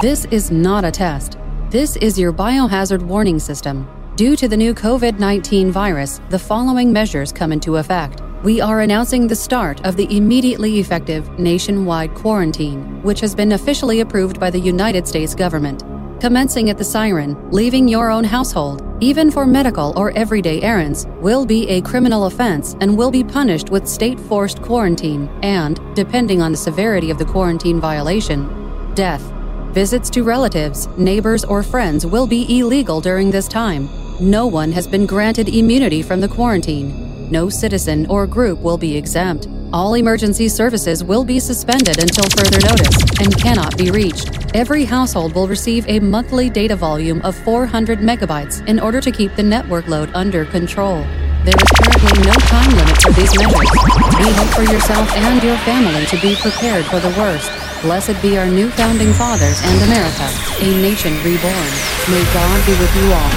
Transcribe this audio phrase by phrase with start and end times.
[0.00, 1.36] This is not a test.
[1.68, 3.86] This is your biohazard warning system.
[4.16, 8.22] Due to the new COVID 19 virus, the following measures come into effect.
[8.42, 14.00] We are announcing the start of the immediately effective nationwide quarantine, which has been officially
[14.00, 15.84] approved by the United States government.
[16.18, 21.44] Commencing at the siren, leaving your own household, even for medical or everyday errands, will
[21.44, 26.52] be a criminal offense and will be punished with state forced quarantine and, depending on
[26.52, 28.48] the severity of the quarantine violation,
[28.94, 29.30] death.
[29.72, 33.88] Visits to relatives, neighbors, or friends will be illegal during this time.
[34.18, 37.30] No one has been granted immunity from the quarantine.
[37.30, 39.46] No citizen or group will be exempt.
[39.72, 44.56] All emergency services will be suspended until further notice and cannot be reached.
[44.56, 49.36] Every household will receive a monthly data volume of 400 megabytes in order to keep
[49.36, 51.02] the network load under control.
[51.44, 53.70] There is currently no time limit for these measures.
[54.18, 57.69] We hope for yourself and your family to be prepared for the worst.
[57.82, 60.28] Blessed be our new founding fathers and America,
[60.60, 61.70] a nation reborn.
[62.10, 63.30] May God be with you all.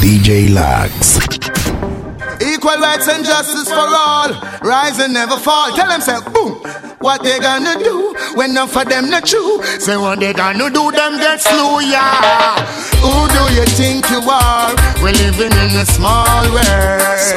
[0.00, 1.25] DJ Lax.
[2.66, 4.26] Equal rights and justice for all.
[4.60, 5.70] Rise and never fall.
[5.76, 6.58] Tell them, say, boom.
[6.98, 9.62] What they gonna do when none for them not true?
[9.78, 12.58] Say what they gonna do, them get slew, yeah.
[13.06, 14.74] Who do you think you are?
[14.98, 16.66] We're living in a small world.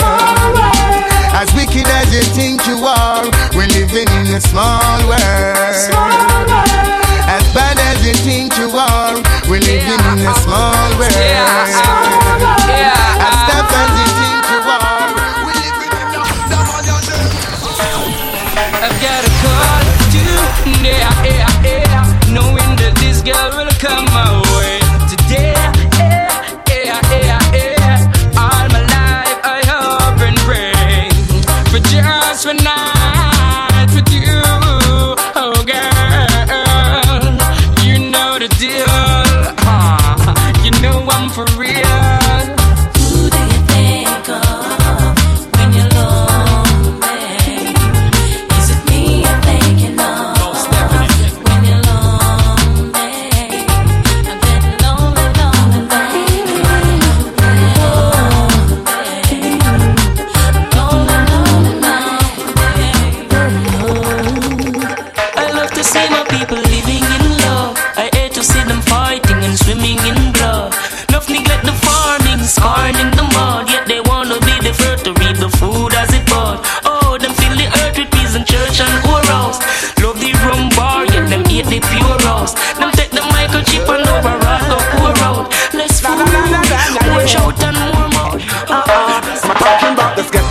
[0.01, 1.05] Small world.
[1.37, 5.77] As wicked as you think you are, we're living in a small world.
[5.77, 7.05] Small world.
[7.29, 9.13] As bad as you think you are,
[9.45, 11.13] we're living in a small world.
[13.21, 14.08] As tough as you think you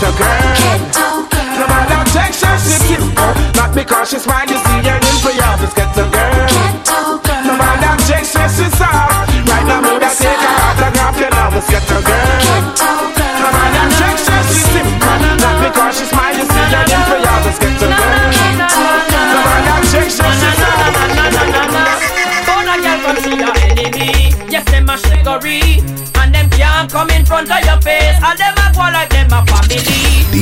[0.03, 1.59] about this ghetto girl.
[1.59, 3.15] No matter Texas, she cute.
[3.57, 4.49] Not because she's mine,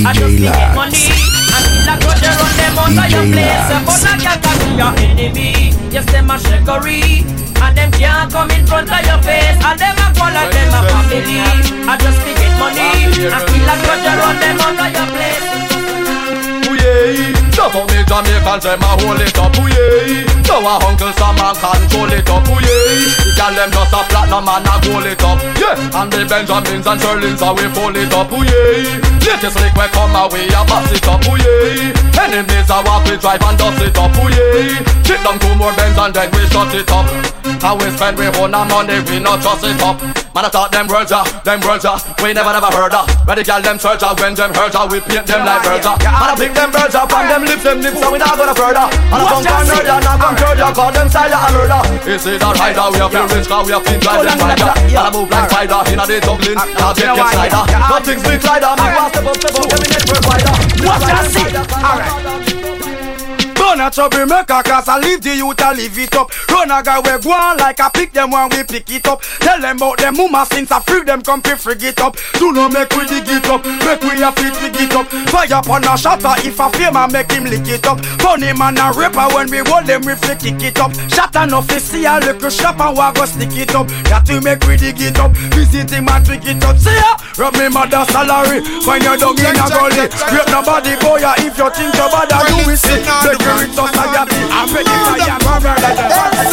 [0.06, 1.02] I just DJ need money.
[1.50, 3.66] And feel like what they run them out of your DJ place.
[3.74, 3.90] Lax.
[3.90, 5.50] Phone a girl can be your enemy.
[5.90, 7.26] Yes, them a chicory.
[7.58, 9.58] And them can't come in front of your face.
[9.58, 11.42] And them a go like them a family.
[11.90, 13.10] I just need get money.
[13.18, 15.42] And feel like what they run them out of your place.
[16.70, 17.34] Ooh-yay.
[17.58, 20.35] Love how me Jamaicans them a hold it up, ooh-yay.
[20.46, 23.10] So a Uncle Sam and control it up, ooh-yay.
[23.18, 25.74] The girl them just a platinum and a gold it up, yeah.
[25.98, 29.02] And the Benjamins and Sherlins a we pull it up, ooh-yay.
[29.26, 31.90] Latest lick we come away a box it up, ooh-yay.
[32.14, 34.78] Enemies a walk we drive and dust it up, ooh-yay.
[35.02, 37.45] Chip down two more Benz and then we shut it up.
[37.60, 39.98] How we spend we own our money, we not trust it up.
[40.36, 41.88] Man, I thought them words them words
[42.22, 42.94] we never never heard.
[43.24, 45.88] Where the girl them search when them hurt ya, we paint them like birds.
[45.88, 48.54] Man, I pick them birds up and them lips, them lips, so we not gonna
[48.54, 48.86] further.
[48.86, 51.80] And I come from nerd ya, not come third ya, call them style a murder.
[52.06, 54.72] Is a rider, we have been rich, cause we have been drive them rider.
[54.76, 57.62] And I move like spider, inna the Dublin, now take your slider.
[57.88, 60.54] Nothing's big slider, me want step up, step up, let me network wider.
[60.84, 61.48] What I see?
[61.80, 62.75] Alright.
[63.76, 66.32] Run a troublemaker cause I leave the youth I leave it up.
[66.48, 69.20] Run a guy we go on like I pick them when we pick it up.
[69.44, 72.16] Tell them about them mama since I free them come fi frig it up.
[72.40, 75.04] Do not make we dig it up Make we a fit dig it up.
[75.28, 78.00] Fire upon a shatter if a fame I make him lick it up.
[78.24, 80.96] Funny man a rapper when we hold them we fi kick it up.
[81.12, 83.92] Shot enough to see a little shop and we go stick it up.
[84.08, 86.80] Got to make we dig it up Visit him and trick it up.
[86.80, 88.64] See ya Rub me mother salary.
[88.88, 92.64] When you dog in a gully Rape nobody boy if you think you bad you
[92.64, 96.46] will see Make you rich society I bet you fire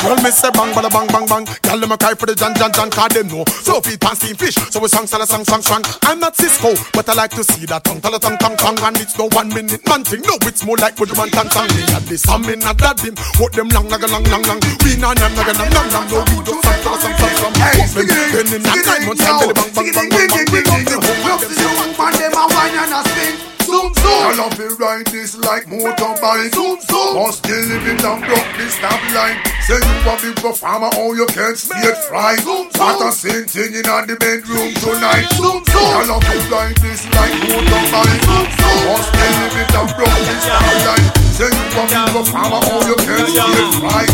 [0.00, 1.44] Girl, me say bang, bada bang, bang, bang.
[1.60, 3.44] Girl, them a cry for the John, John, John, cause them know.
[3.60, 5.84] So feed pan steam fish, so we song, song, song, song, song.
[6.08, 8.80] I'm not Cisco, but I like to see that tongue, tell a tongue, tongue, tongue,
[8.80, 10.24] and it's no one minute man thing.
[10.24, 11.68] No, it's more like with one tongue, tongue.
[11.76, 13.12] Me at this, I'm in at that dim.
[13.36, 14.60] What them long, long, long, long, long.
[14.88, 17.34] We nah, nah, nah, nah, nah, nah, no, we don't song, tell a song, song,
[17.36, 17.54] song.
[17.60, 17.84] Hey,
[18.32, 20.48] then in that nine months, I'm bang, bang, bang, bang, bang.
[20.48, 21.92] We love the whole of them.
[22.00, 23.59] Man, them a wine and a spin.
[23.70, 24.20] Zoom, zoom.
[24.26, 26.50] I love it ride this like motorbike.
[26.50, 27.14] Zoom, zoom.
[27.14, 29.38] Must still living down broke this stop line.
[29.62, 32.34] Say you a big performer, oh you can't see it fry.
[32.42, 32.82] Zoom, zoom.
[32.82, 35.30] What a same thing in the bedroom tonight.
[35.38, 35.90] Zoom, zoom.
[35.94, 38.20] I love it ride this like motorbike.
[38.26, 38.78] Zoom, zoom.
[38.90, 41.06] Must still living down broke this stop line.
[41.30, 44.10] Say you a big performer, oh you can't see it fry.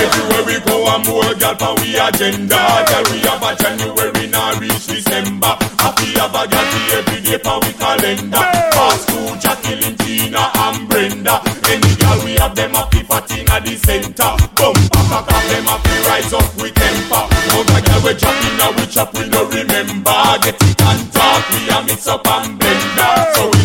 [0.00, 2.56] Everywhere we go and more girl for we agenda.
[2.88, 5.52] Girl we have a January now reach December.
[5.78, 8.42] Happy have a girl for every day for we calendar.
[8.74, 11.40] Fast food Jacqueline, Tina and Brenda.
[11.68, 14.30] Any girl we have them happy fat inna the center.
[14.56, 17.24] Bumper cock up them happy rise up with temper.
[17.50, 20.16] Now the girl we chop inna we chop we no remember.
[20.42, 23.60] Get it and talk we a mix up and blender So we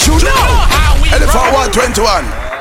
[0.00, 1.12] Shoot out.
[1.12, 2.51] Elephant 121.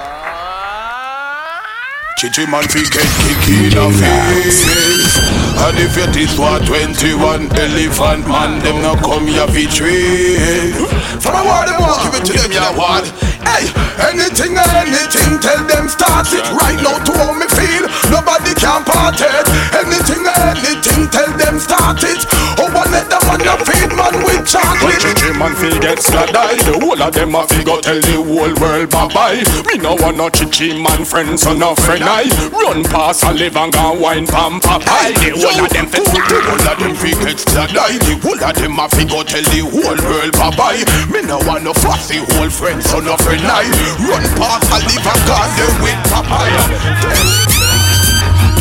[2.21, 5.17] Chichi man fi get kick in a face
[5.65, 10.69] And if it is for 21 elephant man Them no come here fi train
[11.17, 13.09] From a word them want give it to them ya word
[13.41, 13.65] Hey,
[14.13, 17.89] anything and anything tell them start it Right now to how me feel.
[18.13, 19.47] Nobody can part it.
[19.73, 22.21] Anything and anything tell them start it.
[22.61, 24.97] Oh one let them man a feed man with chocolate.
[25.01, 28.53] Chichi man fi get sladai The whole of them a fi go tell the whole
[28.57, 32.25] world bye bye Me no want no chichi man friend so no friend I.
[32.49, 35.13] Run past and live and go wine pam papai.
[35.21, 38.55] The whole of them fi The whole of them fi get sladai The whole of
[38.57, 40.81] them a fi go tell the whole world bye bye
[41.13, 43.65] Me no want no fussy whole friend so no friend I.
[44.01, 47.60] Run past and live and go them with papaya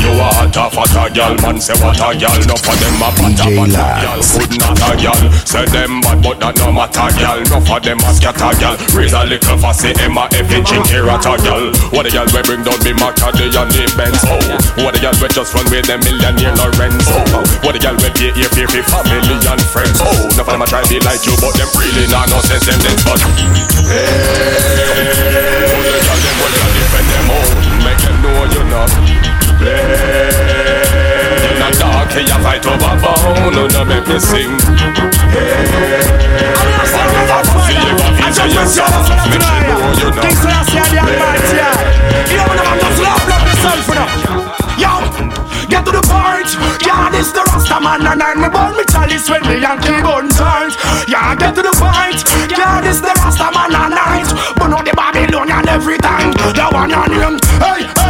[0.01, 2.41] You a hot a fat a gal, man say what a gal.
[2.49, 5.21] No for them a fat a fat a gal, good not a gal.
[5.45, 7.39] Say them bad but that no matter gal.
[7.53, 8.77] No for them a scatter gal.
[8.97, 11.69] Raise a little fussy Emma F in chinky rat a gal.
[11.93, 14.25] What a gal we bring down me Macadie and the Benz.
[14.25, 14.41] Oh,
[14.81, 17.05] what a gal we just run with them millionaire Lorenz.
[17.13, 20.01] Oh, what a gal we pay here pay for family and friends.
[20.01, 22.65] Oh, no for them a try be like you but them really not no sense
[22.65, 22.97] them this.
[23.05, 23.21] But
[23.85, 27.29] Hey, what a gal them well gal defend them.
[27.29, 29.10] Home Make them know you not
[29.61, 29.77] play.
[31.53, 34.57] In a dark, you fight over bone, no, no, make me sing.
[36.91, 39.93] See you got into yourself, make you know.
[40.01, 40.23] You know.
[40.25, 41.61] Things I say the Almighty
[42.31, 44.09] You know when I'm just love, love yourself for now
[44.81, 44.93] Yo,
[45.71, 46.51] get to the point.
[46.83, 50.75] Yeah, this the Rasta man and I'm born me chalice when me Yankee gun tight
[51.07, 52.25] Yeah, get to the point.
[52.51, 54.29] Yeah, this the Rasta man and night
[54.59, 58.10] But not the Babylonian every time The one on him Hey, hey, hey,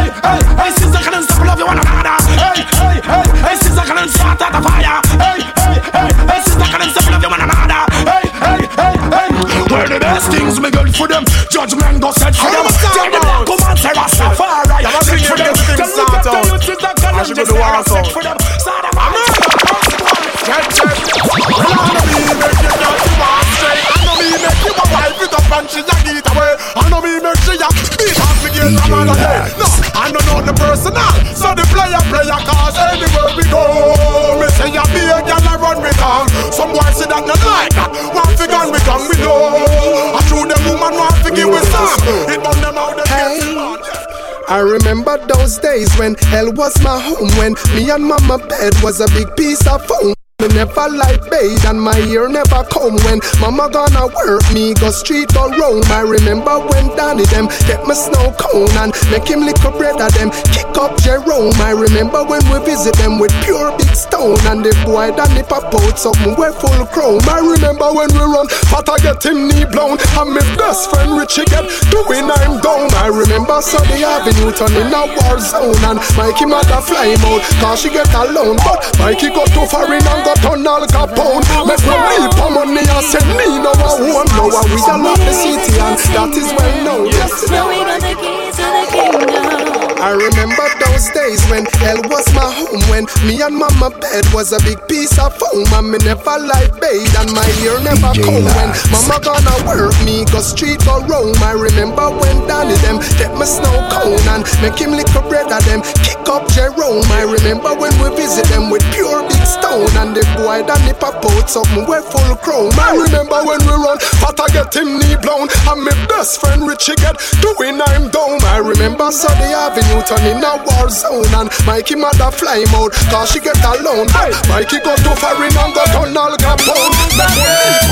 [45.71, 47.29] days when hell was my home.
[47.37, 50.20] When me and mama bed was a big piece of foam.
[50.41, 54.89] Me never like bathe and my ear never come When mama gonna work me go
[54.89, 59.45] street go roam I remember when Danny them get me snow cone And make him
[59.45, 63.29] lick up bread of them kick up Jerome I remember when we visit them with
[63.45, 67.93] pure big stone And the boy Danny pop out something we full chrome I remember
[67.93, 71.69] when we run but I get him knee blown And my best friend Richie get
[71.93, 72.89] doing I'm dome.
[72.97, 75.75] I remember Sunday Avenue turning a war zone.
[75.85, 78.57] And Mikey mother fly out, cause she get alone.
[78.63, 81.43] But Mikey got too foreign and got on Al Capone.
[81.67, 84.53] Make me leap on money and send me no one home.
[84.53, 87.07] Now we all love the city and that is well known.
[87.07, 89.60] Yes, Now we got the keys to the kingdom.
[90.01, 94.49] I remember those days when hell was my home When me and mama bed was
[94.49, 98.25] a big piece of foam And me never like bathe and my ear never DJ
[98.25, 102.97] comb When mama gonna work me go street go roam I remember when Danny them
[103.21, 107.05] take my snow cone And make him lick a bread of them kick up Jerome.
[107.13, 111.21] I remember when we visit them with pure big stone And the boy Danny pop
[111.21, 112.73] out something we full chrome.
[112.73, 116.65] I remember when we run Fat I get him knee blown And my best friend
[116.65, 118.41] Richie get doing I'm down.
[118.49, 123.39] I remember Sunday Avenue turning a war zone And Mikey mother fly out Cause she
[123.39, 127.91] get alone But Mikey go to foreign and got on Al Capone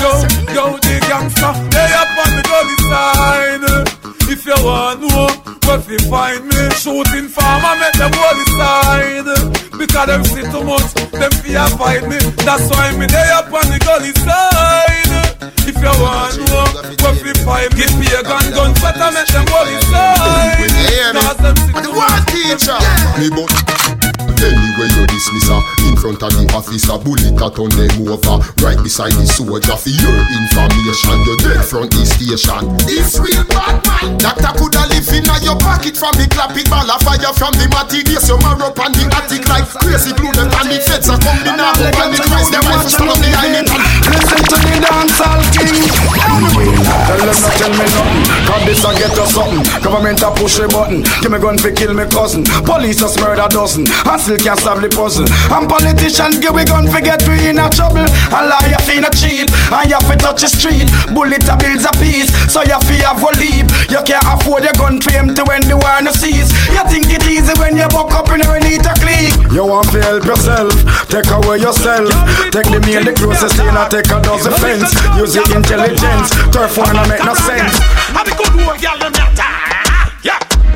[0.00, 0.16] Yo,
[0.54, 3.84] yo, the gangster, they up on the gully side.
[4.32, 5.28] If you want know
[5.68, 9.28] where fi find me, shooting farmer make them holy side.
[9.76, 12.16] Because them see too much, them fear fight me.
[12.46, 15.29] That's why me they up on the gully side.
[15.42, 16.68] If you want know
[17.00, 20.60] where fi find me, give me a gun, gun better make them holy side.
[21.16, 21.56] Cause them
[21.92, 22.26] much.
[22.28, 22.78] teacher.
[23.18, 28.40] Me Anyway you dismiss her In front of the officer Bullet a turn them over
[28.64, 33.84] Right beside the soldier For your information You're dead from the station This real bad
[33.84, 37.68] man Doctor coulda live in your pocket From the clapping ball of fire From the
[37.68, 41.12] matty days You mark up on the attic Like crazy glue Them and the feds
[41.12, 43.68] are Now go and the Christ Them rifles stand up behind it
[44.08, 45.86] Listen to the dancehall king.
[47.06, 48.24] Tell them not tell me nothing.
[48.46, 49.62] Cause this a get us something.
[49.82, 51.02] Government a push a button.
[51.22, 52.44] Give me gun fi kill me cousin.
[52.64, 53.86] Police just murder dozen.
[53.86, 55.26] And still can't solve the puzzle.
[55.50, 58.06] And politicians give we gun fi get we in a trouble.
[58.06, 59.50] And liar fi not cheap.
[59.74, 60.86] And you fi touch the street.
[61.10, 62.30] Bullet a bills a piece.
[62.46, 63.66] So you fi have a leap.
[63.90, 66.54] You can't afford your gun to empty when the war no cease.
[66.70, 69.34] You think it easy when you buck up in a need to click.
[69.50, 70.70] You want to help yourself.
[71.10, 72.10] Take away yourself.
[72.54, 74.94] Take the meal, the closest thing, and take a dozen fence.
[75.18, 76.30] Use the intelligence.
[76.54, 77.74] Turf one and make no sense.
[78.14, 79.69] How the good work, y'all,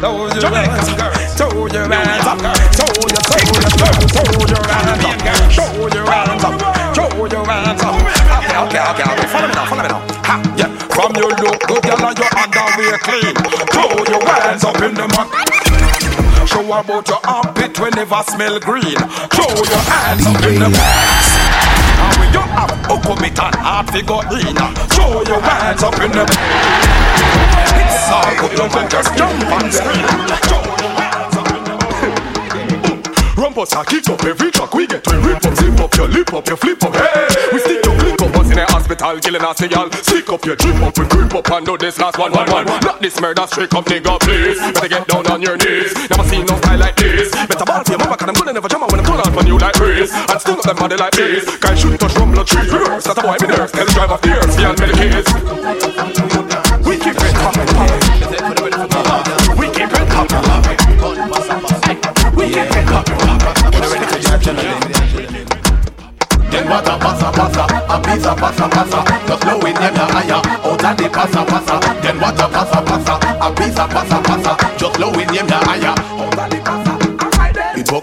[0.05, 0.45] them not Yeah.
[0.45, 3.69] Told you hands up, told you hands up, told you, told you,
[4.13, 5.25] told you, hands up,
[5.57, 7.95] told you hands up, told you hands up.
[8.45, 9.27] Okay, okay, okay, okay.
[9.33, 10.03] Follow me now, follow me now.
[10.29, 10.69] Ha, yeah.
[10.93, 13.35] From your look good, girl, and your underwear clean.
[13.73, 15.29] Throw your hands up in the mud.
[16.47, 18.99] Show about your armpit whenever smell green.
[19.33, 21.74] Throw your hands up in the mud.
[22.19, 24.57] When you have Okomit and hard figure in
[24.95, 26.25] Throw your hands up in the
[27.81, 31.14] It's all good, can just jump and scream
[33.55, 34.75] Rumpus a kick up every track.
[34.75, 36.95] We get We rip up, zip up, your lip up, your flip up.
[36.95, 39.91] Hey, we stick your click up us in the hospital Killing us, y'all.
[40.03, 42.67] Stick up your drip up, we creep up And do this last one, one, one.
[42.67, 44.59] Not this murder straight up, nigga, please.
[44.59, 45.95] Better get down on your knees.
[46.11, 47.31] Never seen no style like this.
[47.31, 49.59] Better ball for your mama Cause I'm gonna never out when I'm out on you
[49.59, 51.47] like breeze And still up them body like this.
[51.59, 52.73] Guys shoot touch rumble trees.
[52.73, 55.31] Reverse, that's a boy me nerves Tell the driver fears, beyond medicates
[56.83, 57.35] We keep it.
[57.39, 58.94] Poppin', poppin'
[64.45, 64.53] Then
[66.69, 68.05] what a passa passa, a of
[68.37, 72.47] passa passa Just blowing them the higher, oh, of the passa passa Then what a
[72.53, 76.95] passa passa, a of passa passa Just blowing them the higher, oh, of the passa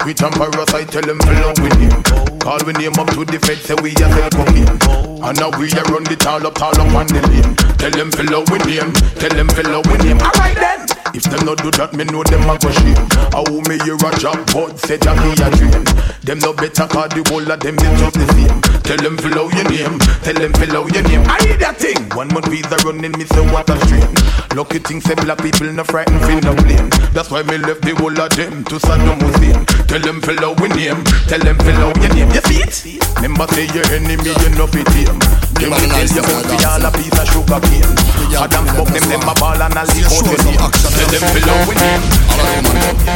[0.06, 2.04] with emperors, I tell them follow with him.
[2.40, 5.70] Call we name up to the feds, say we a sell cocaine And now we
[5.72, 8.94] a run the tall up, tall up on the lane Tell them follow with him,
[9.20, 10.18] tell them follow with him.
[10.18, 13.00] Alright then if them not do that, me know them a go shame.
[13.32, 15.84] How me hear a job, but say Jack me a dream.
[16.24, 18.62] Them no better cause the whole of them is just the same.
[18.86, 21.24] Tell them follow your name, tell them follow your name.
[21.26, 21.98] I hear that thing.
[22.14, 24.08] One month visa running me say what a strain.
[24.54, 26.90] Lucky thing say black people no frightened feel no blame.
[27.16, 29.66] That's why me left the whole of them to Saddam Hussein.
[29.90, 32.30] Tell them follow your name, tell them follow your name.
[32.32, 33.02] You see it?
[33.18, 35.18] Remember say your enemy you no fit him.
[35.58, 36.24] Them tell you
[36.70, 37.94] all a piece of sugar cane.
[38.38, 40.62] Adam fuck them, them a ball and a leak out your name.
[41.02, 42.04] Tell them follow your name.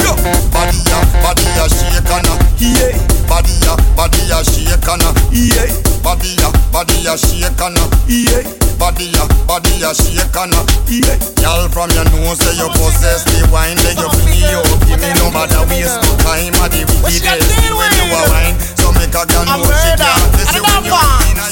[0.02, 0.18] Yo,
[0.50, 2.26] body ya, body ya shake and
[2.58, 2.98] yeah.
[3.30, 5.70] Body ya, body ya shake and yeah.
[6.02, 7.78] Body ya, body ya shake and
[8.10, 8.42] yeah.
[8.82, 10.58] Body ya, body ya shake and
[10.90, 11.14] yeah.
[11.46, 14.82] Y'all from your nose say you possess the wine, then you fling you up.
[14.90, 18.58] Give me no matter waste no time at the wickedest when you a wine.
[18.82, 20.98] So make a girl know she can't miss you when you
[21.30, 21.46] in a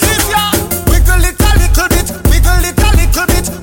[0.89, 3.62] Wiggle it a little bit, wiggle it a little bit, it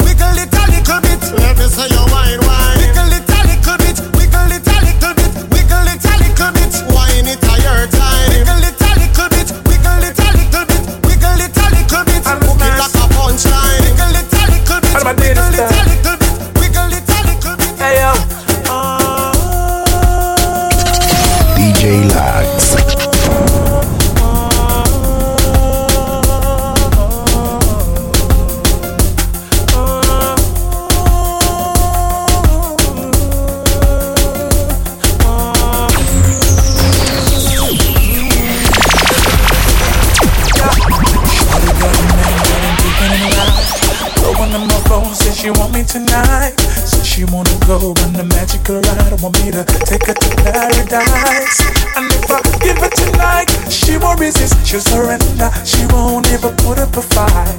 [0.90, 1.22] little bit.
[1.38, 2.78] Let me say your wine, wine.
[2.82, 6.72] Wiggle it a little bit, wiggle it a little bit, wiggle it a little bit.
[6.90, 8.30] Wine it a your time.
[8.34, 12.26] Wiggle it a little bit, wiggle it a little bit, wiggle it a little bit.
[12.26, 13.82] And hook it like a punchline.
[13.86, 17.70] Wiggle it a little bit, wiggle it a little bit, wiggle it a little bit.
[17.78, 18.10] Hey yo.
[21.54, 22.29] DJ Live.
[45.90, 46.54] Tonight.
[46.86, 49.10] So she wanna go on the magical ride.
[49.18, 51.58] Want me to take her to paradise.
[51.98, 54.54] And if I give her tonight, she won't resist.
[54.62, 55.50] She'll surrender.
[55.66, 57.58] She won't ever put up a fight.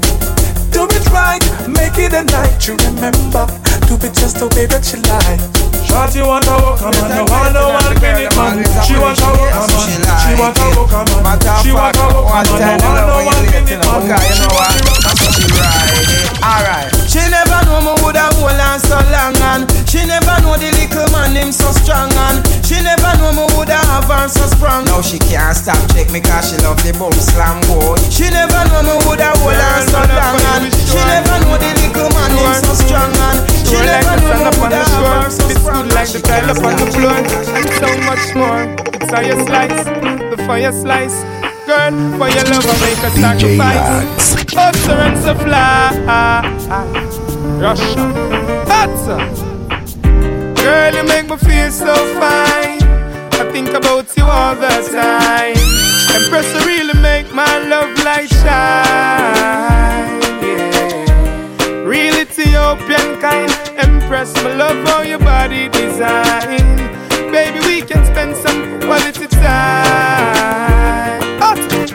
[0.71, 3.43] Do it right, make it a night you remember.
[3.91, 5.43] Do it just the way that you like.
[5.83, 7.11] Shorty want a walk, man.
[7.11, 8.63] No one, no one minute, man.
[8.87, 10.07] She want a walk, man.
[10.23, 11.35] She want a walk, man.
[11.59, 12.79] She want a walk, man.
[12.79, 14.07] No one, no one minute, man.
[16.39, 16.87] Alright.
[16.87, 17.00] She never know
[17.81, 21.71] me woulda hold on so long and she never know the little man him so
[21.73, 24.85] strong and she never know me woulda have her so strong.
[24.85, 27.97] Now she can't stop check me cause she love the boom slam boy.
[28.07, 32.09] She never know me woulda hold on so long and she never know the little
[32.15, 35.89] man him so strong and she never know me woulda have her so strong.
[35.91, 37.27] Like the tile up on the floor and
[37.81, 38.63] so much more.
[38.95, 41.23] It's how you slice, the fire slice.
[41.65, 44.35] Girl, for your love I make a sacrifice.
[44.55, 45.91] Utterance of fly.
[47.61, 48.11] Russia.
[48.65, 49.05] That's
[50.59, 52.81] Girl, you make me feel so fine.
[53.37, 55.55] I think about you all the time.
[56.15, 60.21] Empress, you really make my love light shine.
[60.41, 61.83] Yeah.
[61.85, 63.51] Real Ethiopian kind.
[63.77, 66.77] Empress, my love how your body design.
[67.31, 70.40] Baby, we can spend some quality time.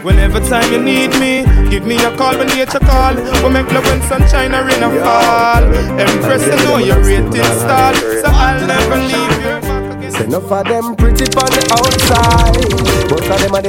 [0.06, 3.12] Whenever time you need me, give me a call when nature call.
[3.42, 5.64] We make love when sunshine or rain or fall.
[5.98, 10.10] Empress, you know your rating stall, so I'll never leave you.
[10.12, 12.55] Say enough of them pretty on the outside,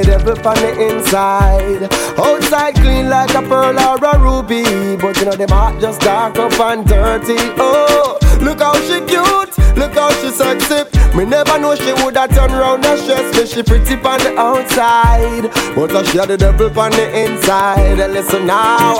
[0.08, 1.84] devil on the inside.
[2.18, 6.38] Outside clean like a pearl or a ruby, but you know them heart just dark
[6.38, 7.36] up and dirty.
[7.58, 10.88] Oh, look how she cute, look how she sexy.
[11.16, 13.44] Me never know she woulda turn round and stress me.
[13.44, 18.00] She pretty on the outside, but she had the devil on the inside.
[18.00, 18.94] And listen now,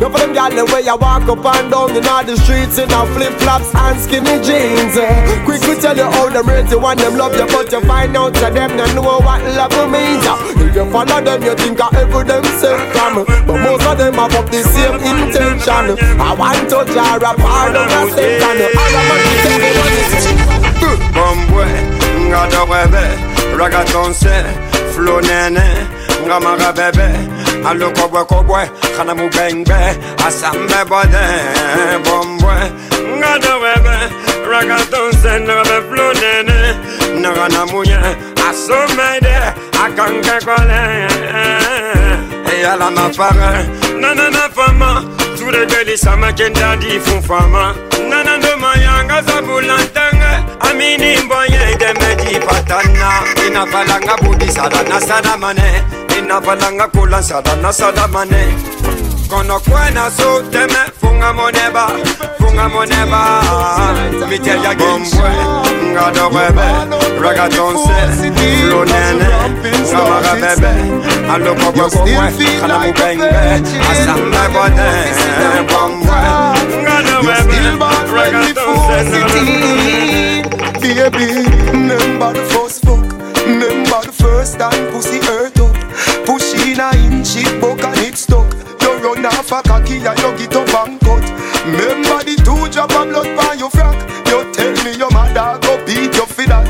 [0.00, 2.76] no for them gyal the way I walk up and down in all the streets
[2.76, 4.96] in a flip flops and skinny jeans.
[4.96, 5.42] Uh.
[5.44, 8.16] Quick to tell you how them rate you and them love you, but you find
[8.16, 10.49] out that them don't know what love means.
[10.56, 14.14] If you follow them, you think I ever them same from, but most of them
[14.14, 15.98] have up the same intention.
[16.20, 18.58] I want to jar a part of the Satan.
[18.74, 20.60] All of my
[21.14, 21.66] bombwe
[22.28, 23.04] ngada webe
[23.58, 24.34] ragatonse
[24.94, 25.62] flo nene
[26.26, 27.08] ngamara bebe
[27.68, 29.74] alokobwe kobwe kana mubengbe
[30.26, 31.24] asambe bode.
[32.04, 32.54] Bombwe
[33.18, 33.96] ngada webe
[34.50, 36.58] ragatonse ngabe flo nene
[37.20, 37.98] nagana munye
[38.48, 39.36] asomede
[39.90, 43.64] akange kole eh, eh, eyala mapara
[44.00, 45.04] nanana fama
[45.38, 47.74] turegelisa makenda difu fama.
[48.08, 53.08] Nanando mayanga zabulantanga amini mboyedemedi patana.
[53.46, 55.82] Inafalanga budisala nasadamane
[56.18, 58.42] inafalanga kulansala nasadamane
[59.30, 61.90] kono kwena so teme funga moneba
[62.38, 63.42] funga moneba
[64.28, 65.30] miteya gimbwe
[65.92, 66.68] ngadorebe
[67.22, 67.94] ragatonse
[68.66, 69.26] flonene
[69.92, 70.72] ngamara bebe.
[71.32, 73.30] Alokobwekobwe kana mubengbe
[73.90, 74.88] asambe bode
[75.68, 76.16] bombwe
[76.82, 79.00] ngadorebe ragatonse
[80.80, 81.26] Baby,
[81.70, 83.00] remember the first fuck.
[83.46, 85.74] Remember the first time pussy hurt up.
[86.26, 88.46] Push in a inch it buck and it stuck
[89.00, 91.24] run off a cocky and you get up and cut.
[91.64, 93.96] Remember the two drop of blood by your frack
[94.28, 96.68] You tell me your mother go beat you for that.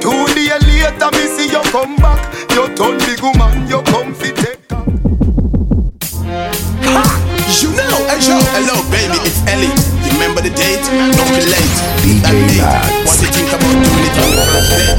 [0.00, 2.22] Two days later me see you come back.
[2.54, 4.58] You turn big woman you come fi take
[7.58, 9.17] You know, hey, yo, hello baby,
[9.48, 9.72] Ellie.
[10.04, 10.84] You remember the date?
[10.84, 11.76] Don't be late.
[12.24, 13.08] That DJ date.
[13.08, 14.98] What you think about doing it on the first date?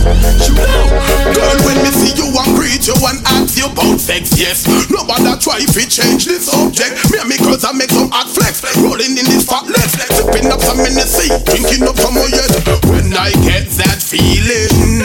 [1.37, 4.65] Girl, when me see you and greet you and ask you about sex, yes.
[4.89, 6.97] Nobody try if change the subject.
[7.13, 10.49] Me and me girls I make some hot flex, rolling in this fat legs, sipping
[10.49, 12.49] up some Hennessy, drinking up some more yet.
[12.89, 15.01] When I get that feeling,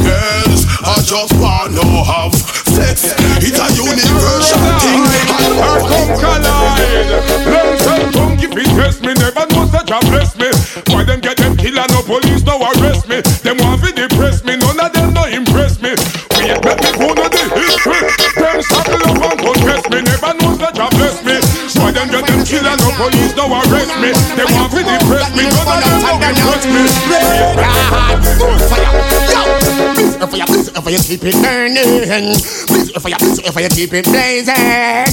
[0.00, 2.34] girls, I just wanna have
[2.72, 3.12] sex.
[3.44, 5.02] It's a universal thing.
[5.28, 7.07] I I come collide.
[9.46, 10.48] Know such a bless me.
[10.88, 11.86] Why them get them killer?
[11.88, 13.20] No police no arrest me.
[13.44, 14.56] Them want to depress me.
[14.56, 15.90] None of them no impress me.
[16.38, 18.00] Wait, let me go to the history.
[18.34, 20.02] Them suckle up and confess me.
[20.02, 21.36] Never know such a bless me.
[21.78, 22.76] Why them get them killer?
[22.78, 24.10] No police no arrest me.
[24.34, 25.44] Them want to depress me.
[25.50, 26.64] None of them no impress
[29.12, 29.17] me.
[30.20, 33.14] If you, if you keep it burning, if you,
[33.46, 35.06] if you keep it blazing,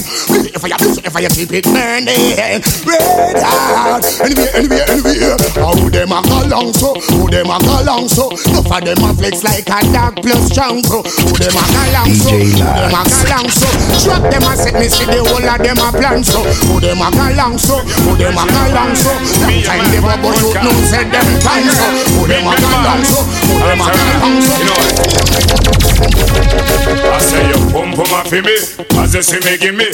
[0.50, 2.34] if you, if you keep it burning,
[2.90, 4.02] red hot.
[4.26, 6.98] Anyway, anyway, anyway, how them a call long so?
[7.14, 8.34] Who them a go long so?
[8.50, 11.06] Enough of them a flex like a dog plus strong so.
[11.06, 12.34] Who them a go long so?
[12.34, 13.70] Who them a go long so?
[14.02, 16.42] Drop them a set me see the whole of them a plan so.
[16.66, 17.78] Who them a go long so?
[18.10, 19.14] Who them a go long so?
[19.14, 21.86] Long time them a boy you know said them plan so.
[22.18, 23.22] Who them a go long so?
[23.22, 24.95] Who them a go long so?
[27.08, 28.56] I say you pum pum a fi me,
[29.02, 29.90] as you see me give me.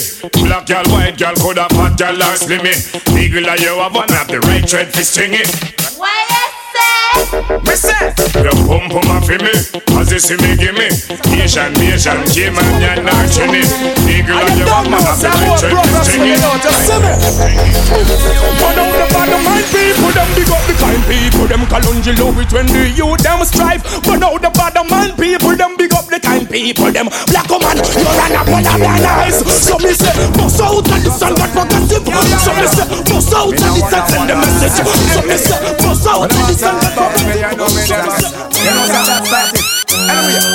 [0.46, 2.74] Black girl, white girl, coulda fat girl or slimmy.
[3.18, 6.31] Eagle a you have one have the right tread for string it.
[7.32, 7.56] What you say?
[7.64, 9.56] Me say, you pum pum a fi me,
[9.96, 10.92] as you see me give me.
[11.32, 13.64] Asian, Asian, Cayman, and Trini.
[14.04, 16.36] Eagle a you have one have the right tread fi string it.
[18.60, 22.36] But down the bottom mind people, them big up the kind people, them kalunji love
[22.36, 23.80] it when the youth them strive.
[24.04, 27.80] But now the bottom mind people, them big up the kind people, them black woman,
[27.80, 29.40] you run up on a blind eyes.
[29.40, 32.04] So me say, bust out and listen what progressive.
[32.44, 34.84] So me say, bust out and listen send the message.
[34.84, 37.21] So me say, bust out and listen what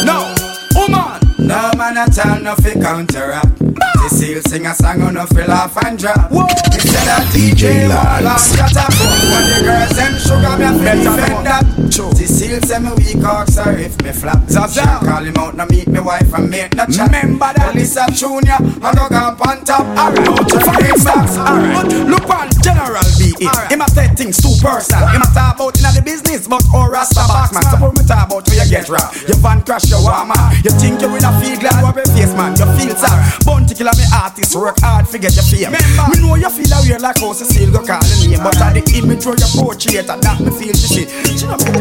[0.05, 0.33] No,
[0.75, 1.19] woman.
[1.37, 3.66] No man a tell no fi counteract.
[3.77, 6.31] The seal sing a song on no fi laugh and drop.
[6.31, 8.55] Instead of DJ Lax.
[8.57, 11.65] When the girls them sugar me a fi defend that.
[11.97, 14.43] The seal say me weak ox or if me flap.
[14.47, 17.07] She call him out no meet me wife and make no chat.
[17.09, 19.85] Remember that Lisa Junior I go camp on top.
[19.97, 21.37] Alright, five stocks.
[21.37, 23.33] Alright, look on General B.
[23.69, 25.07] Him a say things too personal.
[25.09, 27.63] Him a talk about inna the business, but all Rasta box man.
[27.65, 30.37] So when me talk about where you get robbed, your van crash, your warmer.
[30.63, 33.17] You think you in a feel glad what your face man, you feel sad.
[33.45, 35.71] Bounty killer me artist work hard to get your fame.
[35.73, 38.73] Me know you feel a way like how Cecile go call the name, but at
[38.73, 41.05] the image where you portrait, and that me feel to see.
[41.35, 41.75] She no put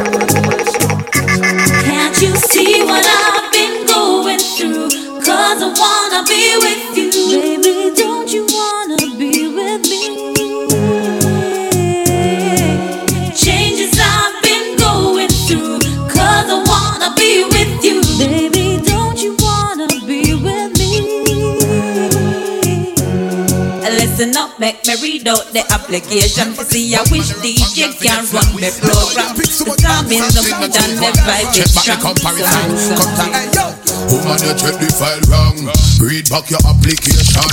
[1.85, 4.89] Can't you see what I've been going through?
[5.23, 6.96] Cause I wanna be with you.
[24.17, 28.49] Listen up, make me read out the application to see I wish DJ can run
[28.57, 29.37] the program.
[29.77, 32.41] Time in the mood and the vibe is Check back the strong.
[32.41, 32.97] comparison.
[32.97, 33.13] Cut
[33.53, 33.77] down.
[34.09, 35.69] Woman, you check the file wrong.
[36.01, 37.45] Read back your application.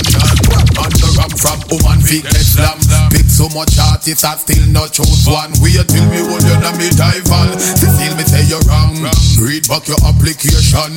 [0.80, 2.80] On the ram from woman feet get slam.
[3.12, 5.52] Pick so much artists and still not choose one.
[5.60, 7.60] Wait till me hold you on me dival.
[7.60, 8.96] Cecile, me say you wrong.
[9.36, 10.96] Read back your application.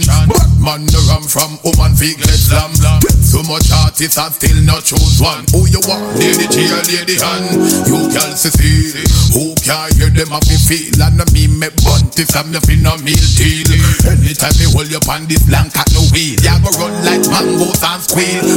[0.64, 2.72] Man, the ram from woman feet get slam.
[3.04, 5.44] Pick so much artists and still not choose one.
[5.52, 6.16] Who you want?
[6.16, 7.44] Lady G or Lady Han?
[7.84, 8.96] You can see.
[9.36, 10.96] Who can hear them up me feel?
[11.04, 13.68] And me me bunty from the fin of meal deal.
[14.08, 17.84] Anytime me hold you on this blank at no wheel, ya go run like mangoes
[17.84, 18.48] and squeal.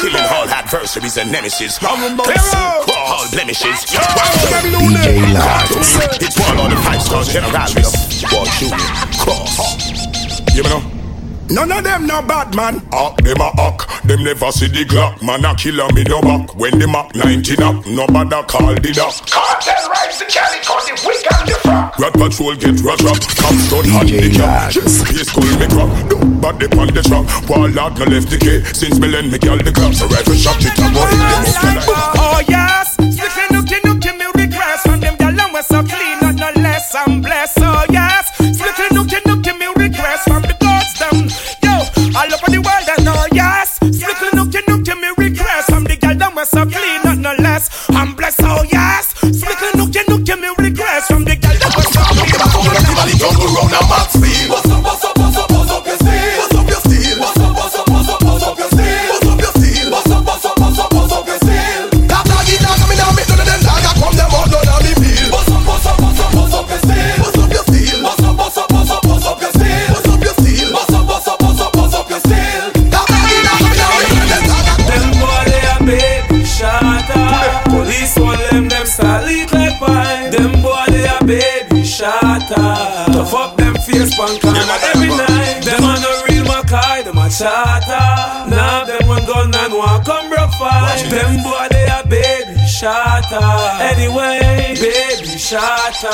[0.00, 1.76] Killing all adversaries and nemesis.
[1.84, 2.00] All
[3.36, 3.84] blemishes.
[4.64, 6.00] DJ Lax.
[6.24, 7.52] It's one on the five star general.
[8.32, 8.80] War shooting.
[9.20, 10.11] Cross.
[10.54, 10.82] You know?
[11.50, 12.78] None of them no bad man.
[12.92, 13.84] Hawk them a hawk.
[14.04, 15.20] Them never see the Glock.
[15.22, 16.54] Man a killer me no back.
[16.56, 19.12] When the Mac 19 up, nobody call the doc.
[19.28, 21.92] Cartel rise the Cali cause if we got the front.
[21.98, 23.20] Rat patrol get rush up.
[23.36, 24.72] Cops don't handicap.
[24.72, 25.90] Space school me crop.
[26.08, 27.24] Don't bad they on the trap.
[27.48, 28.64] Warlord no left the K.
[28.72, 30.00] Since me lend me girl the cops.
[30.00, 30.88] A rifle shot it up.
[30.94, 31.64] Go hit them up.
[31.64, 35.82] and like- Oh yes, strictly nookie nookie me request from them gyal and we so
[35.84, 36.94] clean, not no less.
[36.96, 37.60] I'm blessed.
[37.60, 38.31] Oh yes,
[46.52, 47.64] so clean, not no less.
[47.90, 48.40] I'm blessed.
[48.44, 52.76] Oh yes, strictly nookie nookie me request from the gyal and we so clean.
[52.76, 54.41] Everybody jump around and max speed.
[82.54, 83.12] Shatter.
[83.12, 85.62] To fuck them face pan corner every night.
[85.64, 88.50] Them a no real Mackay, them a chatter.
[88.50, 91.06] Now them one gun and one come broke fight.
[91.10, 93.40] Them boy they a baby shatter.
[93.80, 96.08] Anyway, baby shatter.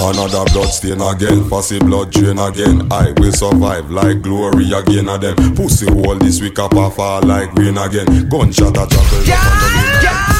[0.00, 2.90] Another blood stain again, fussy blood drain again.
[2.92, 5.36] I will survive like glory again of them.
[5.54, 8.28] Pussy hole this week up a fall like rain again.
[8.28, 10.36] Gunshot a travel up on the lane again.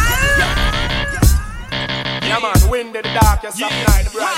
[2.28, 4.35] Yeah man, wind in the darkest of night, the brightest of light.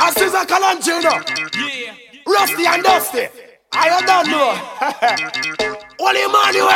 [0.00, 1.12] Is a Kalanchi, you.
[1.60, 1.94] Yeah.
[2.26, 3.28] Rusty and Dusty.
[3.72, 4.56] I don't know.
[6.00, 6.72] Only Emmanuel,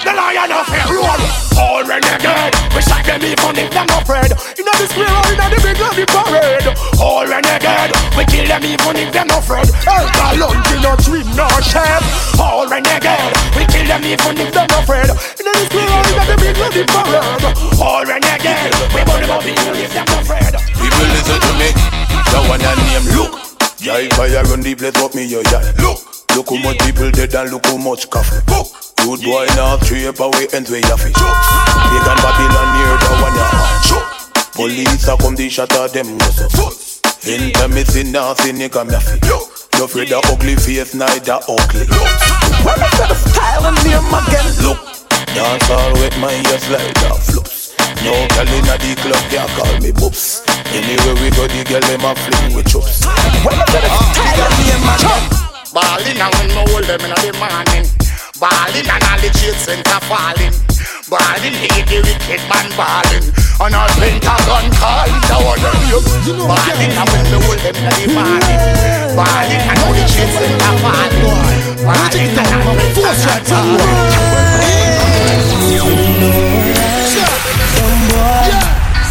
[0.00, 1.36] the lion of it, roll
[1.84, 2.56] renegade.
[2.74, 4.32] We shot them even if them afraid.
[4.56, 6.68] Inna the square or inna the big lobby parade.
[6.96, 7.92] All renegade.
[8.16, 9.68] We kill them even if them afraid.
[9.84, 10.08] Hell,
[10.40, 12.04] lunch in no dream, no shape.
[12.40, 13.36] All renegade.
[13.52, 15.12] We kill them even if them afraid.
[15.12, 17.44] Inna the square or inna the big lobby parade.
[17.80, 18.72] All renegade.
[18.96, 20.52] We burn them up even if them afraid.
[20.72, 22.05] People listen to me.
[22.36, 23.32] The one that name look.
[23.80, 25.72] Yeah, if I run the place, what me yo yeah.
[25.80, 26.04] Look,
[26.36, 28.44] look how much people dead and look how much coffee.
[28.52, 28.68] Look,
[29.00, 31.16] good boy now shape away and way yaffy.
[31.16, 33.48] Pagan Babylon near the one ya.
[34.52, 36.76] Police a come the shot at them go so.
[37.24, 39.16] Enter me see nothing nigga me fi.
[39.80, 41.88] You afraid the ugly face neither ugly.
[41.88, 44.48] When I got a style and name again.
[44.60, 44.80] Look,
[45.32, 47.55] dance all with my ears like a flux.
[48.04, 50.44] No girl inna the club can call me boops.
[50.74, 53.06] Anywhere we go, the girl them a fling with chops.
[53.44, 55.46] When I got a style and name.
[55.72, 57.84] Ballin' and when me hold them in the morning.
[58.40, 60.52] Ballin' and all the trade center falling.
[61.08, 63.24] Ballin' hit the wicked man ballin'.
[63.60, 66.00] And all Pentagon calling the one of you.
[66.48, 68.60] Ballin' and when me hold them in the morning.
[69.16, 71.24] Ballin' and all the trade center falling.
[71.84, 73.76] Ballin' and all Pentagon Some
[76.20, 76.55] boy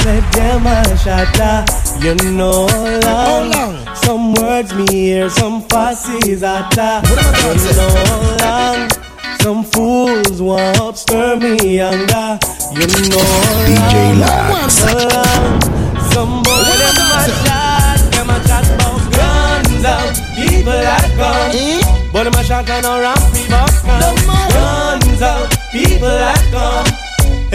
[0.05, 1.65] said them a shatter,
[2.05, 2.67] you know
[3.05, 3.51] long.
[3.95, 8.89] Some words me hear, some fasses atta, you know long.
[9.41, 12.37] Some fools want stir me younger,
[12.77, 13.25] you know
[13.65, 14.45] DJ long.
[14.53, 14.85] Lax.
[14.85, 15.61] long.
[16.13, 21.81] Some boy them a chat, them a chat about guns out, people at guns.
[22.13, 23.57] But them a shot and a rap people
[24.53, 27.04] Guns out, people at guns.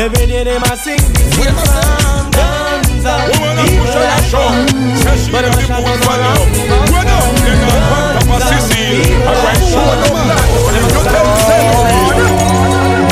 [0.00, 0.96] Every day they must sing.
[0.96, 2.32] This same song.
[2.32, 5.28] Guns out, people at guns.
[5.28, 7.68] But them a shot and a rap people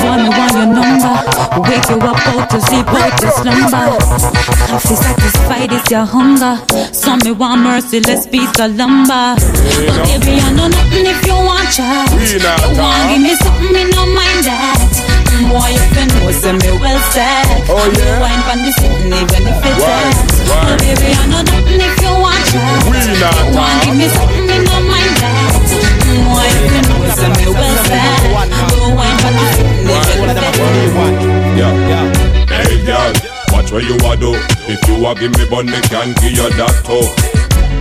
[0.00, 1.12] Want me want your number.
[1.68, 3.92] Wake you up out to sleep out to slumber.
[4.72, 6.56] I feel satisfied it's your hunger.
[6.94, 9.36] Some me want merciless piece of lumber.
[9.36, 13.12] But baby I know nothing if you want chat We not You want talk.
[13.12, 15.07] give me something me no mind that
[15.48, 18.20] Boy you can know say me well set Oh, yeah?
[18.20, 20.72] Wine pan the sitting even if it's Right, hot right.
[20.72, 24.06] But baby I know nothing if you want chat We not You want give me
[24.08, 25.52] something me no mind that
[26.26, 28.24] Boy you can know say me well set
[28.72, 31.14] You wine pan the sitting even if it's hot
[31.56, 32.06] Yeah, yeah.
[32.48, 33.12] Hey, girl,
[33.52, 34.32] watch what you a do.
[34.68, 37.06] If you a give me bun, me can give you that too.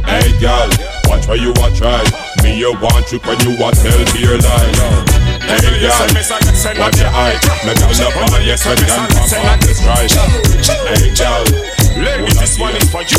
[0.05, 0.69] Hey, girl,
[1.09, 2.03] watch what you a try.
[2.43, 5.26] Me you want you when you a tell beer lie.
[5.47, 5.95] Hey, girl,
[6.77, 7.39] watch your eye.
[7.65, 10.11] Me got up on yes, I can on the strike.
[10.85, 13.17] Hey, girl, Ladies, this one is for you.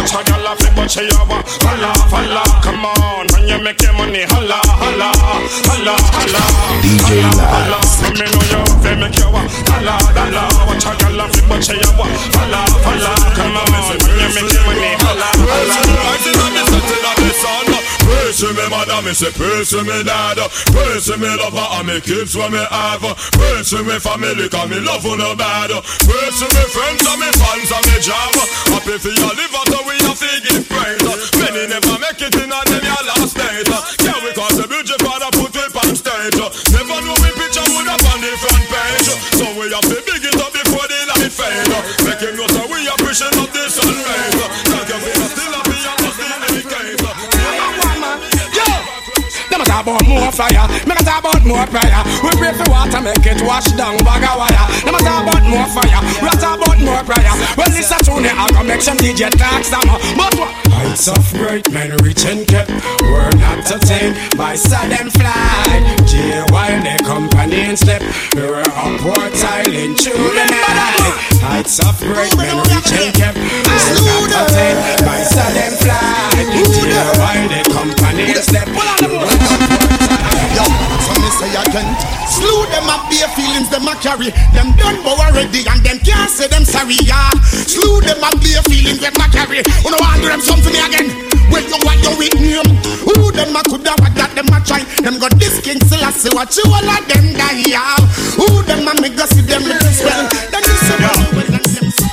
[0.00, 3.28] Watch a gyal a flip but she a wa Holla, holla, come on.
[3.36, 5.12] When you make your money Holla, holla,
[5.68, 6.40] holla, holla.
[6.80, 8.00] DJ Holla, Lax.
[8.00, 9.44] let me know you They make you wa.
[9.68, 10.42] Holla, holla.
[10.72, 13.68] Watch a gyal a flip but she a wa Holla, holla, come on.
[13.76, 16.00] When you make your money Holla, holla.
[18.00, 20.38] Pray to me mother, me say pray to me dad.
[20.72, 23.02] Pray to me lover and me kids when me have.
[23.02, 25.70] Pray to me family cause me love you no bad.
[25.70, 28.34] Pray to me friends and me fans and me job
[28.70, 31.02] Happy for your liver so we have to give praise
[31.42, 33.66] Many never make it in and them your last state
[34.06, 36.38] Yeah we cause the beauty father put it on stage.
[36.70, 39.08] Never know we picture would up on the front page.
[39.38, 41.72] So we have to big it up before the light fade.
[42.04, 43.64] Make him know so we are pushing up the
[49.90, 52.02] about more fire, me a talk about more prayer.
[52.22, 54.66] We pray for water, make it wash down bag of wire.
[54.86, 57.34] Them a talk about more fire, we a talk about more prayer.
[57.58, 59.86] Well, this a tune, I go make some DJ talk some.
[60.14, 60.50] But what?
[60.70, 62.70] Heights of great men reach and kept,
[63.02, 65.82] were not attained by sudden flight.
[66.06, 71.18] Jail while their company slept, we were upward tiling through the night.
[71.42, 76.46] Heights of great men reach and kept, were not attained by sudden flight.
[76.78, 79.79] Jail while their company slept.
[81.70, 84.30] So me again Slew them up bare feelings them a carry.
[84.54, 87.30] Them done bow already and them can't say them sorry yeah.
[87.42, 89.62] Slew them up bare feelings them a carry.
[89.82, 91.10] Who no want do them something me again?
[91.50, 92.70] Well you want your with name.
[93.06, 94.82] Who them a coulda what that them a try?
[95.02, 97.98] Them got this king still a say what you all of them die yeah.
[98.38, 101.50] Who them a make us see them with this well Then you say well well
[101.50, 101.69] them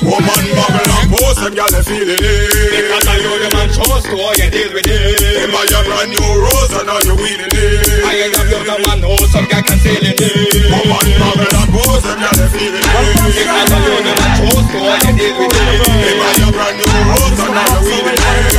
[0.07, 0.23] Woman
[0.55, 2.23] bubble and pose them gyal they feeling it.
[2.23, 5.19] Because I know them and trust how you deal with it.
[5.19, 8.07] Them buy a brand new rose and now you winning it.
[8.07, 10.71] I ain't have you no man know some guy can sail in it.
[10.71, 13.19] Woman bubble and pose them gyal they feeling it.
[13.35, 15.83] Because I know them and trust how you deal with it.
[15.83, 18.55] Them buy a brand new rose and now you winning it.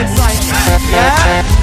[0.00, 0.40] It's like,
[0.88, 1.59] yeah.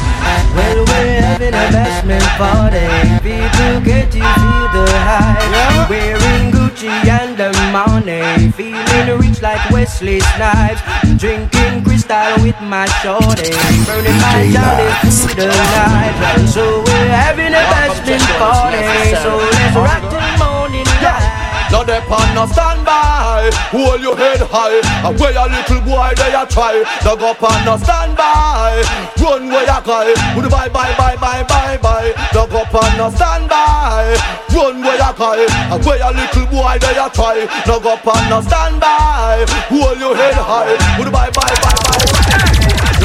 [0.56, 2.88] Well, we're having a bashment party.
[3.24, 5.88] People get you feel the high.
[5.90, 8.52] Wearing Gucci and the money.
[8.52, 10.82] Feeling rich like Wesley Snipes.
[11.18, 13.54] Drinking crystal with my shorty.
[13.86, 16.48] Burning my jolly through the night.
[16.48, 18.84] So we're having a bashment party.
[19.24, 21.37] So let's rock till morning light.
[21.72, 24.80] Now they on no standby, hold your head high.
[25.04, 26.84] And where a little boy they a try.
[27.04, 28.84] Now go on no standby,
[29.20, 30.14] run where you cry.
[30.36, 32.12] Would bye bye bye bye bye bye.
[32.34, 34.16] Now go on no standby,
[34.56, 35.44] run where you cry.
[35.72, 37.46] And where a little boy they a try.
[37.68, 40.72] Now go on no standby, hold your head high.
[41.00, 42.57] Would bye bye bye bye.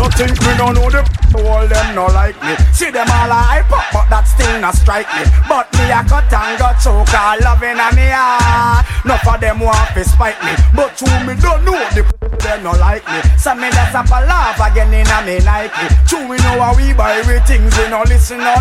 [0.03, 0.99] You think me don't know the
[1.47, 2.59] all them no like me.
[2.75, 5.23] See them all a hype up but that still not strike me.
[5.47, 8.83] But me a cut and got choke all loving a me heart.
[9.07, 10.59] Enough of them want to spite me.
[10.75, 12.03] But true me don't know the
[12.43, 13.23] them no like me.
[13.38, 15.87] So me up a laugh again in a me Nike.
[16.11, 18.59] True we know how we buy we things we no listen all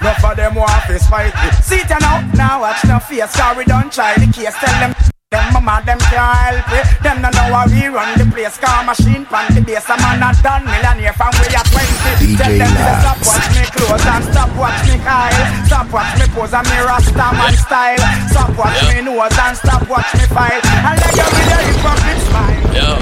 [0.00, 1.48] Enough of them want to spite me.
[1.60, 4.96] See it now, now watch no face we don't try the case Tell them
[5.32, 6.84] them mama, them can't help it.
[7.00, 8.60] Them no know how we run the place.
[8.60, 9.88] Car machine pan the base.
[9.88, 12.36] A man a done millionaire from we are 20.
[12.36, 15.32] Tell them to stop watch me clothes and stop watch me Kyle.
[15.64, 18.04] Stop watch me pose and me rasta man style.
[18.28, 20.60] Stop watch me nose and stop watch me file.
[20.84, 22.60] And let you with a hypocrite smile.
[22.76, 23.00] Yeah.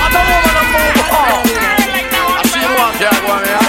[0.00, 1.44] I don't wanna move on.
[2.24, 3.60] I see you walk here, go on here.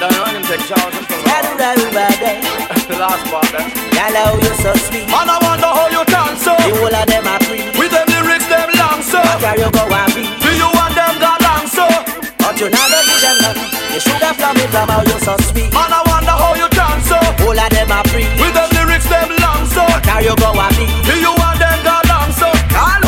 [0.00, 0.96] Don't run and take charge
[2.88, 3.83] The last part there.
[4.04, 5.08] Hello, you so sweet.
[5.08, 6.52] And I wonder how you dance so.
[6.52, 7.64] The whole of them are free.
[7.72, 9.16] With them lyrics, them long so.
[9.40, 10.28] Where you go and be?
[10.44, 11.88] Do you want them got long so?
[12.36, 13.56] But you never give them none.
[13.96, 15.72] You should have from it from how you so sweet.
[15.72, 17.16] And I wonder how you dance so.
[17.16, 18.28] Whole of them are free.
[18.36, 19.80] With them lyrics, them long so.
[19.88, 20.84] Where you go and be?
[21.08, 22.52] Do you want them got long so?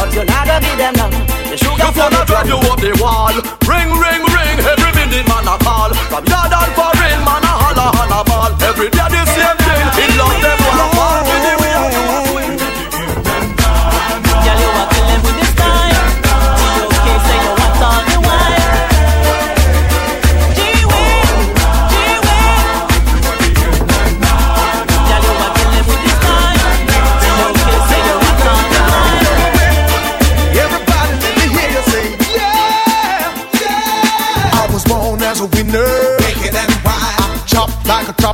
[0.00, 1.12] But you never give them none.
[1.52, 3.36] You should have from a it drive you up the wall.
[3.68, 4.56] Ring, ring, ring.
[4.64, 5.92] Every minute man a call.
[6.08, 8.48] From yard and foreign man a holla and a ball.
[8.64, 9.65] Every day the same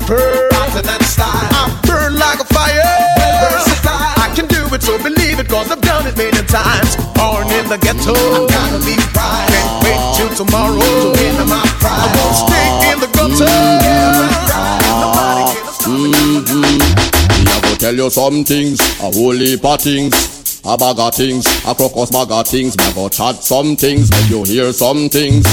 [0.03, 0.49] chopper.
[0.53, 1.29] Hotter than style.
[1.31, 2.83] I burn like a fire.
[3.51, 4.15] Versatile.
[4.19, 6.97] I can do it, so believe it, cause I've done it many times.
[7.15, 8.15] Born in the ghetto.
[8.15, 9.47] I gotta be right.
[9.51, 12.03] Can't wait till tomorrow to to my pride.
[12.03, 13.51] I won't stay in the gutter.
[15.83, 16.79] Mm-hmm.
[17.45, 20.52] Me a go tell you some things, a whole heap of things.
[20.65, 22.77] A bag of things, a crocus bag of things.
[22.95, 25.45] Go chat some things, make you hear some things.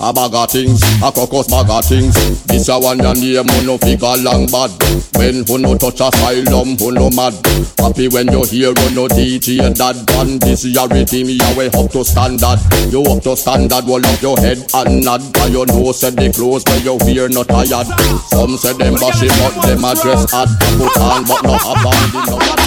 [0.00, 2.12] A bag of things, a crocus bag of things.
[2.46, 4.74] This a one your name, who no figure long bad.
[5.14, 7.34] When who no touch asylum, who no mad.
[7.78, 10.42] Happy when you hear who no DJ that band.
[10.42, 12.58] This your rhythm, you way up to standard.
[12.90, 15.22] You up to standard, hold up your head and nod.
[15.32, 17.86] Cause you know said the clothes when you wear not tired.
[18.34, 20.50] Some say them bashy, but them a dress hard.
[20.74, 22.66] Put on, but no have on.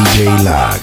[0.00, 0.80] DJ Lax.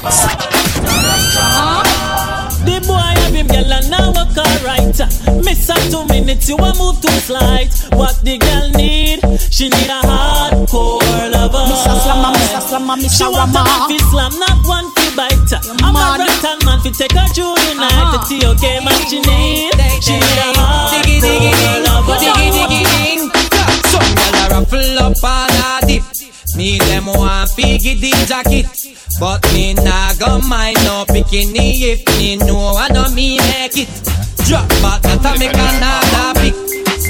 [2.61, 4.93] The boy have him girl and now work alright.
[5.41, 7.73] Miss her two minutes, you a move too slight.
[7.97, 9.25] What the girl need?
[9.49, 11.01] She need a hardcore
[11.33, 11.65] lover.
[11.65, 11.97] Mr.
[11.97, 12.61] Slammer, Mr.
[12.61, 13.17] Slammer, Mr.
[13.17, 13.65] She want a Rama.
[13.65, 15.53] man fi slam, not one fi bite.
[15.81, 16.61] I'm a mad.
[16.65, 18.21] man fi take her through the night.
[18.29, 19.73] The TOK man she need.
[20.05, 22.21] She need a hardcore lover.
[22.21, 23.21] Diggy diggy ding.
[23.89, 26.05] Some gyal a ruffle up and a dip.
[26.57, 28.65] Me them want figgy the jacket,
[29.19, 33.89] but me nah go mind no bikini if me know I know me make it.
[34.47, 36.55] Drop back that I make another pick.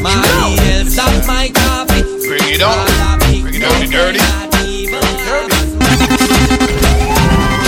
[0.02, 2.04] My help that my coffee.
[2.26, 3.20] Bring it on.
[3.44, 4.24] Bring it on, dirty.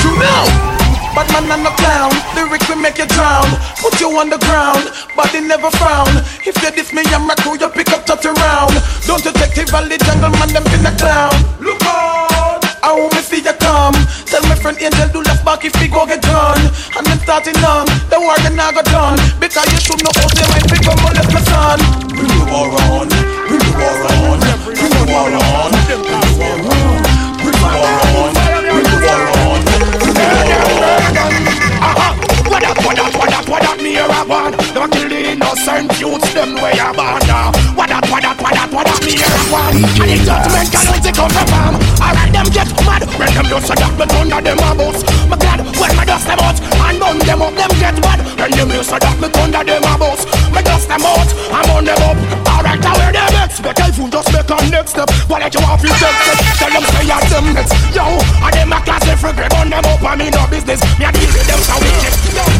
[0.01, 0.69] True now.
[1.13, 3.49] Bad man and a clown, lyric will make you drown.
[3.81, 6.09] Put you on the ground, body never frown.
[6.45, 8.73] If you diss me, I'm a crew, you pick up touch around.
[9.05, 11.33] Don't detective valley jungle man, them in the clown.
[11.59, 12.08] Look out,
[12.99, 13.95] I want me see you come.
[14.27, 16.59] Tell my friend Angel do left back if we go get done.
[16.99, 19.15] And then starting on, the war you now got done.
[19.39, 21.79] Because you should know how they might pick up molest my son.
[22.11, 23.07] Bring the war on,
[23.47, 26.99] bring the war on, bring the war on, bring the war on,
[27.39, 28.35] bring the war on,
[28.67, 29.63] bring the war on.
[31.79, 32.19] Aha!
[32.51, 34.51] What that, what that, what that, what that me here a born?
[34.75, 37.55] Don't kill the innocent youths, them way a born now.
[37.55, 37.58] Ah
[39.09, 43.03] clear one And the judgment can only come from farm Alright, them get mad.
[43.19, 45.03] When them just a got me thunder them a bust.
[45.27, 46.57] Me glad when me dust them out?
[46.57, 48.19] And burn them up, them get mad.
[48.39, 50.25] When them just a got me thunder them a bust.
[50.55, 52.17] Me dust them out and burn them up.
[52.47, 55.09] Alright, now where them next Be careful, just make a next step.
[55.27, 56.15] While let you off your step.
[56.55, 57.73] Tell them say you're them next.
[57.91, 60.79] Yo, and them a class if Burn them up, I mean no business.
[60.97, 61.91] Me a deal with them, so we
[62.33, 62.58] Yo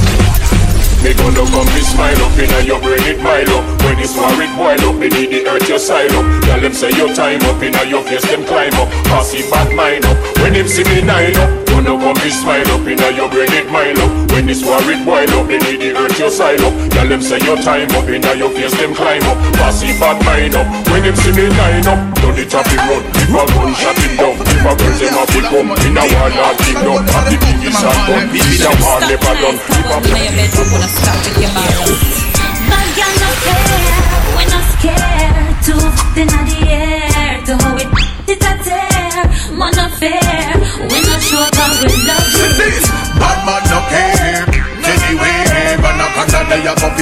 [1.00, 3.64] me gonna come be smile up inna your brain it mile up.
[3.88, 6.28] When it's worried boil up, me need the earth your side up.
[6.44, 8.92] Tell them say your time up inna your face them climb up.
[9.08, 10.18] Pass it bad mind up.
[10.44, 11.48] When him see me nine up.
[11.72, 14.12] Gonna come be smile up inna your brain it mile up.
[14.36, 16.76] When it's worried boil up, me need the earth your side up.
[16.92, 19.40] Tell them say your time up inna your face them climb up.
[19.56, 20.68] Pass it bad mind up.
[20.92, 22.00] When him see me nine up.
[22.20, 23.00] Done the traffic run.
[23.16, 26.30] If a gun shot him down If a gun them up it come Inna war
[26.34, 29.58] not kingdom Have the biggest and gun Inna war never done.
[29.70, 31.68] If a stop to get my
[32.70, 33.94] But you're not care,
[34.36, 35.76] we're not scared To
[36.50, 37.46] the air,
[38.28, 38.40] it
[39.54, 40.58] Man not fair,
[40.90, 41.54] we're not sure it
[42.58, 44.30] this, bad man care
[46.40, 47.00] not you're not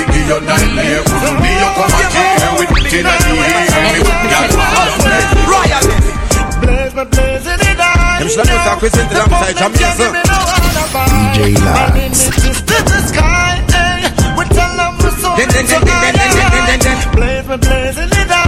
[15.37, 16.97] then, then, then, then, then, then, then, then.
[17.13, 18.41] Blaze me, blaze in the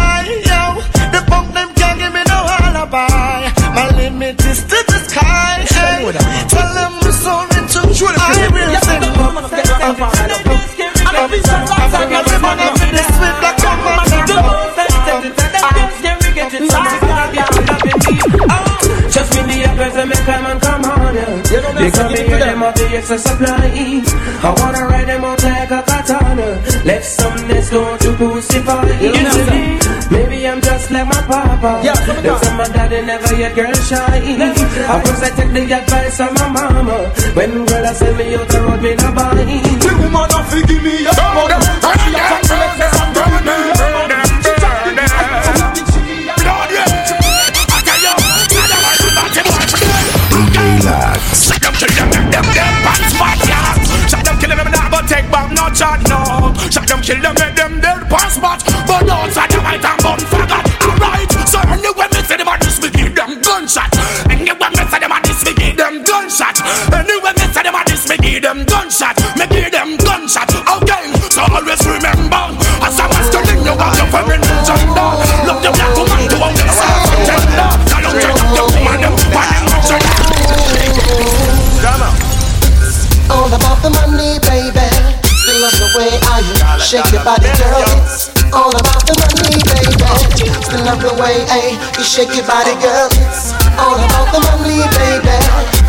[0.50, 0.82] yo.
[1.14, 3.54] The punk them can't give me no alibi.
[3.78, 5.66] My limit is to the sky.
[6.50, 7.82] Tell them I'm sorry to
[8.18, 9.38] I will send them up.
[9.38, 9.54] I'm
[19.12, 21.52] just me the make come on, yeah.
[21.52, 21.90] You know, they
[22.26, 24.02] here, them are the excess supply.
[24.42, 26.68] I wanna ride them out like a katana.
[26.90, 29.78] Let that's going to crucify you know me.
[30.10, 31.82] Maybe I'm just like my papa.
[31.86, 32.42] Yeah, come on.
[32.42, 34.42] Some my daddy never your girl shine.
[34.42, 37.14] Of course I take the advice of my mama.
[37.38, 39.62] When girl I send me out the road, me not buying.
[39.78, 41.62] The woman a fi give me a mother.
[41.62, 44.20] I see a family, I'm going to murder.
[54.10, 56.09] Shut up, killing them, not but take back no shot
[57.00, 58.64] them, kill them, make them dead spot.
[58.88, 60.66] But no, outside them, I damn bun faggot.
[60.84, 63.91] Alright, so anyway, me say them a this, we give them gunshot.
[64.30, 66.60] Anyway, me say them a this, we give them gunshot.
[66.93, 69.18] Anyway, me say them a this, we give them gunshot.
[69.38, 70.50] Me give them gunshot.
[70.50, 71.78] Okay, so always
[91.50, 93.10] I you shake your body, girl.
[93.26, 95.38] It's all about the money, baby.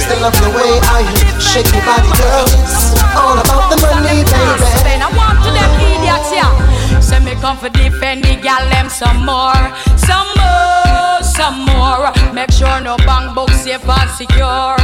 [0.00, 1.04] Still love the way I
[1.36, 2.48] shake your body, girl.
[2.48, 4.68] It's all about the money, baby.
[4.88, 7.00] Then I want to them idiots, yeah.
[7.00, 9.60] Say me come for defend the gal them some more,
[10.00, 12.08] some more, some more.
[12.32, 14.76] Make sure no bank book safe and secure.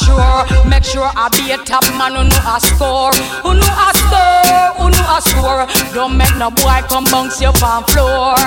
[0.00, 0.44] Sure.
[0.64, 3.12] Make sure I be a top man who know a score,
[3.44, 5.68] who know a score, who know a score.
[5.92, 8.38] Don't make no boy come bounce you on floor,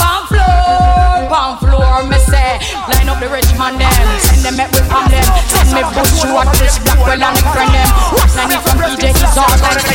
[0.00, 2.08] on floor, on floor.
[2.08, 2.56] Me say,
[2.88, 3.92] line up the rich man them,
[4.24, 5.26] send them make with from them.
[5.52, 7.88] Send me push you at this black well and the friend them.
[8.16, 9.92] What I need from DJ is all like the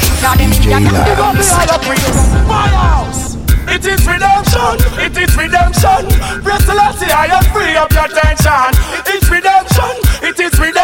[1.73, 3.37] up with this firehouse.
[3.67, 6.01] It is redemption, it is redemption.
[6.45, 8.69] Bless the Lassie, I am free up your tension.
[9.01, 10.76] It is redemption, it is redemption.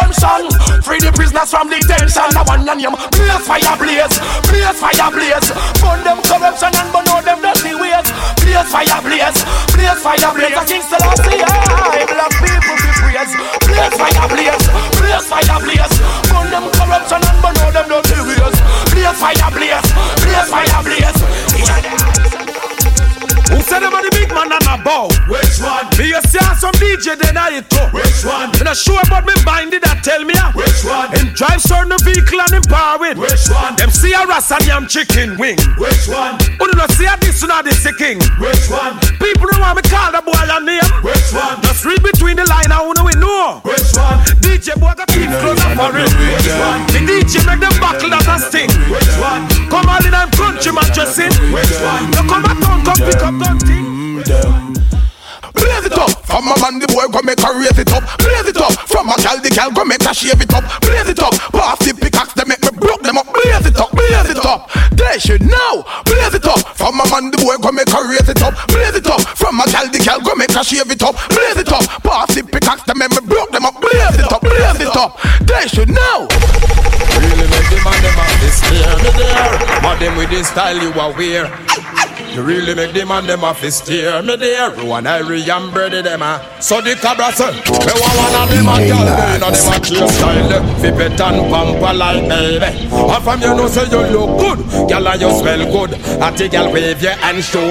[0.83, 2.29] Free the prisoners from detention.
[2.37, 5.49] Now one and him, blaze fire blaze, blaze fire blaze.
[5.81, 8.07] Burn them corruption and burn all them dirty ways.
[8.43, 9.39] Blaze fire blaze,
[9.73, 10.53] blaze fire blaze.
[10.53, 13.35] The King Selassie, I black people be praised.
[13.65, 14.65] Blaze fire blaze,
[15.01, 15.95] blaze fire blaze.
[16.29, 18.57] Burn them corruption and burn all them dirty ways.
[18.93, 19.87] Blaze fire blaze,
[20.21, 21.19] blaze fire blaze.
[23.49, 25.07] Who said them the man and a bow?
[25.29, 25.85] Which one?
[25.97, 27.85] Me you see some DJ then I it too.
[27.93, 28.51] Which one?
[28.57, 30.33] Me not sure about me bind it that tell me.
[30.37, 30.51] ah.
[30.57, 31.09] Which one?
[31.13, 33.17] Him drive certain vehicle and him power with.
[33.17, 33.75] Which one?
[33.77, 35.57] Them see a ras and yam chicken wing.
[35.77, 36.37] Which one?
[36.57, 38.17] Who do not see a this one or this the king?
[38.41, 38.97] Which one?
[39.21, 40.83] People don't want me call the boy a name.
[41.05, 41.61] Which one?
[41.63, 43.61] Just read between the line and who know we know.
[43.63, 44.19] Which one?
[44.41, 46.09] DJ boy got teeth close up for it.
[46.09, 46.81] Which one?
[46.89, 48.71] The DJ make them buckle that a sting.
[48.89, 49.45] Which one?
[49.69, 51.33] Come all in them country man dressing.
[51.53, 52.03] Which one?
[52.15, 53.57] You come back down, come pick up gun
[54.25, 54.73] thing.
[55.53, 58.03] Blaze it up, from a man the boy go make her raise it up.
[58.17, 60.63] Blaze it up, from a gal the gal go make her shave it up.
[60.81, 63.27] Blaze it up, pass the pickaxe they make me broke them up.
[63.29, 64.71] Blaze it up, blaze it up.
[64.95, 65.83] They should know.
[66.05, 68.55] Blaze it up, from a man the boy go make her raise it up.
[68.67, 71.15] Blaze it up, from a gal the gal go make her shave it up.
[71.29, 73.77] Blaze it up, pass the pickaxe they make me broke them up.
[73.79, 75.19] Blaze it up, blaze it up.
[75.45, 76.27] They should know.
[77.19, 78.17] Really make the man them
[79.85, 81.45] a them with the style you are wear.
[82.33, 84.71] You really make them and them off his steer me there.
[84.71, 86.41] One Irie and Brady them a.
[86.59, 89.77] So the cabra say, me want one of them a girl, they know them a
[89.85, 90.79] cheer style.
[90.81, 92.89] Flip it and pamper like baby.
[92.89, 95.93] And from you know say you look good, girl and you smell good.
[96.23, 97.69] I take girl wave your hand show.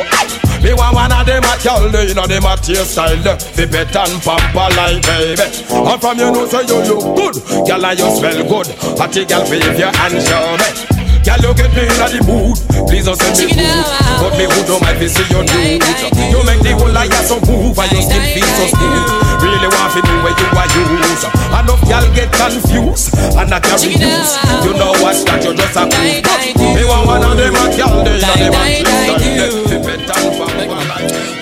[0.62, 3.18] Me want one of them a girl, they know them a tear style.
[3.18, 5.42] Flip it and pamper like baby.
[5.74, 8.68] And from you know say you look good, girl and you smell good.
[9.00, 11.01] I take girl wave your hand show me.
[11.22, 12.58] Girl, you get me in the mood.
[12.90, 13.86] Please don't send me food.
[14.18, 15.78] But me who don't mind to see your nude.
[16.18, 19.06] You make the whole life so move and your skin feel so smooth.
[19.38, 21.22] Really want to know where you are use.
[21.22, 24.34] Enough girl get confused and not carry use.
[24.66, 25.14] You know what?
[25.30, 26.26] That you just a proof.
[26.74, 28.82] Me want one of them a girl, they know them a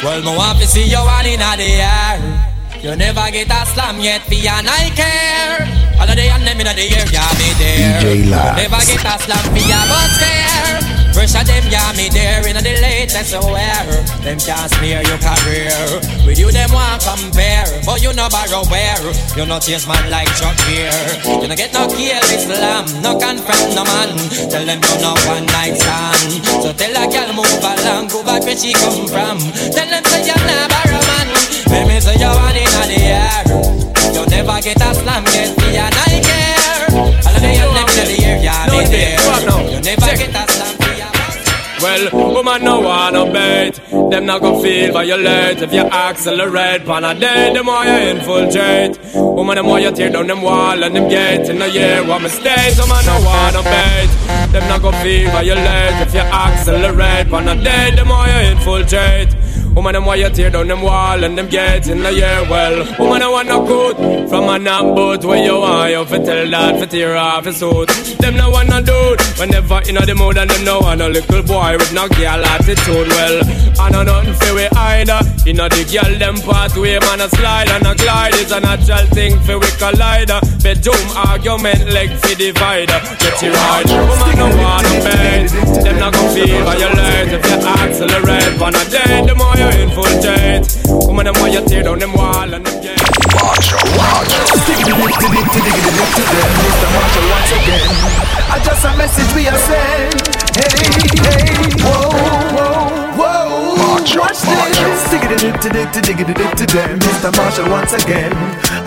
[0.05, 2.49] Well, me want to see you one in the air.
[2.83, 5.68] You never get a slam yet, for and I care.
[6.01, 8.01] All of the and them in the air, yeah, me there.
[8.01, 10.81] DJ You never get a slam ya, but fair.
[11.12, 12.41] Fresh of them, yeah, me there.
[12.49, 13.85] In the latest wear.
[14.24, 15.76] Them can't smear your career.
[16.24, 17.68] With you, them want compare.
[17.85, 19.05] But you no borrow where.
[19.37, 20.89] You no chase man like Chuck Beer.
[21.28, 22.89] You no get no kill Islam.
[23.05, 24.16] No confront no man.
[24.49, 26.49] Tell them you no one night stand.
[26.64, 28.09] So tell a girl move along.
[28.09, 29.37] Go back where she come from.
[29.68, 31.30] Tell them say you not borrow man.
[31.70, 33.42] Let me say you want in the air.
[34.14, 36.86] You never get a slam yet, me and I care.
[36.98, 39.18] All of the young them in the air, yeah, me there.
[39.70, 40.90] You never get a slam, me
[41.80, 46.84] Well, woman no wanna bait Them not gon' feel violate If you accelerate.
[46.84, 48.98] Pan a day, the more you infiltrate.
[49.14, 52.20] Woman, the more you tear down them wall And them gates in the year What
[52.22, 54.10] mistakes, woman no wanna bait
[54.52, 57.30] Them not gon' feel violate If you accelerate.
[57.30, 59.30] Pan a day, the more you infiltrate
[59.74, 62.44] Woman, them why you tear down them wall and them gates in the year.
[62.50, 65.88] Well, woman, I want no good from a knock boat where you are.
[65.88, 67.88] You fi tell that fi tear off his suit.
[68.18, 71.42] Them no want no dude whenever in the mood and them no want a little
[71.42, 73.08] boy with no girl attitude.
[73.08, 73.42] Well,
[73.78, 75.20] I know nothing fi we either.
[75.50, 79.38] Know the girl them pathway man a slide and a glide is a natural thing
[79.46, 80.32] fi we collide.
[80.62, 83.00] Bedroom argument leg fi divider.
[83.18, 85.48] Get you right, woman no want no bed.
[85.84, 88.60] Them not gon' feel violate if you accelerate.
[88.60, 90.64] On a day, the more you infiltrate.
[91.04, 93.04] Woman, the more you tear down them wall and them gates.
[93.36, 94.48] Watch out, watch out.
[94.64, 96.50] Diggity dip to dip to diggity dip to them.
[96.64, 96.88] Mr.
[96.96, 97.90] Marshall once again.
[98.48, 100.16] I just a message we are send.
[100.56, 100.80] Hey,
[101.28, 102.08] hey, whoa,
[102.56, 103.40] whoa, whoa.
[104.00, 105.00] Watch this.
[105.12, 106.98] Diggity dip to dip to diggity dip to them.
[106.98, 107.30] Mr.
[107.36, 108.32] Marshall once again.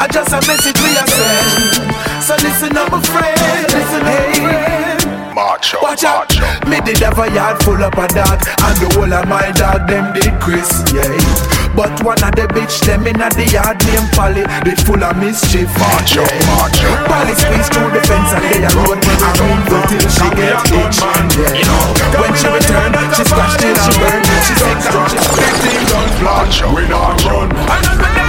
[0.02, 2.24] I just a message we are send.
[2.26, 3.68] So listen up, my friend.
[3.70, 4.93] Listen, hey.
[5.34, 6.30] March out, Watch out,
[6.70, 9.90] me did have a yard full up of dog And the whole of my dog,
[9.90, 11.10] them did Chris, yeah.
[11.74, 15.70] But one of the bitch, them in the yard named Polly They full of mischief,
[15.82, 19.78] march out, march out Polly squeeze through the fence and they a I mean, go
[19.90, 22.22] till she get itch, yeah.
[22.22, 24.78] When she return, she scratch till she burn She said
[25.10, 28.23] she's fifteen guns March out, we not run.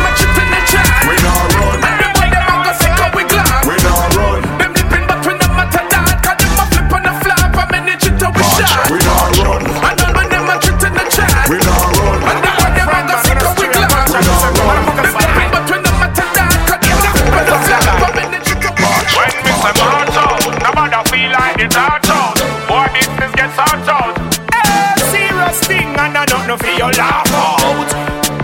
[8.91, 9.63] We shot We not run.
[9.65, 12.19] And then when them a chip in the chat We not run.
[12.25, 14.83] And then when them a go sick up with glass We not run.
[14.99, 18.15] Them dipping but we no matter that Cause them a flip on the flap and
[18.19, 22.37] minute it to we When me say march out, nobody feel like it's hard out.
[22.69, 24.15] Boy, business gets hard out.
[24.51, 27.89] Hey, eh, serious thing and I don't know for your laugh out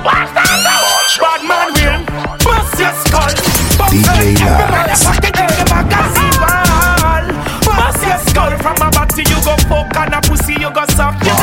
[0.04, 1.10] What's that out?
[1.20, 2.00] Bad man will
[2.44, 3.34] bust your skull
[3.76, 5.29] Bust DJ every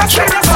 [0.10, 0.47] suck You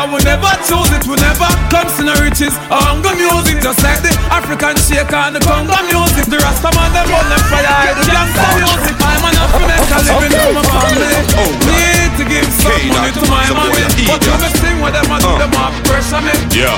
[0.00, 1.04] I would never choose it.
[1.12, 2.56] Would never comes in the riches.
[2.72, 6.24] Hunger music, just like the African shaker and the Congo music.
[6.24, 7.92] The Rasta man, them hold them fire.
[8.00, 8.96] The gangsta music.
[8.96, 11.20] I'm an African living for my family.
[11.68, 13.84] Need to give some money to my mommy.
[14.08, 15.44] But you me sing with them and do uh.
[15.44, 16.32] them off pressure me.
[16.56, 16.72] Yo.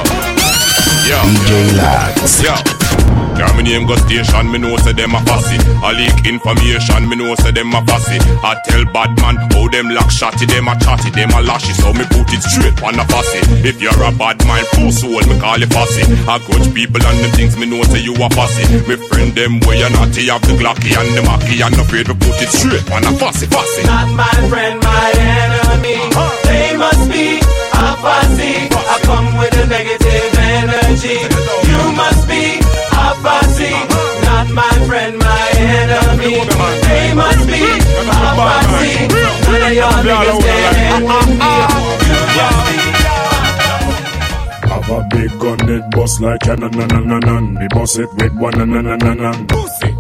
[1.07, 1.23] Yo.
[1.23, 2.43] DJ Lax.
[2.43, 2.59] Yo.
[3.37, 5.57] Car me name go station, me know say them a fussy.
[5.83, 8.19] I leak information, me know say them a fussy.
[8.45, 11.93] I tell bad man how them lock shotty, them a chatty, them a lashy, so
[11.93, 13.41] me put it straight on the fussy.
[13.67, 16.05] If you're a bad mind, full soul, me call it fussy.
[16.29, 18.65] I coach people and them things, me know say you a fussy.
[18.87, 22.15] Me friend them where you naughty, have the glocky and the macky, and afraid to
[22.15, 23.83] put it straight on the fussy, fussy.
[23.85, 25.99] Not my friend, my enemy.
[26.47, 27.41] They must be
[27.75, 28.71] a fussy.
[28.71, 31.19] I come with a negative energy.
[31.67, 32.62] You must be
[33.25, 33.71] a.
[34.27, 36.35] Not my friend, my enemy.
[36.87, 39.09] They must be a fussy.
[39.47, 41.53] None of y'all niggas can with me.
[42.09, 42.77] You just be
[44.69, 47.55] Have a big gun, it bust like cannon, nan, nan, nan, nan.
[47.55, 49.47] Me bust it with one, nan, nan, nan, nan, nan.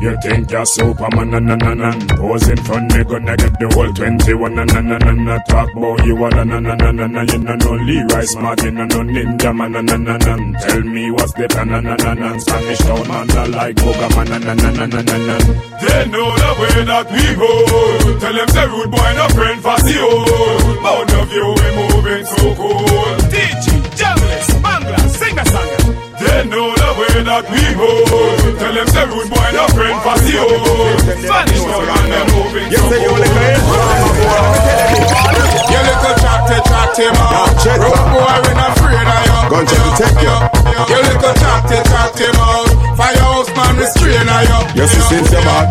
[0.03, 2.09] You think you're Superman, nan, nan, nan, nan.
[2.19, 5.41] Pose in front, me gonna get the whole 21, nan, nan, nan, nan, nan.
[5.47, 7.29] Talk about you, all, nan, nan, nan, nan, nan.
[7.31, 10.55] You know no Leroy Smart, you know no Ninja, man, nan, nan, nan, nan.
[10.59, 12.41] Tell me what's the plan, nan, nan, nan, nan.
[12.41, 15.43] Spanish town, man, I like Boga, man, nan, nan, nan, nan, nan, nan, nan.
[15.79, 18.19] They know the way that we roll.
[18.19, 20.83] Tell them say rude boy no friend for the old.
[20.83, 23.15] Bound of you we moving so cool.
[23.31, 25.72] DJ, Jamlis, Mangla, sing a song.
[26.43, 28.03] They know the way that we roll.
[28.59, 30.59] Tell them say rude boy no friend for the old.
[30.59, 30.91] Oh.
[31.23, 33.23] Spanish town and them moving so cool.
[35.71, 37.47] You little chatty chatty man.
[37.79, 39.39] Road boy we not afraid of you.
[39.55, 40.35] Gunja protect you
[40.91, 42.67] You little chatty chatty man.
[42.99, 44.83] Firehouse man restrain of you.
[44.83, 45.71] Yes, it seems you're bad.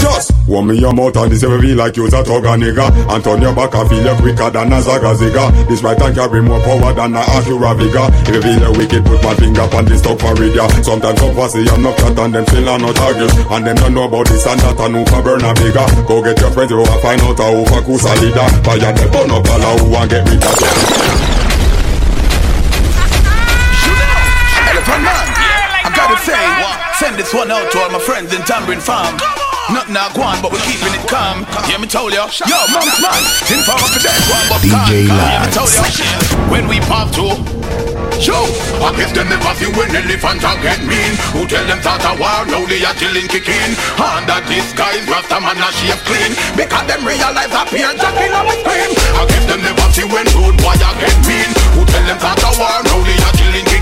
[0.00, 2.86] Just want me your mouth and this ever like you's a tugger nigga.
[3.10, 5.50] And turn your back and feel you quicker than a zaga ziga.
[5.68, 8.06] This right hand carry more power than a Acura Viga.
[8.30, 10.68] If you feel you wicked, put my finger on this stuff for radio.
[10.82, 13.32] Sometimes some pussy I'm not cut and them still are not target.
[13.50, 15.86] And them don't know about this and that and who for burn a bigger.
[16.06, 18.46] Go get your friends will find out who for kusa leader.
[18.62, 20.76] Fire the bun up all who want get rid of them.
[24.70, 25.26] Elephant man
[25.82, 26.38] I gotta say
[27.02, 30.38] Send this one out to all my friends in Tambourine Farm Nothing I go on,
[30.38, 31.42] but we keeping it calm.
[31.66, 33.18] Hear me tell ya, yo, monks man,
[33.50, 35.18] in for up the dead one, but DJ calm.
[35.18, 35.82] Hear me tell ya,
[36.46, 37.34] when we pop to,
[38.22, 38.46] yo,
[38.78, 41.18] I guess them never feel when elephant a get mean.
[41.34, 43.74] Who tell them that I a war, now they a chilling kicking.
[43.98, 46.30] Under disguise, Rasta man a shave clean.
[46.54, 48.90] Because them realize a peer jacking on the screen.
[49.18, 51.50] I guess them never feel when rude boy a get mean.
[51.74, 53.75] Who tell them that a war, now they a chilling kicking.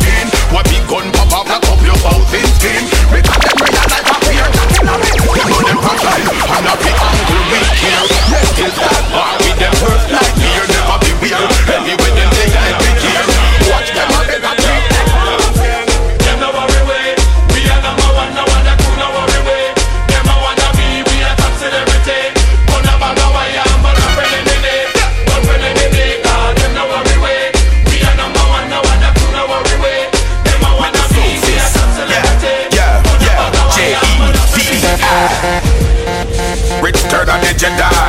[0.55, 2.87] What big gun pop up, lock up your mouth in steam.
[3.11, 5.35] Because them realize a peer jacking on the screen.
[5.35, 8.07] You know them fragile, and not the angle we care.
[8.31, 10.63] Let's still start war with them first like fear.
[10.71, 12.24] Never be weird, anyway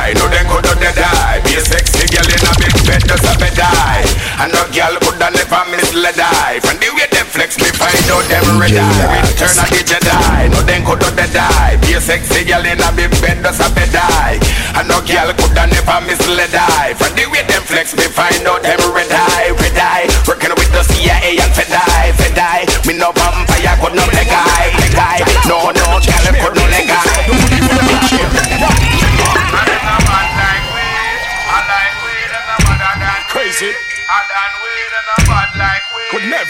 [0.06, 1.40] Jedi No then could have die.
[1.42, 4.06] Be a sexy girl in a big bed Does a bed die.
[4.38, 8.06] And no girl could have never misled I From the way them flex me find
[8.10, 9.18] out them red eye.
[9.18, 10.50] Rich turn of the Jedi.
[10.52, 11.74] No then could have die.
[11.82, 14.38] Be a sexy girl in a big bed Does a bed die.
[14.78, 18.46] And no girl could have never misled I From the way them flex me find
[18.46, 19.50] out them red eye.
[19.58, 20.06] Red eye.
[20.28, 24.94] Working with the CIA and Fedai Fedai Me no vampire could no leg eye Leg
[24.94, 25.22] eye.
[25.50, 26.65] No no girl could no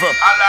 [0.07, 0.46] Could never.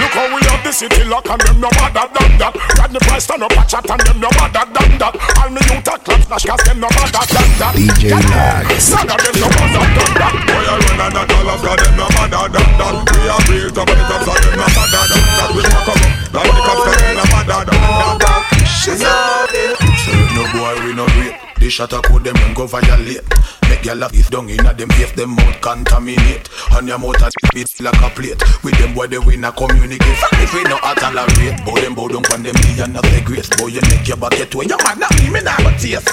[0.00, 2.52] Look how we have the city lock and them no madder than that.
[2.76, 5.16] Rodney Price stand up a chat and them no madder than that.
[5.40, 7.72] All me youth a clap flash cause them no madder than that.
[7.72, 8.84] DJ Lax.
[8.84, 10.34] Son of them no madder than that.
[10.36, 12.94] Boy I run and that all of them no madder than that.
[13.08, 15.50] We are built up and it up so them no madder than that.
[15.56, 16.00] We come up
[16.36, 18.40] like the cops 'cause them no madder than that.
[18.68, 19.89] Say no
[20.52, 23.24] boy we no great The shot a code them and go violate.
[23.68, 26.48] Make your laugh if down inna them if them mouth contaminate.
[26.72, 28.40] On your mouth a bit like a plate.
[28.64, 30.20] With them boy they win a communicate.
[30.40, 33.20] If we no a tolerate Bow them bow down on them knee and not the
[33.24, 36.08] grace Boy you make your bucket way You man not me me nah but taste.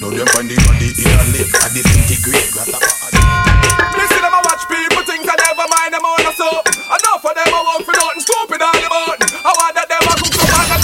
[0.00, 1.54] Now them find the body in a lake.
[1.62, 6.66] I disintegrate Listen them a watch people think I never mind them on a soap.
[6.68, 8.20] Enough of them a want for nothing.
[8.20, 8.60] Stupid.
[8.60, 9.51] I that them a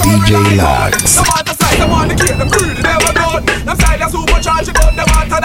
[0.08, 0.58] DJ
[4.66, 5.38] you don't never want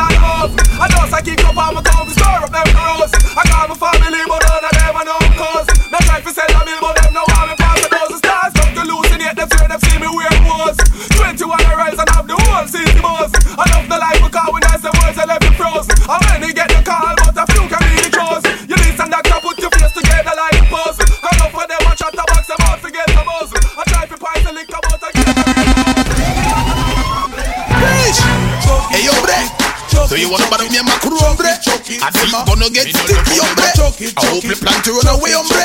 [34.84, 35.64] to run away, hombre.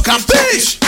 [0.00, 0.80] Capiche?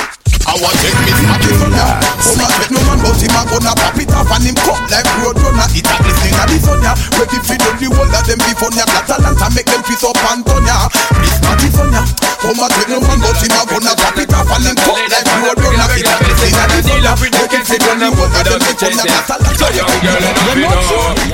[0.43, 1.87] I want take me smack it on ya
[2.19, 5.07] Come and no man but him a gonna pop it off And him cut like
[5.23, 8.43] road runner It a glistening a the sun ya Ready do the whole of them
[8.43, 10.91] before ya Catalanta make them twist up and turn ya
[11.23, 12.03] This smack it on ya
[12.59, 15.31] and take no man but him a gonna pop it off And him cut like
[15.47, 17.39] road runner It a glistening a the sun ya Ready
[17.79, 21.15] do the whole of them before ya Catalanta So young girl enough you know Yo,
[21.15, 21.32] the one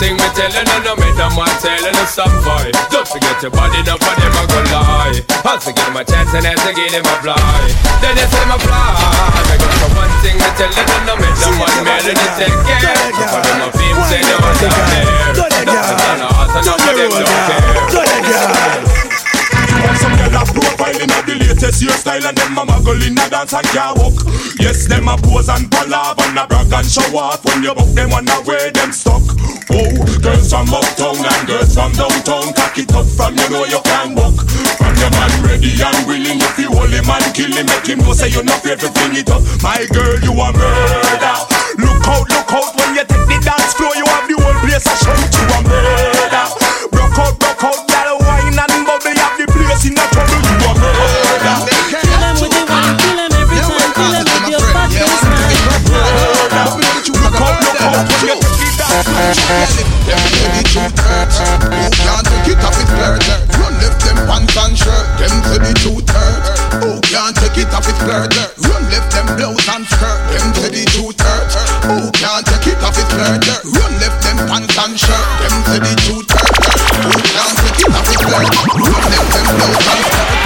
[0.00, 2.68] thing me telling you No me them one telling you some boy.
[2.92, 5.20] Don't forget your body Enough for them a go lie.
[5.44, 7.36] I'll forget my chance and I'll give them a fly.
[8.00, 8.76] Then you say my fly.
[8.76, 13.12] I got the one thing I tell you No make no one melody take care.
[13.30, 16.80] For them a fame say they want down there Nothing on the heart and none
[16.80, 17.86] of them don't care.
[19.96, 23.52] some girl a profiling of the latest hairstyle and them a muggle in a dance
[23.52, 24.16] and can't walk.
[24.60, 27.44] Yes, them a pose and palaver and a brag and show off.
[27.44, 29.55] When you buck them on the way them stuck.
[29.68, 29.90] Oh,
[30.22, 34.14] girls from uptown and girls from downtown, cock it up from you know you can
[34.14, 34.46] walk.
[34.78, 37.98] From your man ready and willing, if you hold him and kill him, make him
[37.98, 39.42] know say you're not afraid to fling it up.
[39.62, 41.36] My girl, you a murder.
[41.82, 44.86] Look out, look out when you take the dance floor, you have the whole place
[44.86, 45.18] a shout.
[45.34, 46.25] You a murder.
[59.16, 59.32] Can't
[62.26, 62.76] take it off?
[63.56, 65.06] Run left them pants and shirt.
[65.16, 65.28] The
[67.00, 67.88] can't take it off?
[68.60, 70.20] Run left them blouse and skirt.
[70.28, 70.52] The
[72.12, 72.96] can't take it off?
[73.64, 75.24] Run left them pants and shirt.
[75.40, 75.56] The
[77.32, 78.08] can't take it off?
[78.20, 80.36] Run left them blouse and skirt.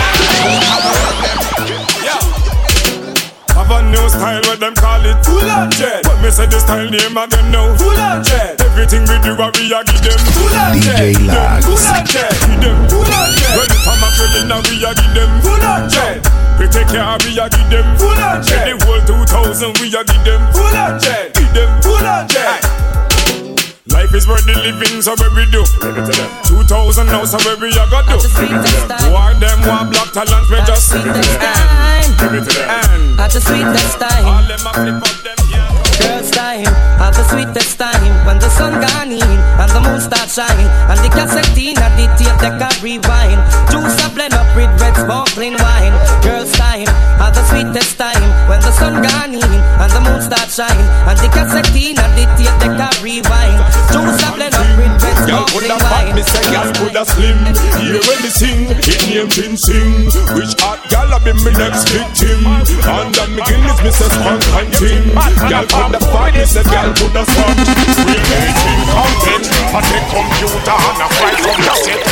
[3.50, 7.18] Have a new style, what them call it Full jet When say the style name
[7.18, 7.74] again now.
[7.74, 10.14] Full on jet Everything we do, what we a give them.
[10.30, 11.66] Full on jet DJ Lax.
[11.66, 12.78] Full on jet Give them.
[12.86, 15.30] Full on jet When it's from a grilling, now we a give them.
[15.42, 16.22] Full on jet
[16.54, 17.82] We take care, we a give them.
[17.98, 20.38] Full on jet The whole 2000, we a give them.
[20.54, 21.70] Full on jet Give them.
[21.82, 22.62] Full on jet
[23.90, 25.66] Life is worth the living, so what we do?
[25.66, 28.22] 2000 now, so what we a got do?
[29.10, 29.58] Why them?
[29.66, 33.18] Want black talent, we just Sweetest time, Give it to them.
[33.18, 34.22] At the sweetest time.
[34.30, 35.39] All them a flip up them
[36.00, 36.66] Girls time,
[37.00, 38.12] at the sweetest time.
[38.26, 41.94] When the sun gone in and the moon start shine And the cassette in and
[41.98, 43.40] the tape deck a rewind.
[43.68, 45.94] Juice a blend up with red sparkling wine.
[46.24, 46.88] Girls time,
[47.20, 48.24] at the sweetest time.
[48.48, 52.12] When the sun gone in and the moon start shine And the cassette in and
[52.16, 53.60] the tape deck a rewind.
[53.92, 54.49] Juice a blend
[55.30, 57.38] up with red Girl sparkling coulda fat, me say girl coulda slim.
[57.78, 60.10] Hear when me sing, it name Jin Sing.
[60.34, 62.40] Which hot a be me next victim?
[62.86, 65.06] Under me Guinness, me say spunk and ting
[65.46, 67.56] Girl coulda fat, me say girl coulda smart
[68.06, 69.44] Real anything content.
[69.70, 72.04] I take computer and I fry from cassette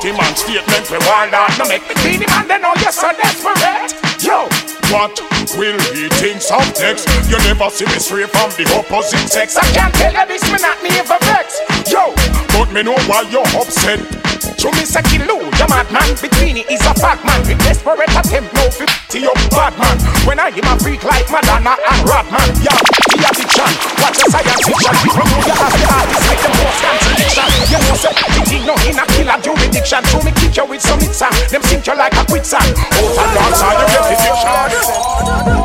[0.00, 1.56] Team and statement we want that.
[1.58, 3.92] No make me beat him and then all you're so desperate
[4.24, 4.48] Yo,
[4.92, 7.08] what will he think of text.
[7.28, 9.56] You never see me straight from the opposite sex.
[9.56, 11.60] I can't tell you this, me not me ever vex.
[11.90, 12.14] Yo,
[12.56, 14.23] but me know why you're upset
[14.64, 16.16] to me say kill you, the madman.
[16.16, 17.44] Between it is a fat man.
[17.44, 20.00] With desperate attempt no fit to your bad man.
[20.24, 22.72] When I am a freak like Madonna and Rodman Yeah,
[23.12, 23.70] the addiction.
[24.00, 24.94] Watch the science fiction.
[25.12, 27.48] From who you have the artist Make them post contradiction.
[27.68, 30.00] You know say it ain't no in a killer jurisdiction.
[30.08, 32.72] So me kick you with some hit song Them sink you like a quicksand.
[32.72, 34.72] Out and dance all you get addiction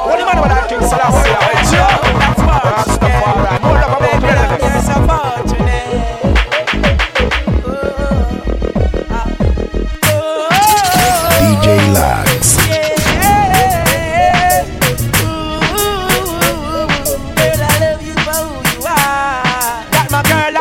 [0.03, 2.98] What the man with that king Selassie Rastafari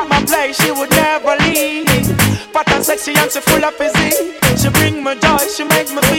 [0.09, 1.89] my place, she would never leave.
[2.89, 4.39] Sexy and she full of physique.
[4.57, 6.18] She bring me joy, she make me feel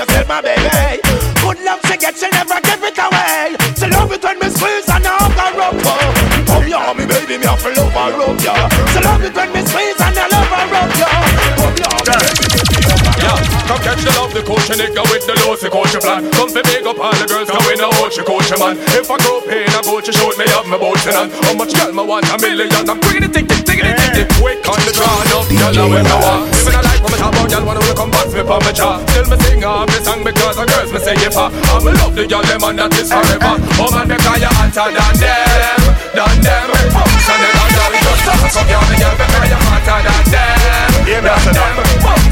[0.00, 1.02] world, yourself, my baby.
[1.40, 3.56] Good love she gets, she never give it away.
[3.76, 6.12] She love it when me squeeze and I hug her up, oh
[6.46, 9.52] Come here, me baby, me have to love her up, yeah She love it when
[9.52, 11.08] me squeeze and I love her up, yeah
[11.56, 12.70] Come here, me baby,
[13.24, 15.96] Yeah, come catch the love, the coach, and it go with the low, the coach
[16.00, 16.30] plan.
[16.32, 16.79] Come for big
[18.10, 18.74] out your coach, man.
[18.98, 21.70] If I go pay, I go you shoot me up my boat and How much
[21.70, 22.26] girl I want?
[22.26, 22.70] A million.
[22.90, 24.28] I'm quick it, take it, take it, take it.
[24.42, 26.50] Quick on the draw, no girl I wear no one.
[26.50, 28.72] Living a life from a top boy, girl wanna come back to me for my
[28.74, 28.98] job.
[29.14, 31.54] Still me sing off this song because the girls me say if I.
[31.70, 33.54] I'm a lovely girl, them and that is forever.
[33.78, 35.78] Oh man, they call you hotter than them,
[36.18, 36.66] than them.
[37.22, 41.22] Sunday, than them, just a fuck up, girl, they call you hotter than them, than
[41.30, 41.78] them.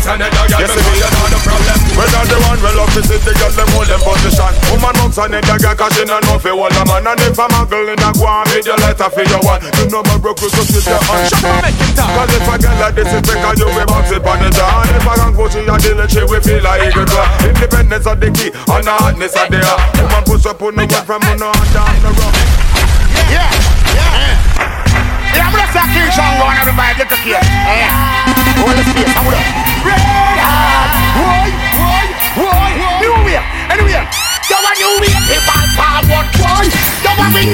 [0.02, 1.77] Sunday, than them, just a you hotter than them.
[1.98, 4.54] When I'm the one well up to sit the girl them hold them position.
[4.70, 7.10] Woman bounce and the girl cause she not know fi hold a man.
[7.10, 9.58] And if a muggle in a go on with your letter for your one.
[9.82, 12.46] You know my broke just sit your hand Shut up make him talk Cause if
[12.46, 15.06] a girl like this is because you will bounce it on the jaw And if
[15.10, 18.30] a gang push you a deal she will feel like eagle claw Independence of the
[18.30, 19.82] key and the hotness of the heart.
[19.98, 22.34] Woman push up on the one from on and down the road.
[23.26, 23.50] Yeah,
[23.90, 24.38] yeah.
[25.34, 27.42] Yeah, I'm gonna start King Song going, everybody get the kid.
[27.42, 27.90] Yeah.
[28.62, 29.42] Hold the space, hold up.
[29.82, 30.67] Red
[32.38, 32.70] boy,
[33.02, 34.06] new way, anyway.
[34.78, 35.10] New way,
[35.74, 36.66] forward, boy.
[37.02, 37.50] Go move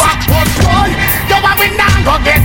[0.00, 0.90] backward, boy.
[2.24, 2.40] Get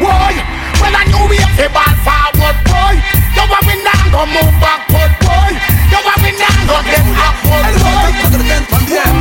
[0.00, 0.32] boy.
[0.80, 1.44] Well, I new way,
[2.08, 2.96] forward, boy.
[3.36, 5.52] Go move backward, boy.
[5.92, 6.76] Now go.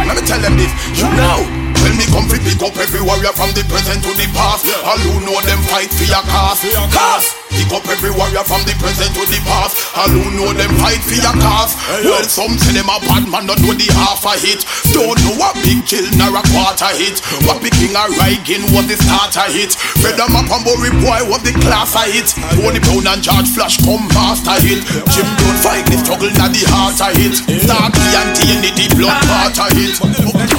[0.08, 1.67] Let me tell them this, you know.
[1.88, 4.68] When me come fi pick up every warrior from the present to the past.
[4.84, 6.60] All who know them fight for your cause.
[6.92, 7.32] Cause.
[7.48, 9.96] Pick up every warrior from the present to the past.
[9.96, 11.80] All who know them fight for your cause.
[12.04, 14.68] Well some say them a bad man not know the half a hit.
[14.92, 17.24] Don't know a big kill nor a quarter hit.
[17.48, 19.80] What picking a Reagan was the starter hit.
[20.04, 22.36] Fred a map and Bory boy was the class a hit.
[22.52, 24.84] Tony Brown and George Flash come master hit.
[25.16, 27.40] Jim don't fight the struggle not the heart a hit.
[27.64, 30.57] Start and TNT the blood water hit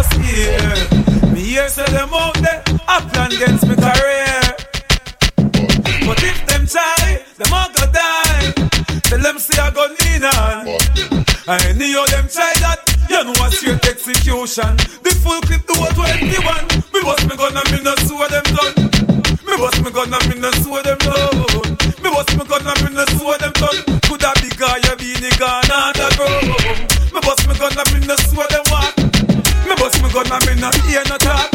[0.00, 1.32] just hear.
[1.32, 4.40] Me hear say them out there, a plan against me career.
[6.08, 8.52] But if them try, them all go die.
[9.08, 10.66] Tell them see I go lean on.
[11.48, 12.80] Any of them try that,
[13.10, 14.72] you know what's your execution.
[15.04, 16.32] The full clip do what 21.
[16.94, 18.74] Me bust me gun and me no sue them done.
[19.44, 21.76] Me bust me gun and me no sue them done.
[22.00, 24.00] Me bust me gun and me no sue them done.
[24.08, 26.90] Coulda be guy you be the gun and the.
[27.12, 28.50] Me bust me gun and me no them what.
[28.50, 28.59] Me
[30.24, 31.49] gun and me no hear no talk.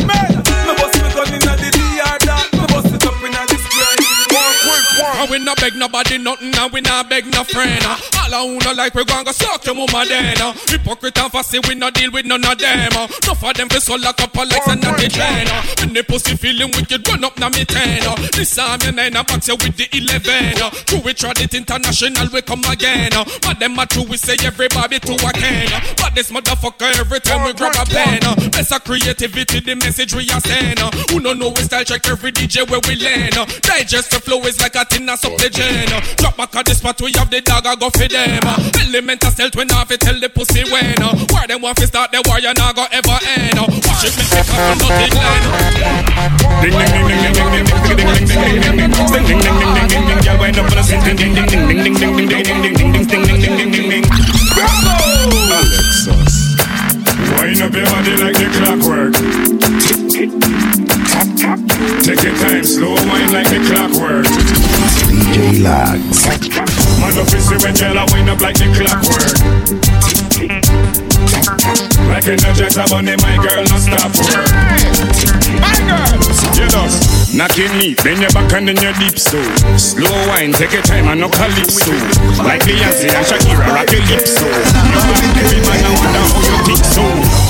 [5.55, 7.83] Not beg nobody nothing, and we not beg no friend.
[7.85, 7.97] uh.
[8.25, 10.41] All I who no like we gon' go suck your mama then.
[10.41, 10.51] uh.
[10.67, 12.89] Hypocrite and fussy, we no deal with none of them.
[12.93, 13.07] uh.
[13.23, 15.47] Enough of them fi so lock up a legs and not chain.
[15.47, 15.63] uh.
[15.79, 18.03] When the pussy feeling wicked, run up na me ten.
[18.33, 20.59] This time your nine and box you with the eleven.
[20.85, 23.11] True we tried it international, we come again.
[23.41, 25.71] But them a true, we say everybody to a can.
[25.97, 28.19] But this motherfucker every time we grab a pen.
[28.51, 30.79] Best of creativity, the message we are send.
[31.11, 33.35] Who no know we style check every DJ where we land.
[33.61, 36.01] Digest the flow is like a tin of supply uh.
[36.17, 38.41] Drop back at the spot we have the dog I go for them.
[38.45, 38.57] uh.
[38.87, 40.97] Element of stealth when I fi tell the pussy when.
[41.01, 41.13] uh.
[41.33, 43.59] Where them want fi start the war you not go ever end.
[43.59, 43.67] uh.
[43.85, 45.45] Watch it make me come from nothing line.
[46.61, 49.39] Ding ding ding ding ding ding ding ding ding ding ding ding ding ding ding
[49.39, 51.67] ding ding ding ding ding Girl wind up on the scene ding ding ding ding
[51.67, 54.05] ding ding ding ding ding ding ding ding ding ding ding ding ding ding
[54.65, 56.55] Alexis
[57.37, 58.47] Wind up your body like the
[65.65, 66.29] Lax.
[67.01, 69.33] Man up see when girl a wind up like the clockwork
[72.05, 74.45] Like a jet a bunny, my girl, no stop work
[75.57, 79.41] My girl, you just knock your knee, then your back and then your deep so
[79.77, 81.91] Slow wine, take your time and no calypso
[82.45, 84.45] Like Beyonce and Shakira, rock your lips oh.
[84.45, 84.45] so
[84.85, 87.44] You make every man a wonder how you think so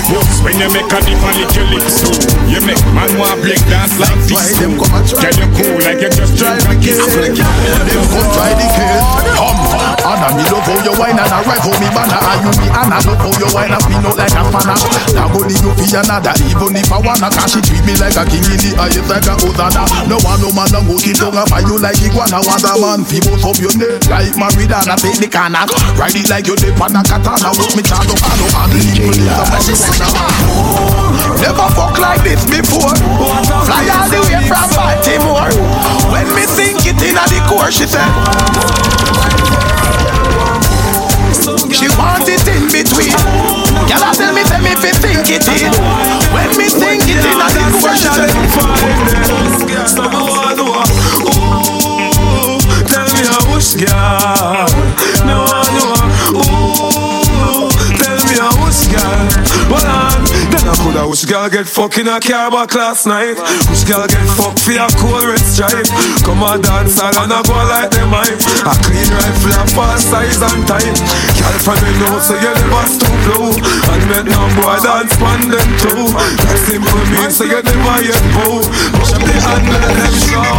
[0.46, 2.14] when you make a dip and lick your lips so
[2.46, 4.62] You make man want break dance like this.
[4.62, 4.70] So
[5.18, 7.02] Get you cool like you just drink a kiss.
[7.02, 9.06] So Them come try the case.
[9.34, 9.58] Come
[10.06, 12.22] And I me love how you wine and I rifle me banner.
[12.22, 12.68] And you me?
[12.70, 14.78] And I love how you wine and spin out like a spanner
[15.18, 18.14] Now go the you for another Even if I wanna Cause she treat me like
[18.14, 21.18] a king in the highest like a Hosanna No one no man no go keep
[21.18, 22.38] tongue and fight you like iguana.
[22.46, 24.06] Want a man fi both up your neck.
[24.14, 25.66] Like Marijuana take the canna
[25.98, 27.50] Ride it like you dip on a katana.
[27.58, 30.35] With me charge up and up and the evil is a marijuana
[31.42, 32.96] Never fuck like this before.
[33.66, 35.52] Fly all the way from Baltimore.
[36.12, 38.08] When me think it in the core she said
[41.74, 43.14] She want it in between.
[43.86, 45.72] Girl I tell me say me fi think it in.
[46.34, 48.32] When me think it in the core she said
[52.90, 54.68] Tell me how much girl.
[55.26, 55.70] Me want
[56.34, 57.70] Ooh
[58.00, 59.36] Tell me how much girl.
[59.70, 60.15] Hold
[60.66, 63.38] on I coulda which girl get fucked fucking a car back last night?
[63.70, 65.86] Which girl get fucked for a cool red stripe?
[66.26, 68.42] Come on dance hall and I go like them hype.
[68.66, 70.98] A clean rifle a fast size and time.
[71.38, 73.54] Girl from the know so you never stoop low.
[73.54, 76.10] And make no boy dance pan them too.
[76.10, 78.66] That simple means so you never yet bow.
[78.98, 80.50] Push up the hand and let them show.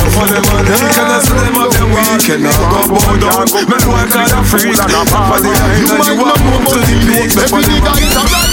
[0.00, 2.48] No for them a day, can I see them a them weekend?
[2.48, 3.46] I go bow down.
[3.68, 4.72] Make boy call a freak.
[4.72, 7.30] For the line and you want move to the peak.
[7.36, 8.51] Every nigga is a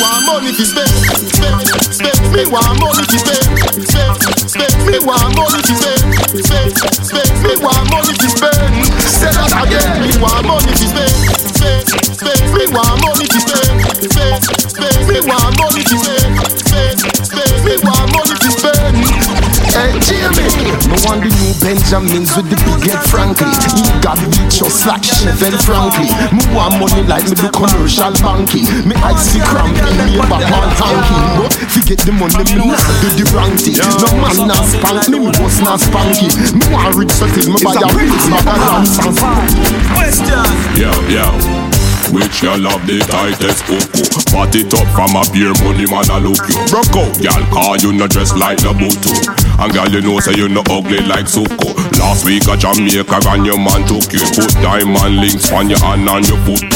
[0.00, 0.88] want money to spend,
[1.28, 1.60] spend,
[1.92, 2.18] spend.
[2.32, 3.44] Me want money to spend,
[3.84, 4.16] spend,
[4.48, 4.74] spend.
[4.88, 6.00] Me want money to spend,
[6.40, 6.72] spend,
[7.04, 7.30] spend.
[7.44, 8.72] Me want money to spend.
[9.04, 10.00] Say that again.
[10.00, 11.12] Me want money to spend,
[11.52, 11.84] spend,
[12.16, 12.40] spend.
[12.56, 13.76] Me want money to spend,
[14.08, 14.40] spend,
[14.72, 14.96] spend.
[15.04, 16.19] Me want money to spend,
[19.70, 20.50] Hey Jamie,
[20.90, 23.46] me want the new Benjamins with the big head Frankie.
[23.70, 26.10] He got beat just like Chef and Frankie.
[26.34, 28.66] Me want money like me do commercial banking.
[28.82, 31.18] Me icy cramping, me a back on hanky.
[31.38, 33.78] But forget the money, me not do the wrong thing.
[33.78, 36.26] No man not spank me, me boss not spanky.
[36.50, 38.10] Me want rich so till me buy a rich
[38.42, 39.14] bag of
[39.94, 40.50] Question.
[40.74, 41.69] Yo, yo.
[42.10, 44.02] Which you love the tightest cuckoo
[44.34, 46.58] Pat it up from a beer money man a look you.
[46.66, 49.62] Broke out, y'all call you no dress like the butu oh.
[49.62, 51.70] And girl you know say you no ugly like Suko
[52.02, 54.26] Last week I a Jamaica and your man took you.
[54.34, 56.66] Put diamond links on your hand and your foot.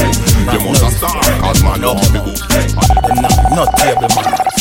[0.54, 2.38] You must a star cause man love me good
[3.50, 4.53] Not table manners.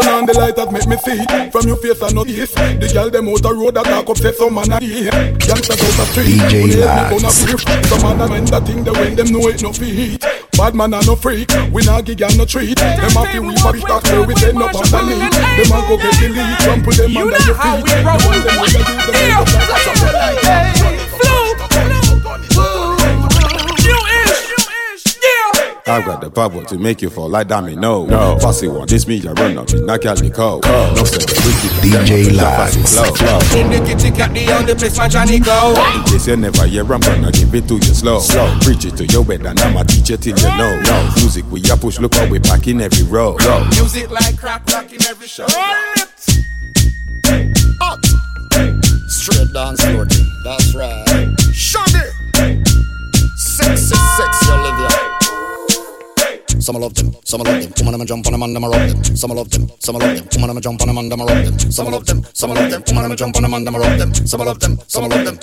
[0.00, 1.20] Turn on the light that make me see.
[1.52, 4.32] From your face I notice The girl them out the road that talk up say
[4.32, 5.12] some man a here
[5.44, 6.40] Youngsters out the street.
[6.40, 7.12] DJ When Lax.
[7.12, 7.60] me gonna brief.
[7.84, 10.24] Some man a men that think the way them know it no feet.
[10.56, 11.52] Bad man a no freak.
[11.68, 12.80] We not give y'all no treat.
[12.80, 15.96] Them a fi we for the talk where we end up underneath Them a go
[16.00, 17.84] get the lead Trample them under your feet.
[17.84, 19.36] The one them with the do them make
[20.96, 20.99] up
[25.90, 27.74] I've got the power to make you fall like dummy.
[27.74, 28.38] No, no.
[28.38, 30.62] Fussy one, this me, I run up, knock out the code.
[30.64, 32.76] No, say the freaky DJ Lax.
[32.94, 33.58] flow, flow.
[33.58, 35.74] In the kitchen, cat the only place my Johnny go.
[35.96, 38.20] In case you never hear, I'm gonna give it to you slow.
[38.20, 38.56] slow.
[38.62, 40.80] Preach it to your bed, and I'ma teach it till you know.
[40.80, 41.10] No.
[41.16, 43.36] Music we a push, look how we pack in every row.
[43.40, 43.64] Yo.
[43.70, 45.46] Music like crack rock in every show.
[47.82, 47.98] Up
[49.08, 51.04] straight dance floor thing, that's right.
[51.52, 52.06] Shaggy!
[53.36, 55.49] Sexy, sexy Olivia.
[56.70, 57.72] Some love them, some love them.
[57.78, 59.16] Woman, I'ma jump on them and I'ma rock them.
[59.16, 60.28] Some love them, some love them.
[60.36, 61.58] Woman, I'ma jump on them and I'ma rock them.
[61.58, 62.82] Some love them, some love them.
[62.86, 64.14] Woman, I'ma jump on them and I'ma rock them.
[64.14, 65.38] Some love them, some love them.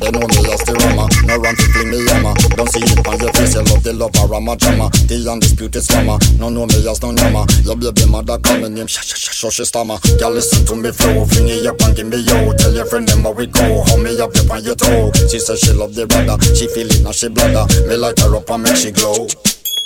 [0.00, 2.32] They know me as the rama, no run to fling me yama.
[2.56, 4.88] Don't see it on your face, you love the lover, rama drama.
[5.04, 7.44] The undisputed slammer, no know me as no nama.
[7.68, 10.00] Your baby mother call me name, shh shh stammer.
[10.16, 12.56] Girl listen to me flow, fling it up and give me yo.
[12.56, 15.12] Tell your friend them how we go, how me up on your toe.
[15.28, 17.68] She say she love the brother, she feel it now she bladder.
[17.84, 19.28] Me light her up and make she glow.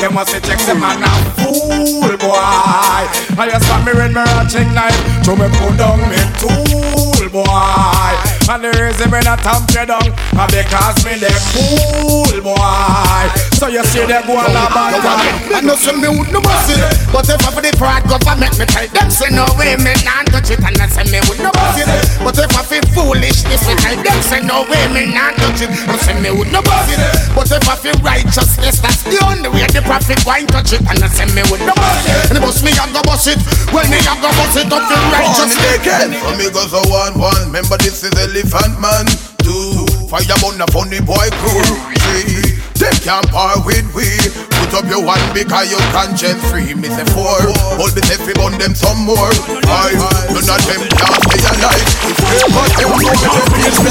[0.00, 0.24] So them boy.
[0.24, 2.32] Say them check the man a fool boy.
[2.32, 8.39] I just me when me watching knife, to me put down me tool boy.
[8.50, 13.30] And the reason me not tamp you down, uh, because me the cool boy.
[13.54, 15.54] So you see they go on a bad time.
[15.54, 16.82] I know some me would no boss it.
[17.14, 20.26] But if I for the pride government me tell them say no way me not
[20.34, 21.86] touch it And I say me would no boss it.
[22.18, 25.70] But if I feel foolishness me tell them say no way me not touch it.
[25.86, 26.98] I say me would no boss it.
[27.38, 30.98] But if I feel righteousness that's the only way the prophet wine touch it And
[30.98, 32.34] I say me would no boss it.
[32.34, 33.38] And the boss me I go boss it.
[33.70, 37.52] Well me I go boss it up feel righteousness Amigos are one, one.
[37.52, 38.10] Remember this is
[38.40, 39.06] Elephant Man.
[39.44, 41.60] Two, fire on the funny boy crew.
[42.08, 44.49] Three, they can't par with we.
[44.70, 46.74] Put up your one because your conscience free.
[46.78, 47.26] Me say four,
[47.74, 49.34] hold say fi bun them some more.
[49.66, 49.98] Five,
[50.30, 51.90] none of them can stay alive.
[52.06, 53.02] It's real, but them know
[53.50, 53.90] me is your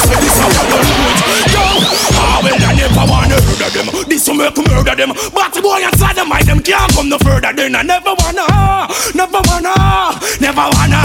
[1.51, 1.67] Yo,
[2.15, 3.91] ah I never wanna murder them.
[4.07, 5.11] This will make murder them.
[5.35, 7.51] But the boy inside them, I them can't come no further.
[7.51, 8.47] Then I never wanna,
[9.11, 9.75] never wanna,
[10.39, 11.03] never wanna.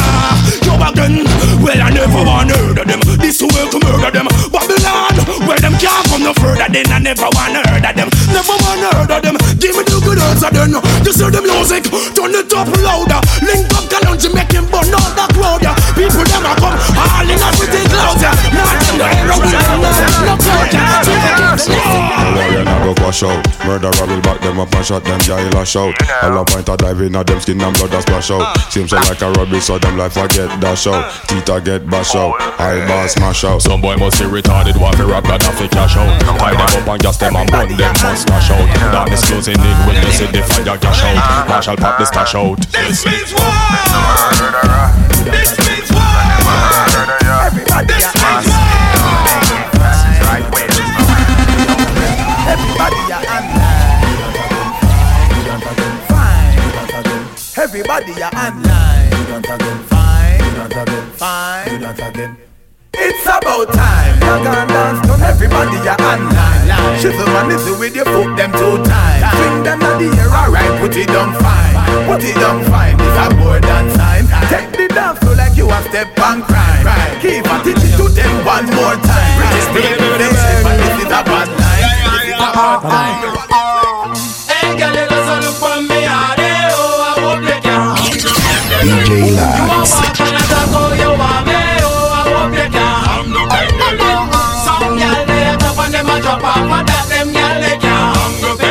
[0.62, 1.26] Yo again,
[1.58, 3.02] well I never wanna murder them.
[3.18, 4.30] This will make murder them.
[4.54, 5.18] Babylon,
[5.50, 6.70] where them can't come no further.
[6.70, 8.08] Then I never wanna murder them.
[8.30, 9.34] Never wanna murder them.
[9.64, 10.76] Give me the good answer then.
[11.00, 13.16] Just hear the music, turn it up louder.
[13.40, 15.64] Link up Kalonji, make him burn all the crowd.
[15.64, 15.72] Yeah.
[15.96, 18.20] People them a come, all in everything clouds.
[18.20, 18.36] Yeah.
[18.52, 20.68] Not in the air, we no cloud.
[20.68, 21.00] Yeah.
[21.56, 23.40] No warrior not go dash out.
[23.64, 25.96] Murderer will back them up and shot them jail a shout.
[26.22, 28.44] All a point a dive in a them skin and blood a splash out.
[28.44, 28.68] Uh.
[28.68, 31.08] Seems so like a rubber so them life I get dash out.
[31.08, 31.26] Uh.
[31.26, 32.36] Teeth a get bash out.
[32.36, 33.62] Oh, Eyeball smash out.
[33.62, 36.20] Some boy must be retarded, want to rap, got fi cash out.
[36.20, 38.92] Tie them up and gas them and burn them must cash out.
[38.92, 41.48] Darkness closing in when they see the fire cash out.
[41.48, 42.58] Marshall pop the stash out.
[42.72, 43.52] This means war.
[45.30, 46.14] This means war.
[47.86, 48.74] This means war.
[52.46, 53.74] Everybody are online.
[56.08, 56.58] Fine.
[57.56, 59.10] Everybody are online.
[59.88, 60.42] Fine.
[61.16, 62.53] Fine.
[62.98, 64.14] It's about time.
[64.22, 65.22] You can dance, done.
[65.22, 66.68] Everybody are online.
[67.00, 69.24] Shizzle and listen with your foot them two times.
[69.36, 70.80] Bring them to the air, alright.
[70.80, 71.74] Put it on fine.
[72.06, 72.96] Put it on fine.
[73.00, 74.26] It's a more than time.
[74.48, 76.84] Take the dance floor like you a step on crime.
[77.20, 79.38] Keep attitude to them one more time.
[79.54, 81.98] This is this is a bad line.
[82.14, 83.20] This is a bad line.
[84.48, 86.34] Hey, girl, you just look for me, oh,
[87.02, 87.96] I hope you can.
[88.84, 90.33] DJ Lax.
[96.40, 98.24] A drop that them gyal they can't.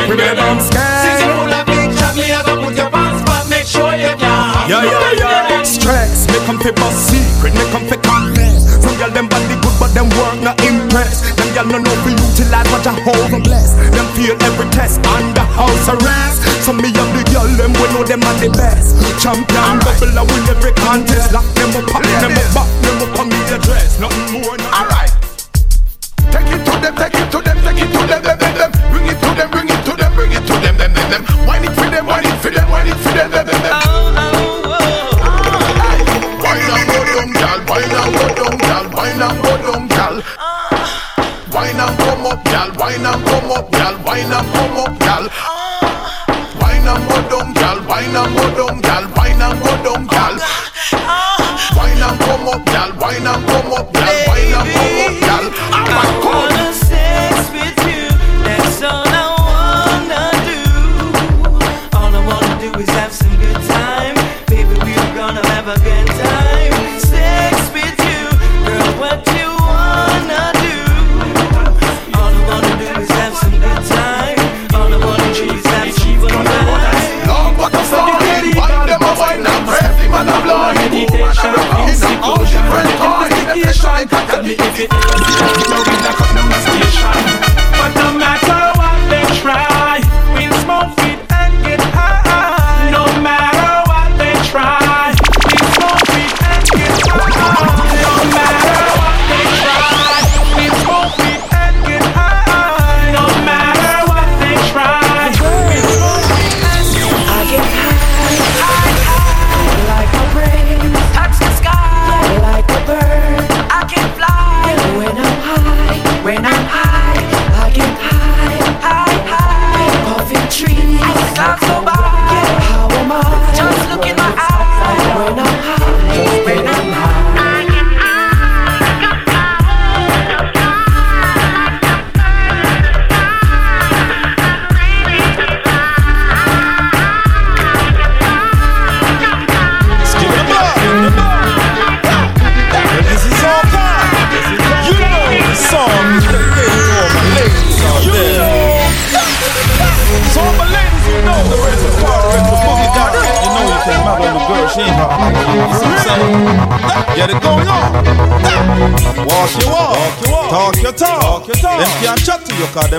[0.08, 1.00] Baby, I'm scared.
[1.04, 4.12] Since full of big shot, me a go put your pants back, make sure you
[4.18, 4.68] can.
[4.68, 5.62] Yeah, yeah, yeah.
[5.64, 8.68] Stress, make them feel boss secret, make them feel confess.
[8.84, 11.24] Some girl them body good, but them work not impress.
[11.36, 13.72] Them girl no know fi utilize what you hold and bless.
[13.96, 16.44] Them feel every test under house arrest.
[16.64, 18.96] Some me have the girl them we know them are the best.
[19.20, 21.32] Champion double a win every contest.
[21.32, 23.98] Lock them up, pop them up, back them up on the address.
[24.00, 24.56] Nothing more.
[24.68, 25.23] Alright.
[26.34, 28.70] Take it to them, take it to them, take it to them, them, them, them.
[28.90, 31.22] Bring it to them, bring it to them, bring it to them, them, them, them.
[31.46, 33.74] Wine it for them, wine it for them, wine it for them, them, them, them.
[36.42, 37.58] Wine and go down, gal.
[37.70, 38.84] Wine and go down, gal.
[38.90, 40.14] Wine and go down, gal.
[41.54, 42.68] Wine and come up, gal.
[42.82, 43.94] Wine and come up, gal.
[44.04, 44.83] Wine and come up,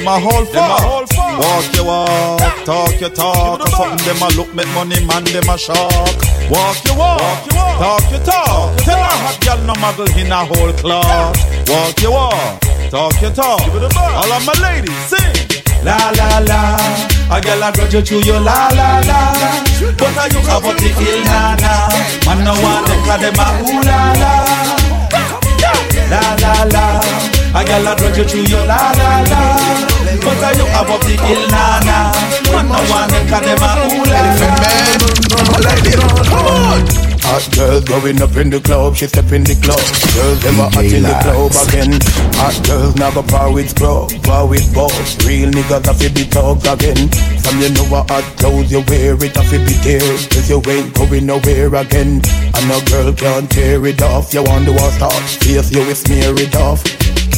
[0.05, 1.39] them a whole far.
[1.39, 3.59] Walk your walk, talk your talk.
[3.61, 6.15] Or something them a look, make money, man, them a shock.
[6.49, 8.77] Walk your walk, talk your talk.
[8.85, 11.35] Tell a hot girl no muggle in a whole cloth.
[11.69, 12.61] Walk your walk,
[12.91, 13.61] talk your talk.
[13.97, 15.33] All of my ladies, sing.
[15.83, 16.77] La la la,
[17.35, 19.19] a girl a grudge you to you la la la.
[19.97, 21.73] But are you about the ill na na?
[22.25, 24.33] Man no want them 'cause them a ooh la la.
[26.09, 26.85] La la la,
[27.59, 29.64] a girl a grudge you to you la la la.
[30.25, 31.97] But are you about the ill na na?
[32.51, 34.45] Man no want them 'cause them a ooh la la.
[37.25, 39.81] Hot girls going up in the club, she step in the club.
[40.13, 41.99] Girls them a hot in the club again.
[42.37, 45.17] Hot girls now go par with scrub, par with boss.
[45.25, 47.09] Real niggas have to be talk again.
[47.41, 50.17] Some you know what hot clothes you wear, it have to be there.
[50.29, 52.21] Cause you ain't going nowhere again.
[52.53, 54.33] And a girl can't tear it off.
[54.33, 56.83] You want to start, face you will smear it off.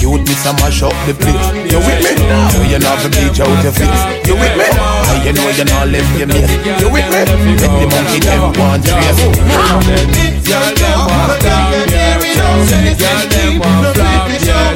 [0.07, 1.35] Youth, me some mash up the place.
[1.67, 2.15] You with me?
[2.55, 4.03] So you not to bleach out your face.
[4.23, 4.67] You with me?
[4.71, 6.47] Now you know you not left your mate.
[6.79, 7.19] You with me?
[7.59, 9.19] Make the monkey them want trace.
[10.47, 11.75] Girl, them want down.
[12.95, 14.71] Girl, them want flop, yeah.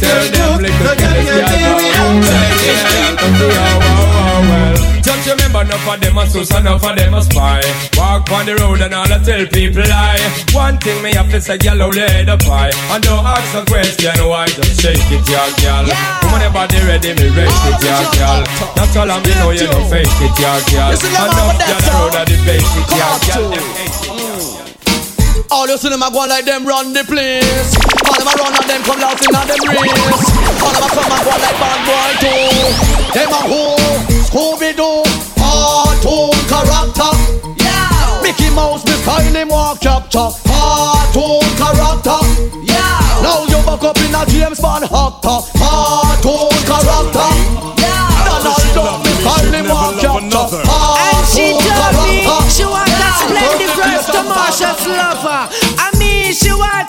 [0.00, 1.52] Tell them little kids, yeah.
[3.16, 4.85] Come to your well.
[5.06, 7.62] Just remember, enough of them a sus, enough of them a spy.
[7.94, 10.18] Walk on the road and all I tell people lie.
[10.50, 12.74] One thing me have to say, girl, how lay the pie.
[12.90, 15.86] And don't ask a question why, just shake it, yeah, girl.
[16.26, 18.42] Come on, your body ready, me race oh, it, yeah, girl.
[18.74, 20.90] That's all I'm know, oh, you know, fake it, yeah, girl.
[20.90, 23.54] Enough girl, road of the basic, yeah, girl.
[23.54, 23.94] Them hate
[25.54, 27.78] All you see them a go like them run the place.
[27.78, 30.34] All them a run and them come out in them race.
[30.66, 33.14] All them a come and go like bad boy too.
[33.14, 33.85] Them a
[34.36, 37.12] who, Scooby oh, Doo, cartoon oh, character.
[37.56, 38.20] Yeah.
[38.22, 40.28] Mickey Mouse, me style him walk chapter.
[40.44, 42.20] Cartoon character.
[42.60, 43.24] Yeah.
[43.24, 45.40] Now you back up in a James Bond actor.
[45.56, 47.28] Cartoon oh, character.
[47.80, 48.12] Yeah.
[48.28, 50.44] Donald Duck, me style him walk chapter.
[50.60, 55.48] And she told me she want a splendid breast to Marsha's lover.
[55.80, 56.85] I mean she want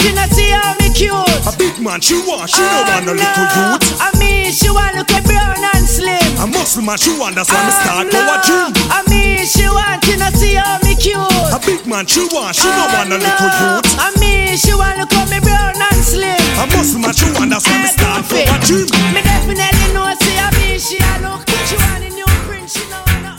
[1.97, 3.73] man, she want, she don't want no little no.
[3.73, 3.97] youth.
[3.97, 6.21] I mean she want look a brown and slim.
[6.37, 8.13] A muscle man, she want, that's why me start no.
[8.13, 8.69] go a gym.
[8.93, 11.17] I mean she want to see how me cute.
[11.17, 13.87] A big man, she want, she don't want no little youth.
[13.97, 16.37] I mean she want look at me brown and slim.
[16.61, 18.85] A muscle man, she want, that's why me start go a gym.
[19.17, 21.41] Me definitely know see I mean she a look.
[21.65, 22.69] She want a new print.
[22.69, 23.33] She know wanna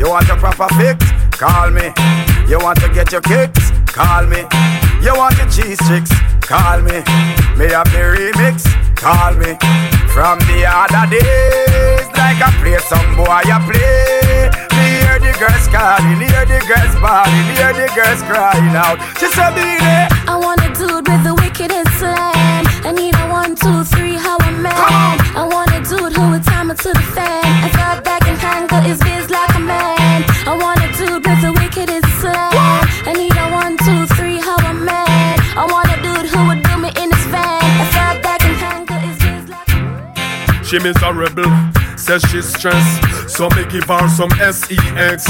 [0.00, 1.04] You want a proper fix?
[1.36, 1.92] Call me.
[2.48, 3.76] You want to get your kicks?
[3.92, 4.40] Call me.
[5.04, 6.08] You want your cheese chicks?
[6.46, 7.02] Call me.
[7.58, 8.70] Me have the remix?
[8.94, 9.58] Call me.
[10.14, 14.46] From the other days, like I play some boy, I play.
[14.78, 19.02] Me hear the girls calling, hear the girls bawling, hear the girls crying out.
[19.18, 22.62] She said, "Be there." I want a dude with the wickedest slam.
[22.86, 25.18] I need a one, two, three, how a man.
[25.34, 27.42] I want a dude who would time it to the fan.
[27.66, 29.25] I thought back and handle his biz
[40.76, 41.75] She miserable,
[42.06, 43.28] says she's stressed.
[43.28, 45.24] So me give her some sex.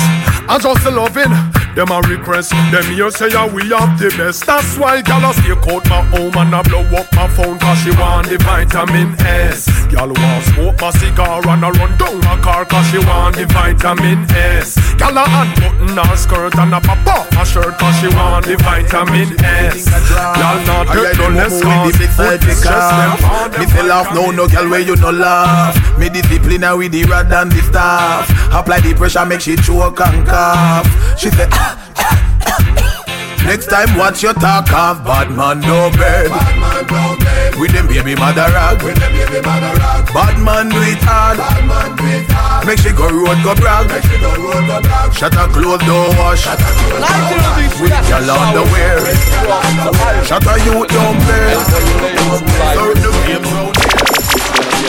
[0.49, 1.33] I just loving
[1.75, 2.51] them a request.
[2.71, 4.45] Them here say yeah, we have the best.
[4.45, 7.81] That's why gyal a stay out my home and I blow up my phone cause
[7.81, 9.69] she want the vitamin S.
[9.89, 13.47] Gyal want smoke my cigar and I run down my car cause she want the
[13.47, 14.77] vitamin S.
[15.01, 18.57] Gyal a unbutton her skirt and a pop off her shirt cause she want the
[18.61, 19.89] vitamin S.
[20.13, 23.61] Gyal not take no less cause with the big food is stress them.
[23.61, 25.73] Me say laugh no no girl where you no laugh.
[25.99, 28.29] Me discipline her with the rod and the staff.
[28.53, 30.87] Apply the pressure make she choke and cough.
[31.19, 31.47] She say.
[31.53, 32.87] Ah, ah, ah.
[33.47, 36.27] Next time watch your talk of bad man no bed.
[37.59, 38.83] With them baby mother rag.
[40.11, 41.39] Bad man do it hard.
[42.67, 43.87] Make she go road go brag.
[45.15, 46.47] Shut her clothes don't wash.
[47.79, 48.99] With your underwear.
[50.27, 51.63] Shut her youth don't bed.
[52.75, 53.86] Serve the games out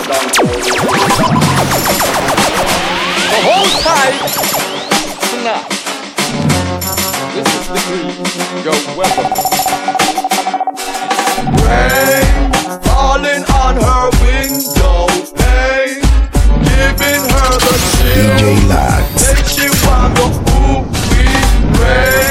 [0.08, 0.14] So
[3.44, 4.16] hold tight.
[5.28, 5.68] Snap.
[7.36, 9.28] This is the weapon.
[11.68, 12.24] Rain
[12.84, 16.00] falling on her window pane,
[16.64, 18.56] giving her the DJ chill.
[18.70, 19.04] Lax.
[19.28, 20.26] Make she wanna
[20.56, 21.36] ooh wee
[21.82, 22.27] rain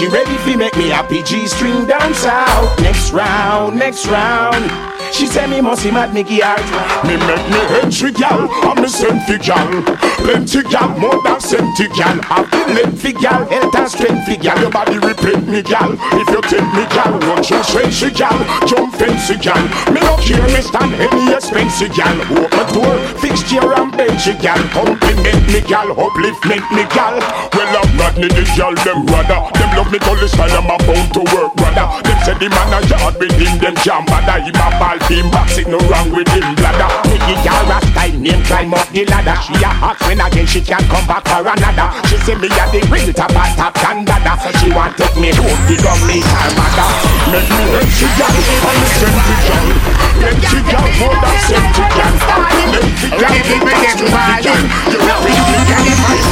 [0.00, 2.80] She ready fi make me happy G string down south.
[2.80, 4.99] Next round, next round.
[5.12, 6.56] She say me must be mad, me give her
[7.02, 9.82] Me make me entry gal, I'm a senti gal
[10.22, 14.70] Plenty gal, more than senti gal Have the lengthy gal, health and strengthy gal Your
[14.70, 18.38] body repeat me gal, if you take me gal Run through fancy gal,
[18.70, 19.60] jump fancy gal
[19.90, 24.62] Me no care me stand any expensive gal Open door, fix chair and bench gal
[24.70, 27.18] Compliment me gal, uplift make me gal
[27.58, 31.12] Well I'm Rodney the gal, them brother Them love me call the style, I'm about
[31.18, 34.54] to work brother Them say the man a yard with him, them jam bother Him
[34.54, 38.42] a ball team box, it no wrong with him bladder Me give gal rasta name,
[38.44, 39.36] climb up the ladder.
[39.40, 41.88] She a ask when again she can come back for another.
[42.08, 44.36] She say me a the real top a top candada.
[44.40, 46.88] So she want take me home, the her mother
[47.28, 49.66] Make me empty gal, I'm a senti gal
[50.24, 52.14] Empty gal, more than senti gal
[53.20, 56.24] Empty gal, more than senti gal You know you can invite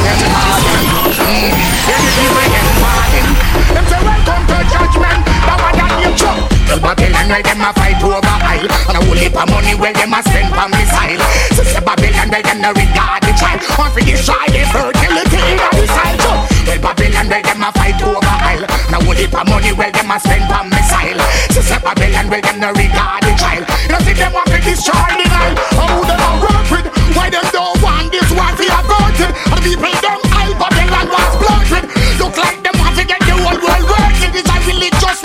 [3.03, 3.29] them
[3.73, 6.37] Them say welcome to judgment, that one that you chop.
[6.49, 9.93] Tell Babylon where them a fight over aisle And a whole heap of money where
[9.93, 11.23] them a spend for missile.
[11.57, 13.65] Sister Babylon where them no regard the child.
[13.73, 18.21] Want to destroy the fertility in the side Well Babylon where them a fight over
[18.21, 21.19] aisle And a whole heap of money where them a spend for missile.
[21.49, 23.65] Sister Babylon where them no regard the child.
[23.89, 26.87] You see them want to destroy the Nile How them a work with
[27.17, 31.85] Why them don't want this one to averted And people them high Babylon was blunted
[32.21, 35.19] Look like them want to get the whole world working It's a religious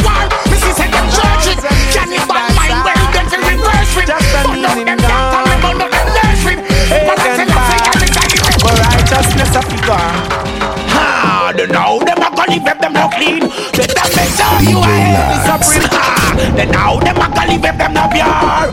[4.72, 6.08] them tell about no them
[7.04, 10.14] But I tell you say For righteousness of God.
[10.96, 13.44] Ah, Hard now them a gonna live them no clean.
[13.76, 16.56] Let ah, them make sure you are heavy supreme.
[16.56, 18.68] Then now them a gonna live them no pure.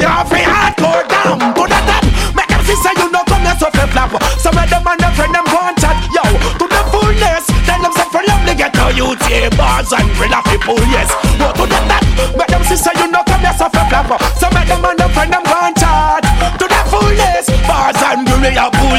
[0.00, 2.04] You're free hardcore down to the top.
[2.36, 5.00] Make them see say you no come here so flip flap Some of them and
[5.00, 5.96] their friend them and chat.
[6.14, 6.24] Yo,
[6.56, 7.44] to the fullness.
[7.68, 11.12] Then them say for lovely get to you Tear bars and real people, yes.
[11.36, 12.02] Go to the top.
[12.38, 14.08] Make them see say you no come here so flip flap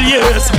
[0.06, 0.50] real of people, yes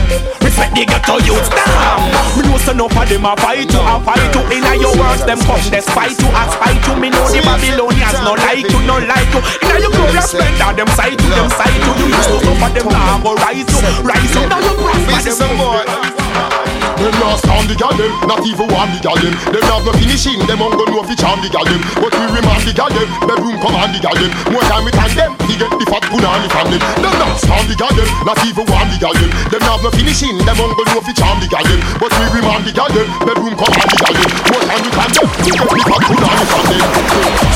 [0.44, 3.96] Respect the ghetto youth, damn Me know so enough of them a fight you, a
[4.04, 6.96] fight you Inna your words, them come despite you, a spite you.
[7.00, 10.90] Me know the Babylonians no like you, no like you Inna your you splendor, them
[10.96, 14.34] side you, them side you You used to for them, now go rise you, rise
[14.36, 14.74] you Now you
[15.08, 16.57] prosper them
[16.98, 19.30] Them not stand the gal them, not even one the gal them.
[19.54, 21.78] Them have no finishing, them won't go know fi charm the gal them.
[21.94, 24.34] But we remand the gal them, bedroom command the gal them.
[24.50, 26.82] More time we time them, we get the fat punani from them.
[26.98, 29.30] Them not stand the gal them, not even one the gal them.
[29.30, 31.80] Them have no finishing, them won't go know fi charm the gal them.
[32.02, 34.30] But we remand the gal them, bedroom command the gal them.
[34.50, 36.86] More time we time them, we get the fat punani from them.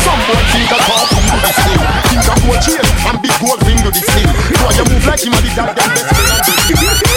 [0.06, 1.82] Some boy think that talk to the slim,
[2.14, 4.30] think that gold chain and big gold ring to the slim.
[4.54, 7.11] So you move like him and the gal them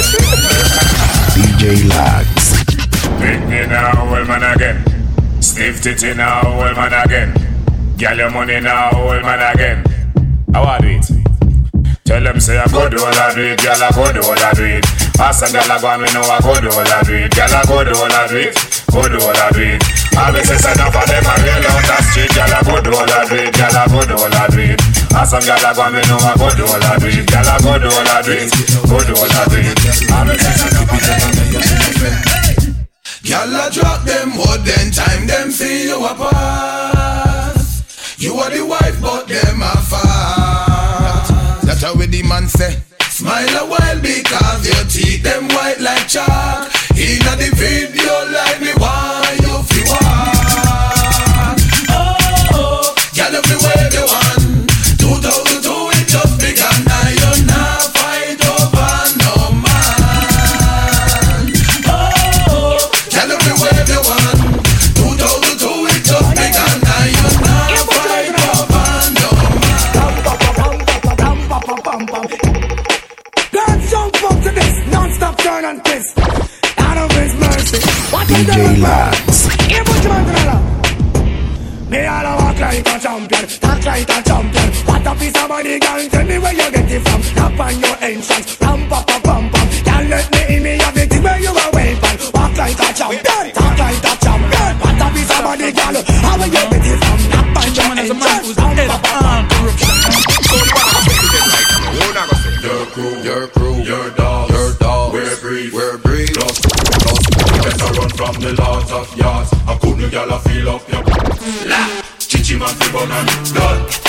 [1.64, 2.60] DJ Lax.
[3.24, 4.84] Pick me now, old man again.
[5.40, 7.32] Stiff titty now, old man again.
[7.96, 9.80] Get your money now, old man again.
[10.52, 11.08] How I do it?
[12.04, 14.36] Tell them say I go do all I do it, girl I go do all
[14.36, 14.84] I do it.
[15.16, 17.32] Ask a girl I go and me know I go do all I do it,
[17.32, 18.52] girl I go do all I do it,
[18.92, 19.80] go do all I do it.
[19.80, 23.08] Me say enough of them a real on the street, girl I go do all
[23.08, 24.80] I do it, girl I go do all I do it.
[25.16, 27.24] Ask some girl I go and me know I go do all I do it,
[27.24, 28.52] girl I go do all I do it,
[28.84, 29.78] go do all I do it.
[29.80, 31.43] Me say enough of them
[32.04, 32.86] a on.
[33.22, 37.56] Y'all a drop them more than time them see you apart.
[38.18, 41.62] You are the wife, but them a fart.
[41.62, 42.82] That's how we the man say.
[43.10, 46.70] Smile a while because your teeth them white like chalk.
[46.96, 49.23] Inna the video like me why
[78.34, 79.46] DJ the Lax.
[79.70, 80.58] Here put your man together.
[81.86, 84.68] Me all a walk like a champion, talk like a champion.
[84.90, 86.02] What a piece of money, girl.
[86.10, 87.22] Tell me where you get it from.
[87.38, 89.66] Tap on your entrance, ram pa pa pam pam.
[89.86, 92.18] Can't let me in me have it where you are waiting.
[92.34, 94.72] Walk like a champion, talk like a champion.
[94.82, 95.96] What a piece of money, girl.
[96.26, 97.18] How will you get it from?
[97.30, 99.46] Tap on your entrance, ram pa pa pam
[102.64, 103.63] Your crew, your crew,
[108.94, 109.52] of yards.
[109.66, 111.02] I couldn't gyal a feel up your.
[111.66, 111.80] La,
[112.18, 114.03] chichi man fi bun and blood.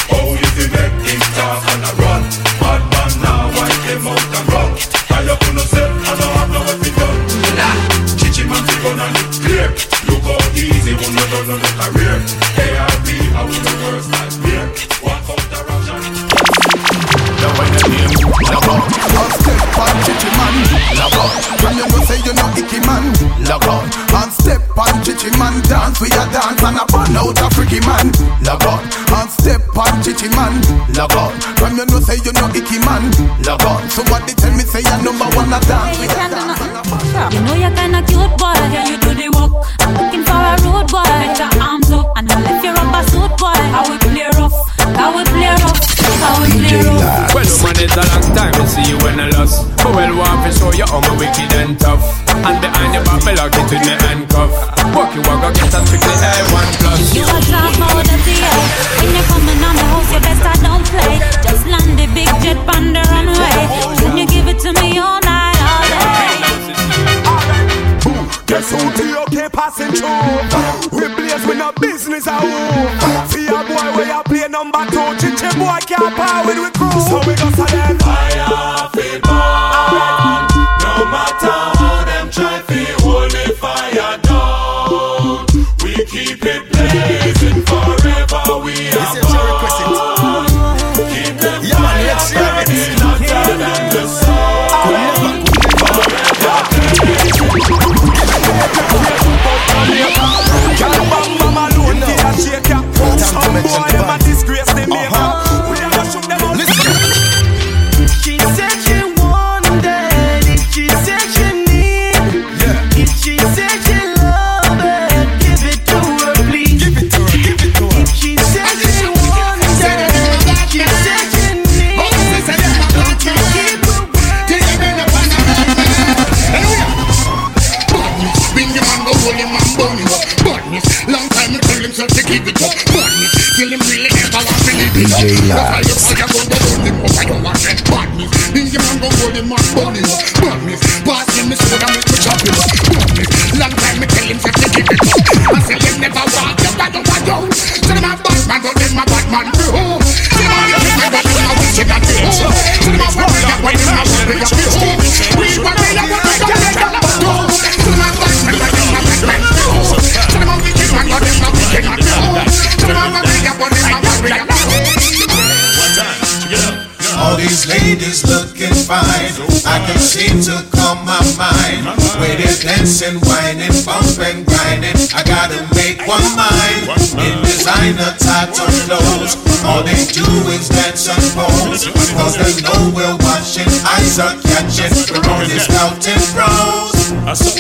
[172.86, 174.94] dancing, whining, bumping, grinding.
[175.18, 176.86] I gotta make one mind
[177.18, 179.42] in designer tattoo clothes.
[179.66, 180.22] All they do
[180.54, 181.90] is dance and pose.
[182.14, 184.94] Cause they know we're watching, eyes are catching.
[185.10, 186.94] We're only scouting pros.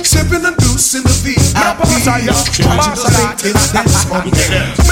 [0.05, 1.57] Sipping and deuce in the VIP.
[2.69, 4.84] Watching the latest dance on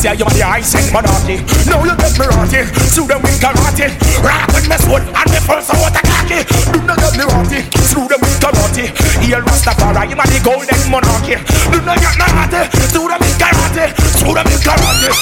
[0.00, 1.44] say you are the ice and monarchy.
[1.68, 3.92] Now you get me rotty, through them with karate.
[4.24, 6.40] Rock with my sword and my pulse of water cocky.
[6.72, 7.60] Do not get me rotty,
[7.92, 8.88] through them with karate.
[9.20, 11.36] Here Rastafari, you are the golden monarchy.
[11.68, 13.92] Do not get me rotty, through them with karate.
[14.16, 15.12] Through them with karate.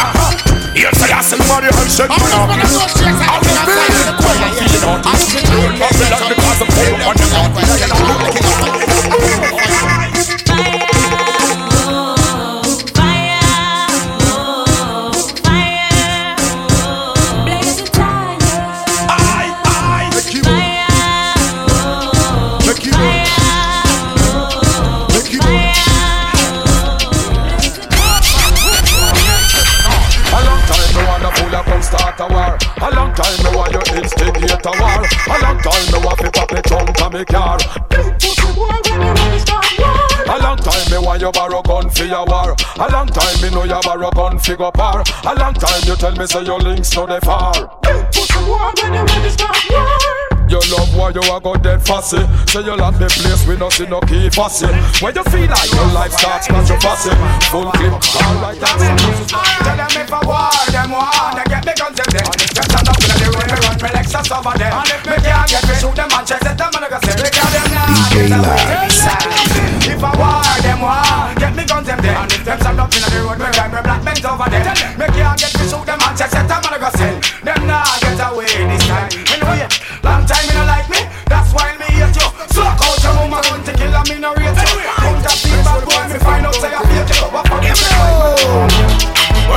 [0.00, 0.32] Aha,
[0.72, 2.56] here say I still money and shake monarchy.
[2.56, 3.44] I'm feeling, I'm
[4.56, 6.19] feeling, I'm feeling.
[44.56, 45.02] go par.
[45.24, 47.52] A long time you tell me say your links so they far.
[51.10, 52.22] Cause you a go dead fussy.
[52.46, 54.70] Say you lock the place We no see no key fussy.
[55.02, 57.10] When you feel like your life starts Cause you fussy.
[57.50, 57.98] Full clip.
[57.98, 58.94] Alright that's it.
[59.26, 61.10] Tell them if I war Them war.
[61.34, 62.30] They get me guns them dead.
[62.30, 65.62] Get stand up in Me run for Lexus over them And if me can't get
[65.66, 67.90] me Shoot them and chase them And I go say Me can't them now.
[68.14, 69.02] DJ Lax
[69.90, 71.34] If I war Them war.
[71.42, 72.22] Get me guns them dead.
[72.22, 74.62] And if them stand up in the road Me run for black men over them
[74.94, 77.82] Me can't get me Shoot them and chase them And I go say Them now
[77.98, 79.10] get away this time.
[79.26, 79.40] Me
[80.02, 80.99] Long time you don't like me.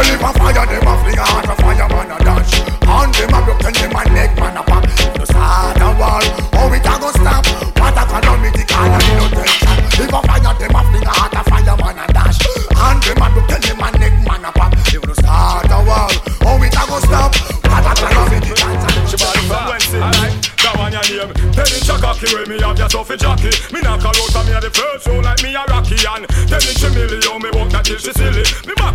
[0.03, 2.59] Well, if fire, them a fling a heart a fire, man a dash.
[2.59, 4.83] And them a broken, them a neck, man a pop.
[5.15, 7.47] No sad a wall, how it a go stop?
[7.79, 9.79] What a calamity, call a no tension.
[10.03, 12.35] If a fire, them a fling a heart a fire, man a dash.
[12.75, 14.75] And them a broken, them a neck, man a pop.
[14.75, 16.11] If no sad a wall,
[16.43, 17.31] how it a go stop?
[17.63, 19.63] What a calamity, call a no tension.
[20.03, 21.31] Alright, that one your name.
[21.53, 23.51] Tell the jockey where me have your a jockey.
[23.71, 26.25] Me knock her out and me a the first row like me a Rocky and.
[26.49, 28.43] Tell the Jamili how me walk that till she silly.
[28.65, 28.92] Me back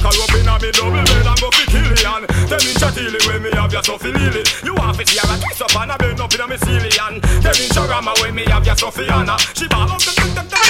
[0.68, 3.72] the double bed and go fi kill it and Tell me chatili when me have
[3.72, 6.34] ya so fi lily You have it here a twist up and a bend up
[6.34, 6.92] in a me silly.
[7.00, 10.12] And Tell me charama when me have ya so fi anna She ball out the
[10.12, 10.60] tuk tuk tuk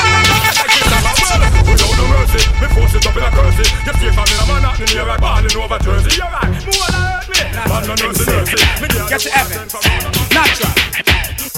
[1.67, 4.39] Without no mercy, me force it up in a curse it You see from in
[4.39, 7.27] a man at me near I born in over Jersey You're right, more than hurt
[7.27, 9.35] me Man no mercy, mercy Me get it
[10.31, 11.08] Natural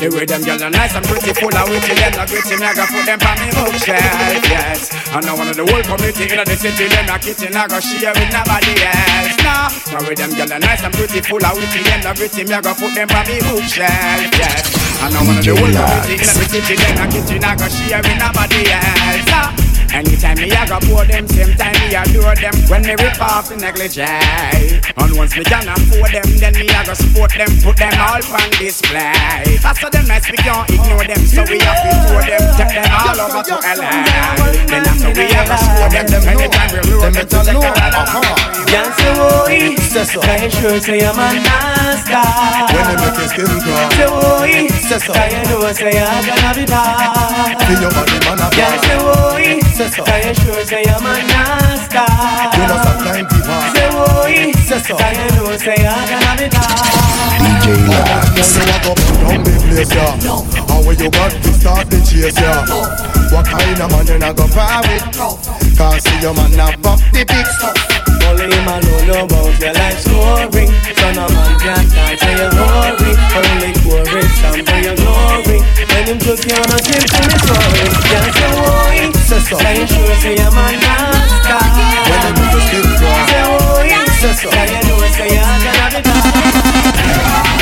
[0.01, 2.65] the way them girls are nice and pretty, full of witty, them not gritty, me
[2.65, 4.89] I go put them on me bookshelf, yes.
[5.13, 7.77] And now one of the whole community in the city, them not kitchen, I go
[7.85, 9.37] share with nobody else.
[9.45, 12.49] Nah, the way them girls are nice and pretty, full of witty, them not gritty,
[12.49, 14.73] me I go put them on me bookshelf, yes.
[15.05, 17.69] And now one of the whole community in the city, them not kitchen, I go
[17.69, 19.29] share with nobody else.
[19.29, 19.70] Nah.
[19.93, 22.55] Anytime me a go pour them, same time me adore them.
[22.71, 26.81] When me rip off the negligee, and once me can afford them, then me a
[26.87, 29.59] go support them, put them all on display.
[29.67, 32.87] After them nice, we can't ignore them, so we have to tour them, take them
[32.87, 33.91] all over to LA.
[34.71, 38.03] Then after we a go show them, them anytime we roll them to the Canada.
[38.71, 40.21] Can't say boy, say so.
[40.23, 42.15] Can you sure say I'm a nasty?
[42.15, 43.91] When they make your skin crawl.
[43.91, 47.59] Say boy, say you know say I'm gonna be bad?
[47.67, 50.05] Feel your body man a Can't say boy say so.
[50.05, 51.97] Can you sure say I'm a nasty?
[51.97, 53.61] You know some time people.
[53.73, 54.97] Say boy, say so.
[54.97, 56.47] Can you know say I'm gonna be?
[57.41, 58.57] DJ Lax.
[58.57, 60.77] You walk up down the place, yeah.
[60.77, 62.65] And when you got to start the chase, yeah.
[63.33, 65.05] What kind of man you not go far with?
[65.79, 68.10] Can't see your man not pop the pics.
[68.41, 70.65] Only man know know about your life story.
[70.97, 75.61] So no man can dance to your glory Only chorus stand for your glory.
[75.61, 79.57] When him took you on a trip to the story Can't say boy Say so.
[79.61, 81.61] You sure say my master
[82.09, 82.85] When they make your skin.
[83.29, 84.49] Say boy Say so.
[84.49, 87.60] Can you know say you're gonna be bad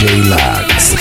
[0.00, 0.96] DJ Lax.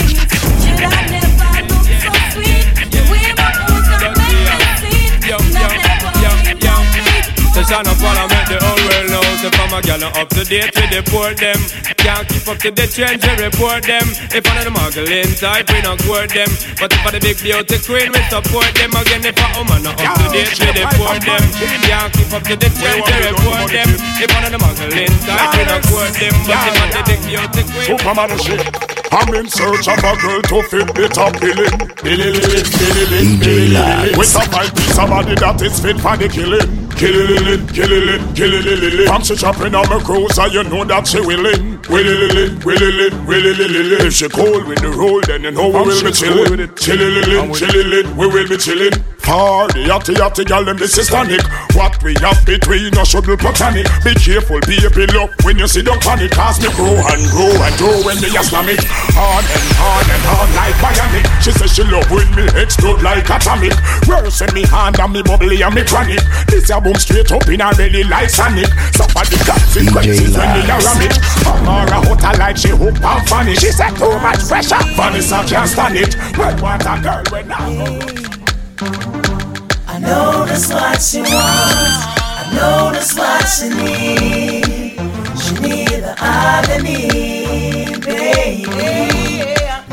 [7.55, 9.23] So shine up while I the whole world know.
[9.39, 11.59] So if I'm a gal up to date with the poor them.
[11.99, 14.07] Can't keep up to the trends, we report them.
[14.31, 16.47] If one of the muggling type, we not court them.
[16.79, 18.95] But if I the big beauty queen, we support them.
[18.95, 21.43] Again, if a woman not up to date with the poor them.
[21.83, 23.89] Can't keep up to the trends, we report them.
[24.15, 26.35] If one of the muggling type, we not court them.
[26.47, 28.88] But if I the big beauty queen Superman shit.
[29.11, 31.79] I'm in search of a girl to fit the top billing.
[32.03, 34.17] DJ Lax.
[34.17, 36.89] With a fine piece of body that is fit for the killing.
[36.99, 39.07] Killing, killing, killing.
[39.07, 41.81] From she chopping on my cruiser, you know that she willing.
[41.89, 44.05] Willing, willing, willing.
[44.05, 46.75] If she cold with the roll, then you know we will be chilling.
[46.75, 48.93] Chilling, chilling, we will be chilling.
[49.21, 51.41] Party, yachty, yachty, gal, them this is tonic.
[51.75, 53.85] What we have between us should be platonic.
[54.03, 56.31] Be careful, baby, look when you see the panic.
[56.31, 58.79] Cause me grow and grow and grow when me Islamic.
[59.13, 61.25] On and on and on like bionic.
[61.43, 63.73] She says she love when me explode like atomic.
[64.07, 66.19] Worse in me hand and me bubbly and me chronic.
[66.47, 68.67] This a boom straight up in her belly like Sonic.
[68.95, 70.85] Somebody consequences when me Lax.
[70.85, 71.15] aram it.
[71.45, 73.55] Amara hotter like she hook and funny.
[73.55, 74.81] She said too much pressure.
[74.95, 76.15] Vanessa can't stand it.
[76.37, 78.38] What a girl when I
[78.81, 81.29] I know that's what she wants.
[81.35, 84.95] I know that's what she needs.
[85.43, 88.71] She need the agony, baby.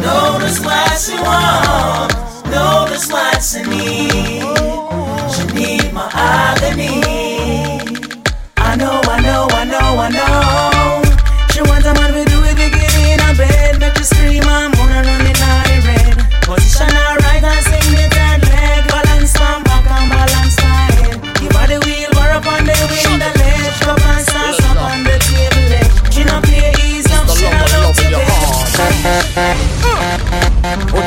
[0.00, 2.44] Know that's what she wants.
[2.44, 4.46] Know that's what she needs.
[5.34, 7.02] She need my agony.
[8.56, 11.02] I know, I know, I know, I know.
[11.52, 14.44] She wants a man to do it, we get in a bed, make you scream
[14.44, 16.42] moan and run it the red.
[16.42, 17.25] Position her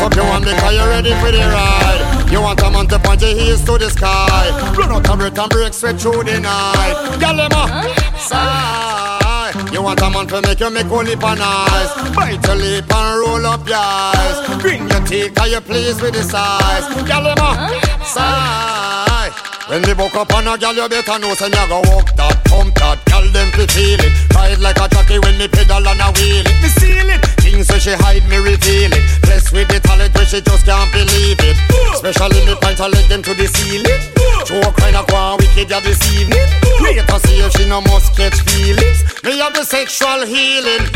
[0.10, 2.31] up your hand because you're ready for the ride.
[2.31, 4.49] You want a man to point your heels to the sky.
[4.77, 6.98] Run out and break and break straight through the night.
[7.19, 9.52] Girl, them a sigh.
[9.73, 11.91] You want a man to make you make one lip and eyes.
[12.15, 14.61] Bite your lip and roll up your eyes.
[14.61, 16.86] Bring your teeth cause you're pleased with the size.
[17.06, 19.30] Girl, them a sigh.
[19.69, 22.41] When they woke up on a gal, you better know say you go walk that,
[22.45, 24.34] pump that, gal them fi feel it.
[24.34, 26.57] Ride like a jockey when me pedal and a wheel it.
[26.61, 27.28] Me seal it
[27.60, 29.03] things so she hide me reveal it.
[29.22, 31.57] Blessed with the talent where she just can't believe it.
[31.95, 33.99] Special in the pint, I let them to the ceiling.
[34.48, 36.48] Show a kind of one wicked yeah this evening.
[36.80, 39.03] Wait to see if she no must catch feelings.
[39.23, 40.88] Me have the sexual healing.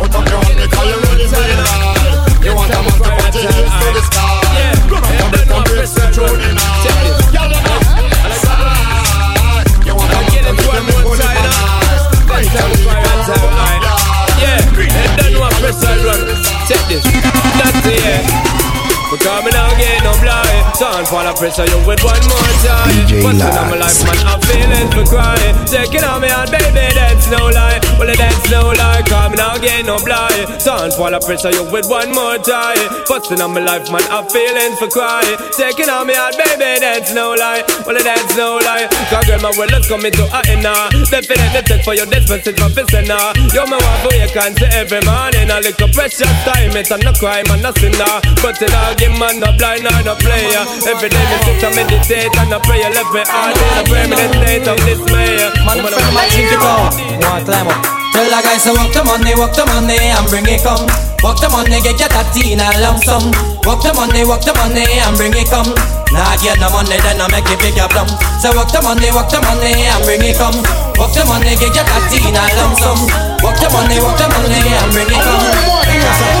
[0.00, 2.32] Put up your hand because you're ready for the night.
[2.40, 4.40] You want a man to put your hands to the sky.
[4.88, 6.88] Come on, come on, come on, through the night.
[7.32, 7.60] Y'all are
[9.84, 12.08] You want a man to make them more nice.
[12.24, 13.93] Right down the right
[14.44, 14.60] yeah.
[15.02, 16.20] And then one press and run.
[16.68, 17.04] Check this.
[17.58, 18.63] That's it, yeah
[19.18, 19.64] know,
[20.44, 20.72] sigh.
[20.78, 22.94] Don't fall a pressure you with one more time.
[23.22, 25.54] But when I'm life, man, I'm feeling for crying.
[25.66, 27.78] Taking on me out, baby, that's no lie.
[27.98, 29.02] Well, that's no lie.
[29.06, 30.62] Coming out, get no blind.
[30.64, 32.82] Don't fall a pressure you with one more time.
[33.34, 35.36] On my life, man, I'm feeling for crying.
[35.56, 37.64] Taking on me out, baby, that's no lie.
[37.86, 38.02] Well, eh.
[38.02, 38.86] that's no lie.
[39.10, 40.88] Cause girl, my world is coming to a end now.
[41.10, 43.32] Definitely take for your despacito for pissing now.
[43.52, 45.50] You're my wife, you can see every morning.
[45.50, 48.20] A little precious time, it's no crime and now.
[48.42, 50.64] But it all give man no blind or no player.
[50.88, 52.80] Every day me sit and meditate and I pray.
[52.88, 55.52] Left me heart in a permanent state of dismay.
[55.68, 56.24] Man, I'm from my.
[57.20, 57.84] One climb up.
[57.84, 58.04] Oh.
[58.14, 60.86] Tell the guys to walk the money, walk the money and bring it come.
[61.26, 63.26] Walk the money, get your tatty in a lump sum.
[63.66, 65.66] Walk the money, walk the money and bring it come.
[66.14, 68.14] Nah, get no money, then I make it big up lump.
[68.38, 70.54] So walk the money, walk the money and bring it come.
[70.94, 73.02] Walk the money, get your tatty in a lump sum.
[73.42, 76.33] Walk the money, walk the money and bring it come.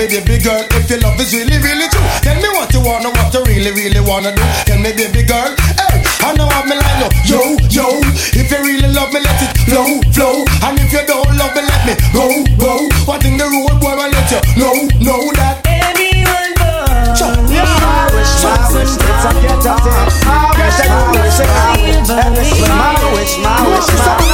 [0.00, 2.00] Me, baby girl, if your love is really, really true.
[2.24, 4.42] Tell me what you wanna, what you really, really wanna do.
[4.64, 7.12] Tell me, baby girl, hey, I know I'm line up.
[7.28, 8.00] Yo, yo,
[8.32, 10.44] if you really love me, let it flow, flow.
[10.64, 12.88] And if you don't love me, let me go, go.
[13.04, 15.60] One thing the road boy, I let you know, know that.
[15.68, 17.36] Everyone for Chop.
[17.36, 20.16] a little love sometimes.
[23.84, 24.29] Right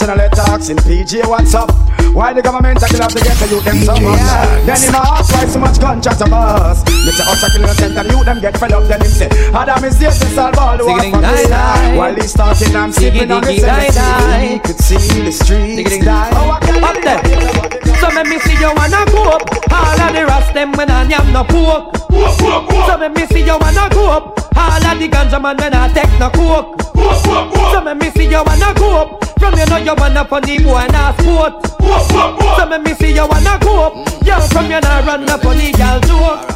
[0.00, 1.70] in a letter asking PJ what's up
[2.14, 4.20] Why the government taking off the ghetto youth them so much
[4.64, 7.98] Then him ask why so much contract of us Me say us a kill innocent
[7.98, 10.78] and youth them get fed up Then him say Adam is there to solve all
[10.78, 11.50] the wars from this
[11.96, 16.72] While he's talking I'm sleeping on the He could see the streets die Oh I
[16.82, 17.92] Up there.
[18.02, 19.42] So let me see you wanna go up.
[19.70, 21.96] All of the rest them when I am no poke.
[22.08, 24.56] So let me see you wanna go up.
[24.56, 26.82] All of the ganja man when I take no coke.
[26.92, 29.21] So let me see you wanna go up.
[29.42, 31.66] From you know you wanna funny boy and a sport.
[31.66, 33.94] So let me see you wanna go up.
[34.24, 36.46] Yo, from you know run up on the girl joke.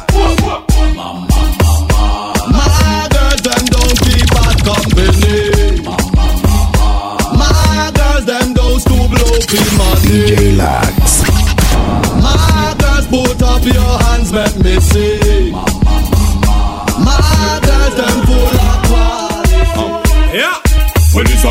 [2.47, 5.83] My girls them don't keep bad company.
[7.35, 9.35] My girls them don't stoop low
[9.75, 10.07] money.
[10.07, 11.27] DJ Lax.
[12.23, 15.36] My girls put up your hands, let me see.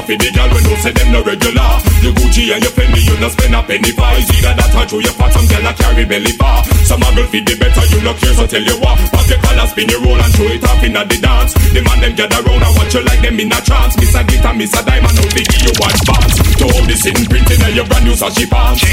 [0.06, 1.70] When it's up in the girl, when you say them no regular.
[1.98, 4.06] The Gucci and your Fendi, you no spend a penny for.
[4.14, 7.08] It's either that or through your fat, some girl a carry belly bar Some a
[7.10, 8.94] girl feed the better, you no care, so tell you what.
[9.10, 11.52] Pop your collar, spin your roll and throw it off in the dance.
[11.74, 13.98] The man them gather round and watch you like them in a trance.
[13.98, 17.18] Miss a glitter, miss a diamond, no biggie, you watch bands To hold this in
[17.26, 18.86] printing and your brand new Sachi pants.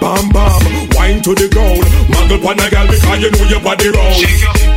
[0.00, 0.64] Bam bam,
[0.96, 1.84] wine to the ground.
[2.08, 4.16] Muggle pon a girl because you know your body round.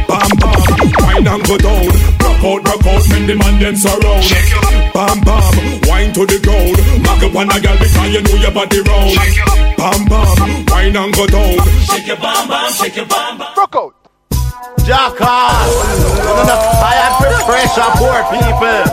[0.03, 0.59] Bam bam,
[0.99, 1.87] wine and go down.
[2.19, 4.27] Rock out, rock out, when the man them surround.
[4.91, 8.51] Bam bam, wine to the ground Mark up on a girl because you know your
[8.51, 9.13] body round.
[9.77, 11.59] Bam bam, wine and go down.
[11.85, 13.53] Shake your bam bam, shake your bam bam.
[13.55, 13.93] Rock out.
[14.85, 15.69] Jackass
[16.23, 17.13] no, no, I am
[17.45, 18.87] pressure poor people.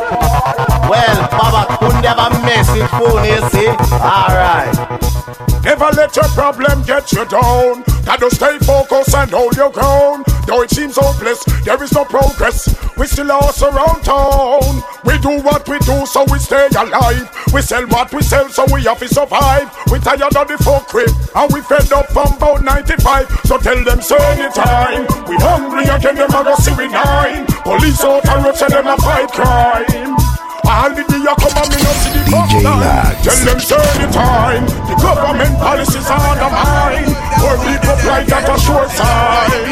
[0.90, 3.68] Well, Baba couldn't have a message phone, you see?
[3.94, 7.84] Alright Never let your problem get you down.
[8.04, 10.26] Gotta stay focused and hold your ground.
[10.46, 12.68] Though it seems hopeless, there is no progress.
[12.98, 14.82] We still lost around town.
[15.04, 17.30] We do what we do, so we stay alive.
[17.54, 19.72] We sell what we sell, so we have to survive.
[19.90, 23.26] We tired of the fuckery, and we fed up from about 95.
[23.44, 25.06] So tell them, say anytime.
[25.26, 27.46] We hungry again, them a go see we nine.
[27.64, 30.33] Police out and road, them a fight crime.
[30.64, 32.80] All the day you come and me no see the DJ line.
[32.80, 33.24] Lax.
[33.24, 34.64] Tell them say anytime.
[34.88, 37.12] The government policies are undermined.
[37.40, 39.68] Poor people like that a short side.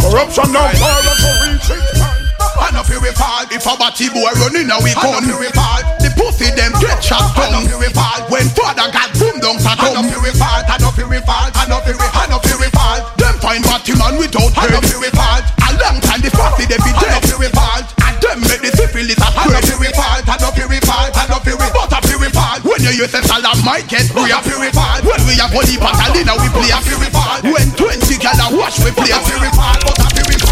[0.00, 2.24] Corruption now violence to reach its time.
[2.60, 5.32] I know fi we fall If a batty boy running a we gun I know
[5.32, 8.46] fi we fall The pussy them get shot down I know fi we fall When
[8.52, 11.18] father got boom down sa tongue I know fi we fall I know fi we
[11.24, 14.52] fall I know fi we I know fi we fall Them find batty man without
[14.54, 17.10] head I know fi we fall A long time the pussy they be dead.
[17.10, 18.70] I know fi we fall And them make the
[19.00, 20.36] syphilis a spread I know fi we fall I
[20.68, 22.60] we fall I we But I we fall.
[22.60, 25.76] When you use a salam might get I fi we fall When we have holy
[25.80, 26.70] Catalina we play.
[26.70, 27.40] Fi we fall.
[27.42, 29.12] When 20 gal a wash we play.
[29.12, 29.78] Fi we fall.
[29.80, 30.49] But I we fall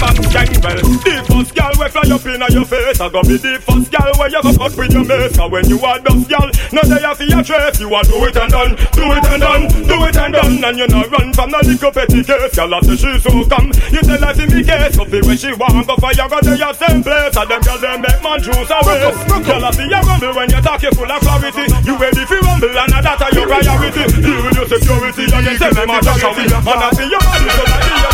[0.00, 0.80] Bang gang bell.
[0.80, 3.00] The first girl will fly up in your face.
[3.00, 5.36] I go be the first gal where you go fuck with your mates.
[5.36, 7.80] Cause when you are dust gal, no day for your trace.
[7.80, 10.56] You are do it and done, do it and done, do it and done.
[10.64, 12.56] And you not run from the little petty case.
[12.56, 14.96] Gal after she so come, you tell her to me case.
[14.96, 17.36] So when she want go you go to your same place.
[17.36, 19.12] And them gal them make man juice away.
[19.44, 21.68] Gal after you rumble when you talk you full of clarity.
[21.84, 24.04] You ready for rumble and that are your priority.
[24.16, 26.48] Deal with your security against every majority.
[26.48, 28.09] Man I see your body so that you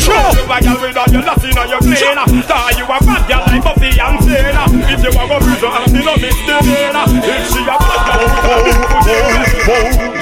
[0.00, 0.16] True.
[0.16, 2.26] You a gal with all your Latin and your cleaner.
[2.44, 4.64] Star you a bad gal like Buffy and Xena.
[4.90, 7.04] If you a go prison and me no misdemeanor.
[7.20, 8.22] If she a bad gal,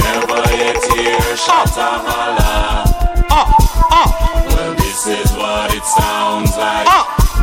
[0.02, 2.84] Never yet hear Shatta holla.
[3.30, 3.46] Ah,
[3.90, 4.08] ah.
[4.48, 6.86] Well, this is what it sounds like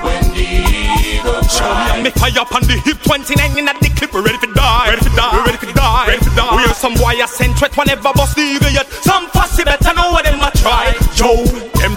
[0.04, 2.04] when the eagle cries.
[2.04, 4.90] Me tie up on the hip 29 in at the clip, we ready to die.
[4.90, 5.32] Ready to die.
[5.34, 6.08] We ready to die.
[6.08, 6.56] Ready to die.
[6.58, 8.88] We are some wire sent threat whenever bust the eagle yet.
[9.02, 10.94] Some fussy better know what them a try.
[11.16, 11.55] Yo, them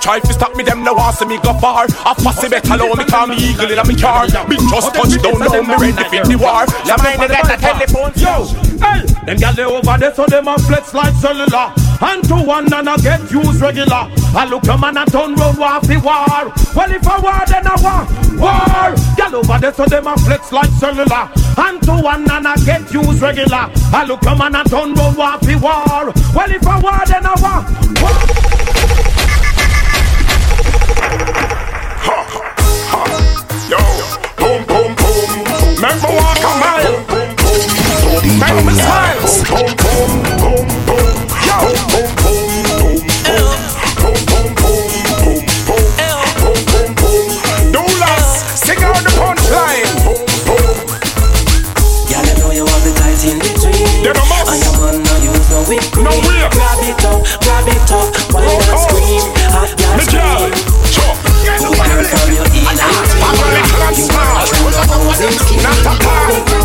[0.09, 1.85] try to stop me, them no want see me go far.
[1.85, 4.25] A fussy better know me call me eagle in a me car.
[4.49, 6.65] Me just touch down now, me ready for the war.
[6.89, 8.17] Yeah, mind that the telephone.
[8.17, 8.49] Yo,
[8.81, 11.77] hey, them gal they over there, so them a flex like cellular.
[12.01, 14.09] And to one and I get used regular.
[14.33, 16.57] I look a man and turn round war fi war.
[16.73, 18.03] Well if I war then I war,
[18.41, 18.89] war.
[19.13, 21.29] Gal over there, so them a flex like cellular.
[21.61, 23.69] And to one and I get used regular.
[23.93, 26.17] I look a man and turn round war fi war.
[26.33, 27.61] Well if I war then I war,
[28.01, 29.08] war.
[35.79, 35.89] Boom.
[35.89, 37.07] Remember walk a mile.
[38.23, 39.19] Remember me smile.
[39.49, 41.15] Boom, boom, boom, boom.
[41.47, 41.57] Yo,
[41.89, 42.99] boom, boom, boom, boom.
[43.99, 45.79] Boom, boom, boom, boom, boom.
[46.39, 47.31] Boom, boom, boom.
[47.73, 48.29] Do less.
[48.59, 49.87] Sing out the punchline.
[50.03, 50.77] Boom, boom.
[52.09, 54.03] Girl, I know you have the tight in between.
[54.03, 54.51] Them a must.
[54.51, 55.85] And your man no use no whip.
[55.95, 56.11] No.
[56.59, 59.23] Grab it up, grab it up, and scream.
[59.95, 60.51] Me girl.
[60.51, 60.59] scream.
[60.91, 61.15] Sure.
[61.47, 62.49] Good girl from your.
[63.89, 64.48] You are a
[65.27, 65.63] skin.
[65.63, 66.58] Not a car.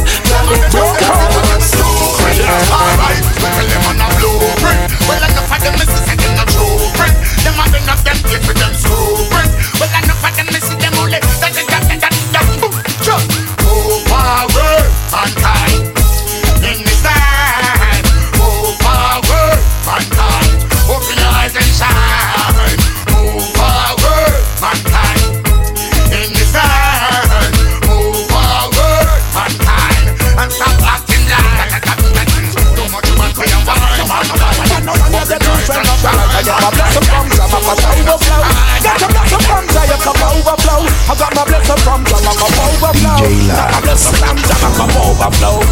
[40.03, 40.83] From overflow.
[41.07, 43.23] I got my blessing from Jah, my cup overflow.
[43.23, 45.63] Got my blessing from Jah, cup overflow.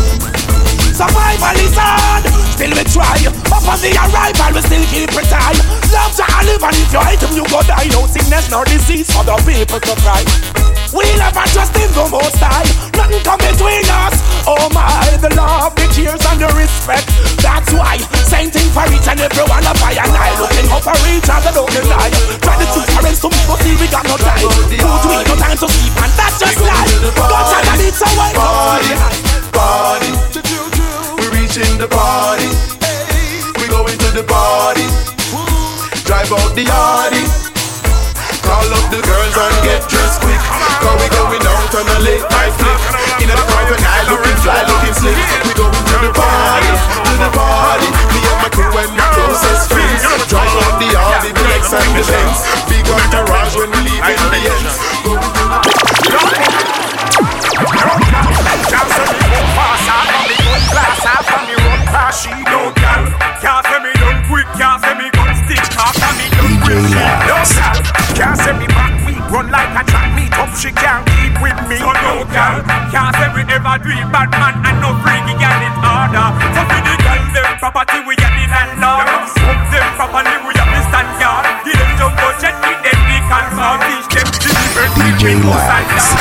[0.95, 2.23] Survival is hard,
[2.55, 3.19] still we try.
[3.51, 5.59] But for the arrival, we still keep it high.
[5.91, 7.91] Love to live, and if you hate him, you go die.
[7.91, 10.23] No sickness nor disease for the people to cry.
[10.91, 12.67] We love and trust in the most high.
[12.99, 14.19] Nothing come between us.
[14.43, 17.07] Oh my, the love, the cheers, and the respect.
[17.39, 17.95] That's why,
[18.27, 20.35] same thing for each and every one of I and I.
[20.35, 22.11] Looking up for each other, don't deny.
[22.43, 24.43] Try to teach parents to make us see we got no time.
[24.43, 26.91] Good we no time to sleep, and that's just life.
[27.07, 28.35] Don't try to lead someone.
[28.35, 28.91] Party,
[29.55, 30.11] party.
[31.23, 32.51] We reaching the party.
[33.63, 34.83] We going to the party.
[36.03, 37.40] Drive out the yardy.
[38.51, 40.35] Call up the girls and get dressed quick.
[40.83, 43.23] Cause we going out on a late night flick.
[43.23, 45.15] In the crocodile, looking fly, looking slick.
[45.47, 47.87] We going to the party, to the party.
[48.11, 50.03] Me and my crew and my closest friends.
[50.27, 52.43] Drive out the yardy, the Lex and the Benz.
[52.67, 54.75] Big entourage when we leave in the ends.
[55.07, 55.47] Going to
[62.11, 63.07] She don't gal,
[63.39, 67.20] can't say me done quick, can't say me gun stitch, can't say me done quick.
[67.41, 71.33] She can't say me back weak, run like a track meet up, she can't keep
[71.41, 71.81] with me.
[71.81, 72.61] So no gal,
[72.93, 76.27] can't say we ever do it, bad man and no freaky gal in order.
[76.53, 79.09] So for the gal, them property we are the landlord.
[79.41, 81.49] Up them properly we are the stand yard.
[81.65, 86.13] Give them jumbo jet, give them the confirm, teach them the different DJ Lax.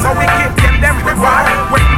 [0.00, 1.91] So we give them them reward.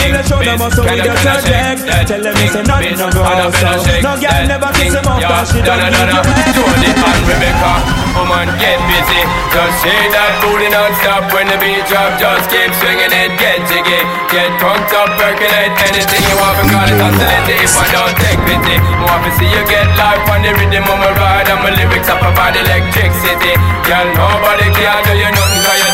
[0.00, 3.70] me the show them also with your subject Tell them it's nothing no go so.
[4.04, 6.46] No girl never kiss him up cause she don't need you.
[6.54, 7.72] Tony Rebecca,
[8.14, 9.22] come get busy.
[9.50, 12.14] Just say that booty non-stop when the beat drop.
[12.20, 14.00] Just keep swinging it, get jiggy.
[14.30, 16.56] Get drunk up, percolate anything you want.
[16.62, 18.76] Because it's oscillating if I don't take pity.
[19.00, 21.48] More to see you get life on the rhythm of my ride.
[21.50, 23.52] And my lyrics up about electricity.
[23.86, 25.85] Girl, nobody can do you nothing cause you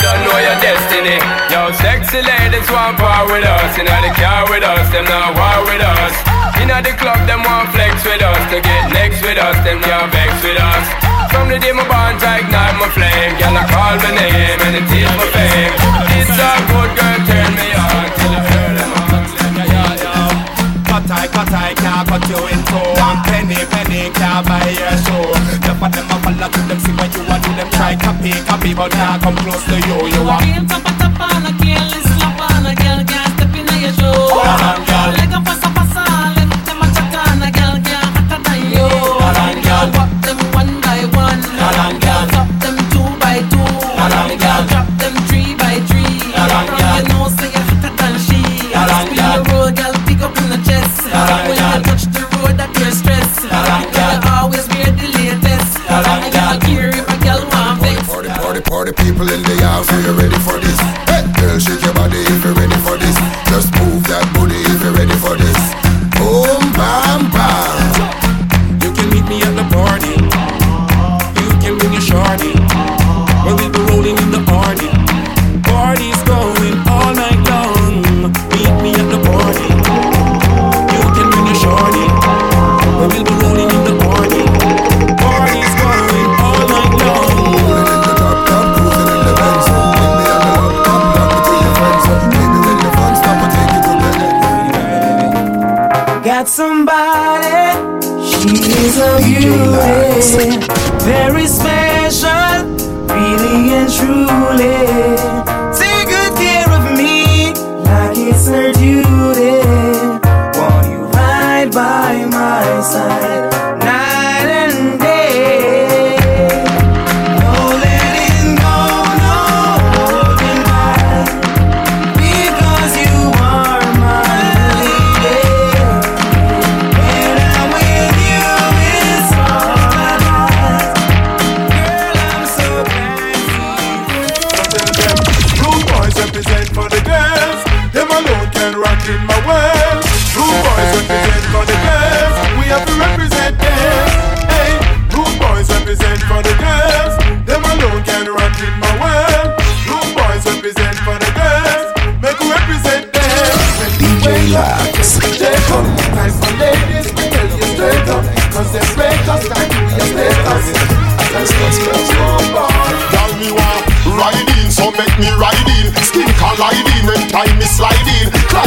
[0.43, 1.19] your destiny.
[1.55, 3.79] Yo, sexy ladies want power with us.
[3.79, 6.15] Inna the car with us, them not war with us.
[6.59, 8.43] Inna the club, them want flex with us.
[8.51, 10.87] To get next with us, them can't vex with us.
[11.31, 13.33] From the day my bond I ignite my flame.
[13.39, 15.75] Girl, I call my name and it is my fame.
[16.19, 19.25] It's a good girl, turn me on till I hear them on.
[20.91, 22.85] Cut I, cut I, can't cut you in two.
[23.01, 23.63] One penny
[23.93, 25.33] money can't buy your soul.
[25.65, 28.33] The for them a follow to them see what you want to them try copy
[28.49, 29.99] copy but not come close to you.
[30.09, 30.41] You are.
[30.69, 34.13] Top, top, top, on a careless slap on a girl can't step in your show.
[34.33, 35.11] Hold on, girl.
[35.19, 35.82] Like a pass
[58.83, 60.81] all the people in the house, are you ready for this?
[61.07, 62.72] Hey, girl, shake your body if you're ready.
[99.45, 100.82] Is a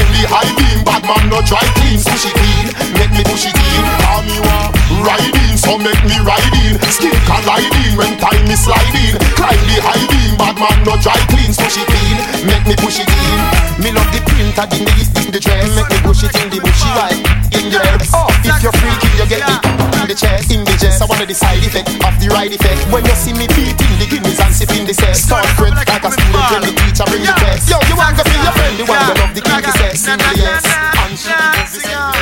[0.02, 2.00] the high beam, bad man no dry clean.
[2.02, 2.66] Push it in,
[2.98, 3.84] make me push it in.
[4.04, 6.76] Tell me what riding, so make me riding.
[6.90, 9.16] Skin colliding when time is sliding.
[9.38, 11.54] Climb the high beam, bad man no dry clean.
[11.54, 12.18] Push it in,
[12.50, 13.40] make me push it in.
[13.84, 15.70] Me love the print of the knees in the dress.
[15.76, 18.10] Make me push it in the bushy right in the herbs.
[18.14, 19.62] Oh, if you're freaky, you get it
[20.02, 21.02] in the chest, in the chest.
[21.02, 22.80] I wanna decide effect of the ride effect.
[22.92, 24.55] When you see me beating the guineas and
[24.96, 27.70] sex, start friend like a student when the teacher bring the test.
[27.70, 30.18] Yo, you want to feel your friend, the one who love the kinky sex, in
[30.18, 32.16] the yes, and she gives the sex.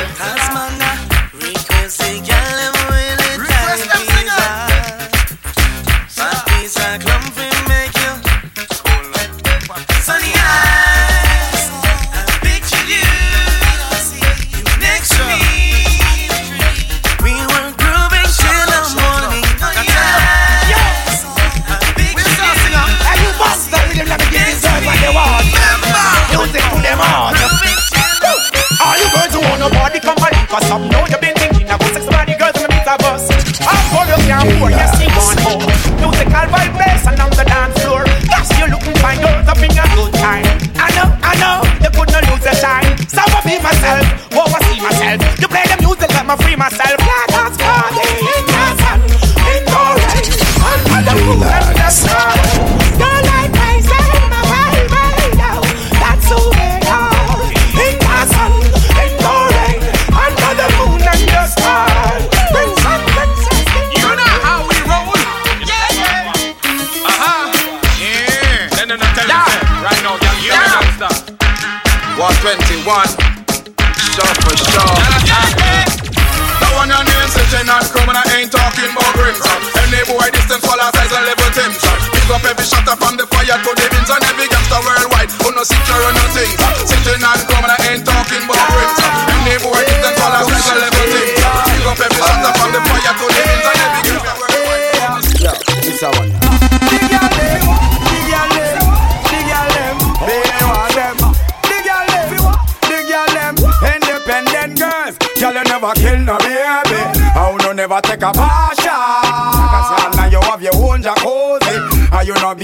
[2.34, 2.73] Are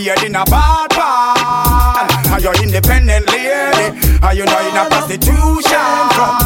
[0.05, 2.31] beard in a bad part?
[2.32, 3.86] Are you independent lady?
[4.22, 5.60] Are you not in a prostitution?
[6.16, 6.39] Them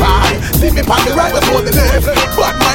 [0.00, 0.38] right?
[0.58, 0.98] See me all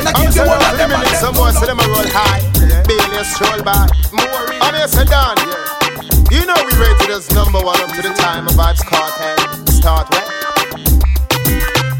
[0.05, 2.41] I kill the whole of them and Some boys say them a roll high,
[2.87, 3.87] Bailey stroll by.
[4.61, 5.35] I'm here, sit down.
[6.31, 9.67] You know we rated as number one up to the time of Vybz Kartel.
[9.67, 10.29] Start where?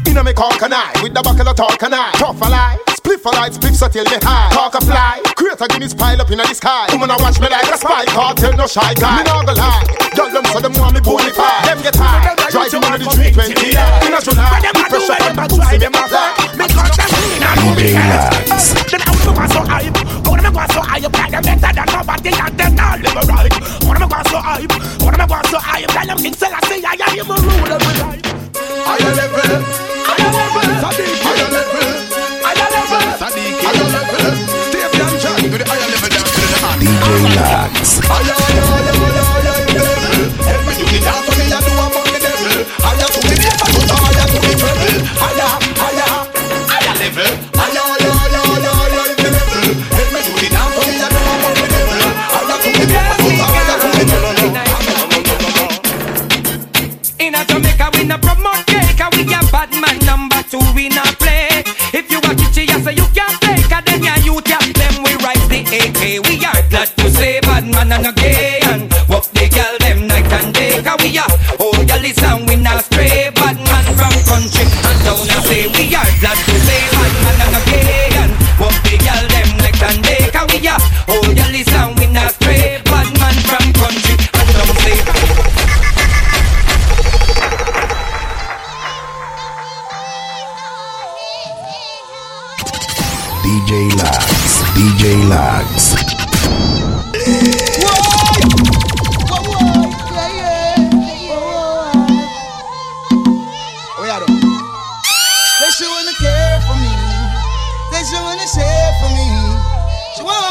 [0.06, 2.48] You know me call can I with the buckle of talk can I tough a
[2.50, 5.94] lie Spliff a light, spliff so till me high Talk a fly, create a Guinness
[5.94, 8.92] pile up in the sky Woman a watch me like a spy, cartel no shy
[8.94, 9.84] guy Me nah go lie,
[10.16, 13.72] y'all them so them want me bonafide Them get high, driving on the 320
[14.04, 17.60] In a July, the pressure on my try them a fly Because them clean and
[17.78, 18.74] DJ Lax.
[18.90, 19.96] Then how them go so hype?
[19.96, 21.12] How them go so hype?
[21.12, 23.52] Like them better than nobody and them not live right.
[23.52, 24.72] How them go so hype?
[25.00, 25.88] How them go so hype?
[25.88, 27.78] Tell them King Selassie I am a ruler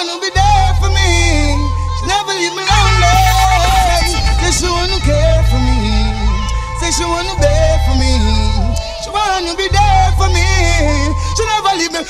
[0.10, 1.70] Wanna be there for me.
[2.02, 3.14] She never leave me lonely.
[4.42, 5.78] Say she wanna care for me.
[6.82, 8.18] Say she wanna bear for me.
[9.06, 11.14] She wanna be there for me.
[11.38, 12.02] She never leave me.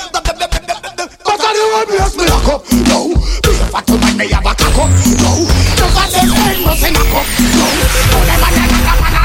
[1.29, 3.11] But I don't want me as me lock up, no
[3.43, 4.89] Be a fat woman, me have a cock up,
[5.19, 7.67] no a them head must in a cup, no
[8.09, 9.19] Oh, them a them a them a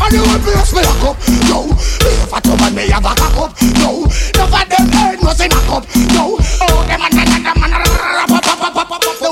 [0.00, 1.16] I don't want me me lock up,
[1.46, 1.70] no
[2.02, 5.52] Be a fat woman, me have a cock up, no a them head must in
[5.52, 5.86] a cup,
[6.16, 7.02] no Oh, them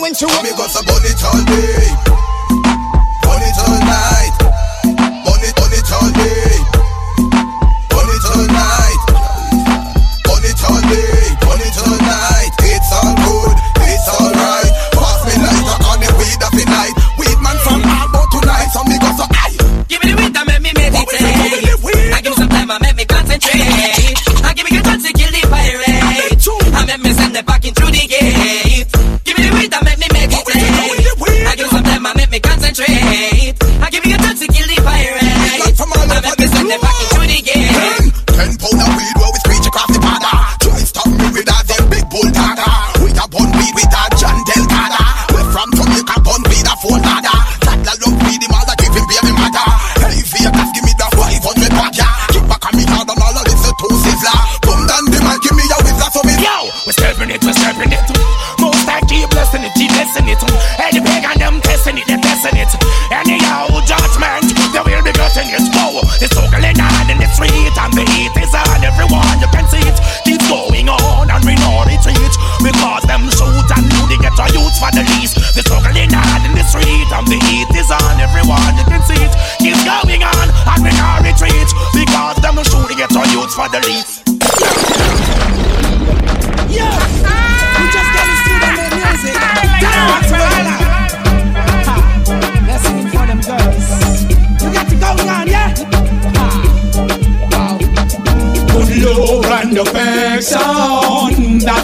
[0.08, 2.07] when she want me got burn it all day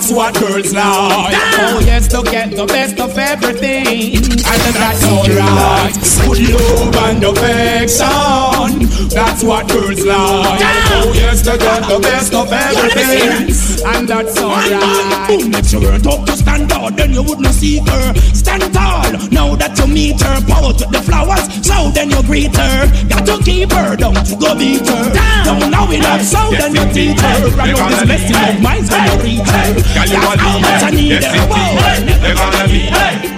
[0.05, 1.35] that's what girls like.
[1.57, 5.95] Oh yes, to get the best of everything, and that's alright.
[6.29, 10.61] Good love and affection, that's what girls like.
[10.61, 13.49] Oh yes, to get the best of everything,
[13.85, 15.29] and that's alright.
[15.29, 18.15] Boom, if she weren't up to stand out, then you wouldn't see her.
[18.33, 20.41] Stand tall, now that you meet her.
[20.49, 22.89] Power to the flowers, so then you greet her.
[23.09, 25.13] Got to keep her, don't you go beat her.
[25.45, 27.51] Down now in up, so then you teach her.
[27.57, 29.69] Right on this blessing of mine when you reach her.
[29.75, 31.45] Girl, you That's want how much I need yes, her.
[31.49, 31.77] Whoa.
[32.25, 33.34] They gonna be, hey,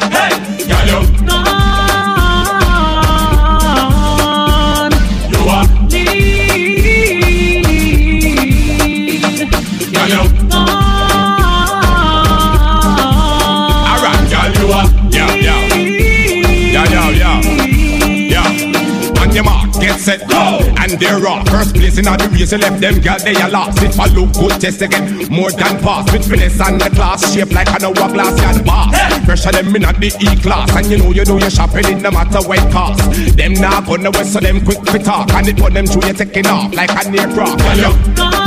[20.07, 20.63] set, go.
[20.79, 21.49] And they're off.
[21.51, 23.83] First place in all the race, you left them, girl, they are lost.
[23.83, 25.27] It for look good, test again.
[25.29, 26.07] More than pass.
[26.13, 28.95] With finesse and the class, shape like an hourglass, and boss.
[29.27, 30.71] Pressure them in at the E class.
[30.77, 33.03] And you know you do your shopping, it no matter what cost.
[33.37, 35.33] Them now gonna west, so them quick to talk.
[35.35, 37.59] And it put them through you taking off like an aircraft.
[37.77, 37.91] You.
[37.91, 38.46] You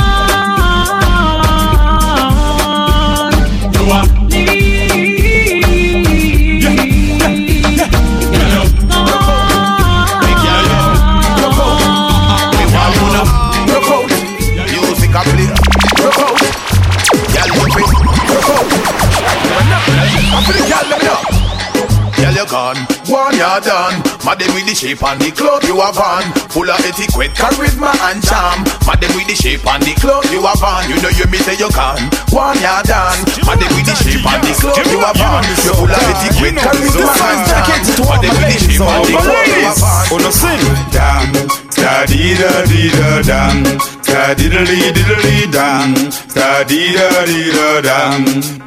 [22.50, 22.82] gone.
[23.06, 24.02] One you done.
[24.26, 26.26] Madam with the shape and the clothes you have on.
[26.50, 28.66] Full of etiquette, charisma and charm.
[28.90, 30.90] Madam with the shape and the clothes you have on.
[30.90, 32.10] You know you me say you can.
[32.34, 33.22] One you done.
[33.46, 35.46] Madam with the shape and the clothes you have on.
[35.46, 37.86] You full of etiquette, charisma and charm.
[38.10, 40.02] Madam with the shape and the clothes you have on.
[40.10, 40.58] Oh no sing.
[40.90, 41.30] Damn.
[41.78, 43.62] Da dee da dee da dam.
[44.02, 45.94] Da dee da dee dee da dee dam.
[46.34, 48.20] Da dee da dee da dam.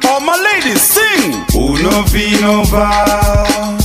[0.08, 1.03] All my ladies sing.
[1.54, 3.78] Uno vino va.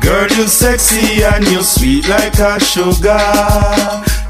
[0.00, 3.20] Girl, you sexy and you sweet like a sugar.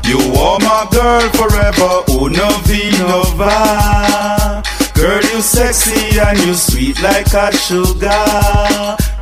[0.04, 2.02] You are my girl forever.
[2.08, 4.62] Uno vino va.
[4.94, 8.10] Girl, you sexy and you sweet like a sugar.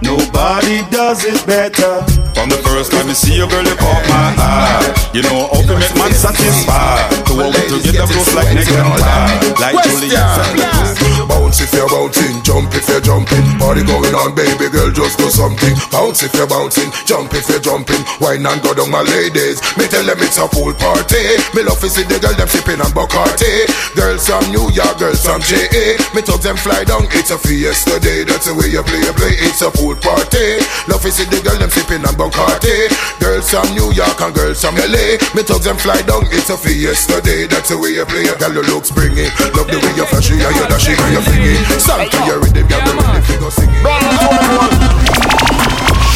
[0.00, 2.02] Nobody does it better.
[2.34, 5.10] From the first time you see you, girl, you caught my eye.
[5.12, 7.26] You know how to make man satisfied.
[7.26, 9.60] To hold it together close like neck and thigh.
[9.60, 13.40] Like Juliet and Bounce if you're bouncing, jump if you're jumping.
[13.56, 15.72] Party going on, baby girl, just do something.
[15.88, 18.04] Bounce if you're bouncing, jump if you're jumping.
[18.20, 19.56] Wine and go down, my ladies.
[19.80, 21.40] Me tell them it's a pool party.
[21.56, 23.64] Me love to see the girl them sipping on Bacardi.
[23.96, 25.96] Girls from New York, girls from JA.
[26.12, 28.28] Me talk them fly down, it's a fiesta day.
[28.28, 29.32] That's the way you play, you play.
[29.40, 30.60] It's a pool party.
[30.84, 32.92] Love to see the girl them sipping on Bacardi.
[33.24, 35.16] Girls from New York and girls from LA.
[35.32, 37.48] Me talk them fly down, it's a fiesta day.
[37.48, 38.28] That's the way you play.
[38.36, 39.32] Girl, you look springy.
[39.56, 41.81] Love the way you flashy and you dashing you flingy.
[41.81, 43.82] Stand to your rhythm, go singing.
[43.82, 44.70] To everyone.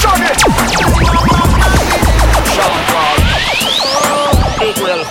[0.00, 0.38] Shut it.
[2.52, 2.72] Shut
[4.62, 5.04] it, Will.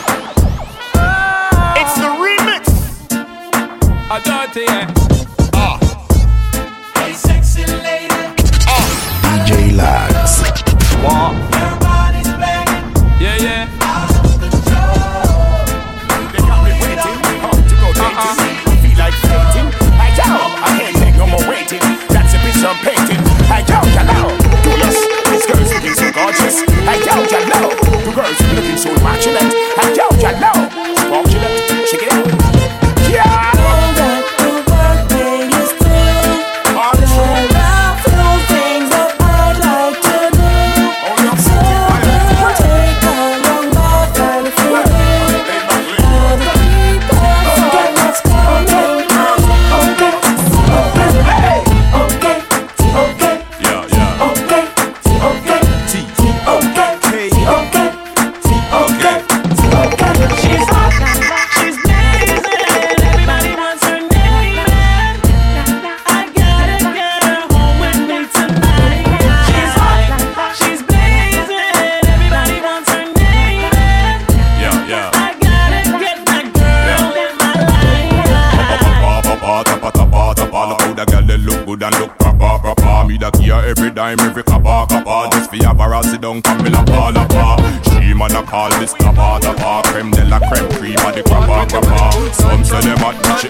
[1.77, 2.63] It's the remix.
[4.09, 5.10] I dirty, yeah.
[28.37, 29.43] Girls looking so immaculate.
[29.77, 30.51] I down, hello.
[30.51, 30.60] Fortunate.
[83.91, 85.29] Dime, every kappa, kappa.
[85.31, 87.13] Just for have her sit down, come in a ball,
[87.83, 89.81] She man a call this tapa, tapa.
[89.89, 92.33] Creme de la creme, cream of the crappa.
[92.33, 93.49] Some say them hot, but she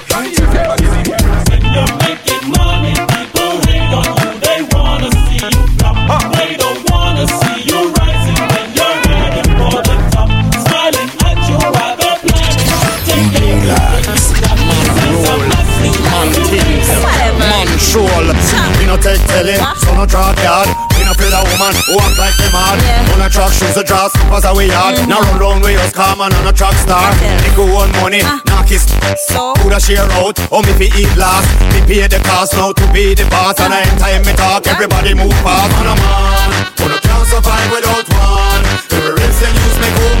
[18.29, 18.69] troll.
[18.77, 20.69] We no take telling, so no drop yard.
[20.97, 22.77] We no feel a woman who act like them hard.
[23.15, 25.01] On a truck, shoes a draw, slippers a we yard.
[25.01, 25.07] Mm.
[25.09, 27.09] Now run round with us, come on, on a truck star.
[27.17, 28.85] They go on money, knock his
[29.61, 31.49] Who da share out, oh me fi eat last.
[31.73, 33.57] Me pay the cost now to be the boss.
[33.59, 35.73] And I time me talk, everybody move fast.
[35.81, 38.61] On a man, who no can't survive without one.
[38.91, 40.20] Every rinse they use make woman.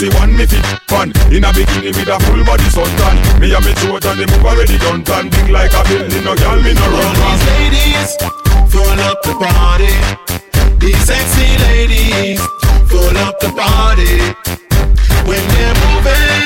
[0.00, 1.12] see one me fit fun.
[1.28, 4.46] In a bikini with a full body suntan Me and me throat and the move
[4.46, 5.28] already done tan.
[5.28, 7.14] Big like a building, no girl me no run.
[7.20, 8.10] These ladies
[8.72, 9.92] full up the party.
[10.80, 12.40] These sexy ladies
[12.88, 14.16] full up the party.
[15.28, 16.39] When they're moving,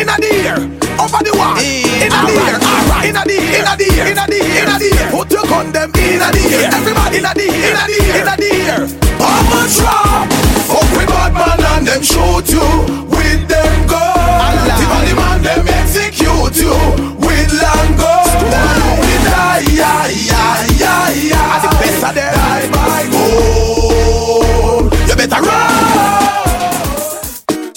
[0.00, 0.54] In a deer,
[0.96, 1.60] over the wall.
[1.60, 2.56] In a deer,
[3.04, 5.10] in a deer, in a deer, in a deer, in a deer.
[5.10, 6.70] Put your gun them in a deer.
[6.72, 8.78] Everybody in a deer, in a deer, in a deer.
[9.20, 10.32] Mama drop,
[10.64, 13.09] fuck with bad man and them shoot you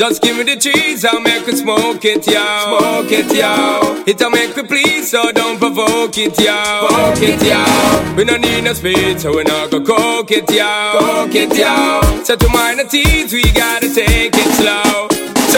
[0.03, 2.77] Just give me the cheese, I'll make it smoke it, yo.
[2.77, 4.03] Smoke it, yo.
[4.05, 6.88] It'll make me please, so don't provoke it, yo.
[6.89, 8.15] Provoke it, yo.
[8.17, 10.99] We don't need no speed, so we not go coke it, yo.
[10.99, 12.21] Coke it, yo.
[12.25, 15.12] So to minor teens, we gotta take it slow.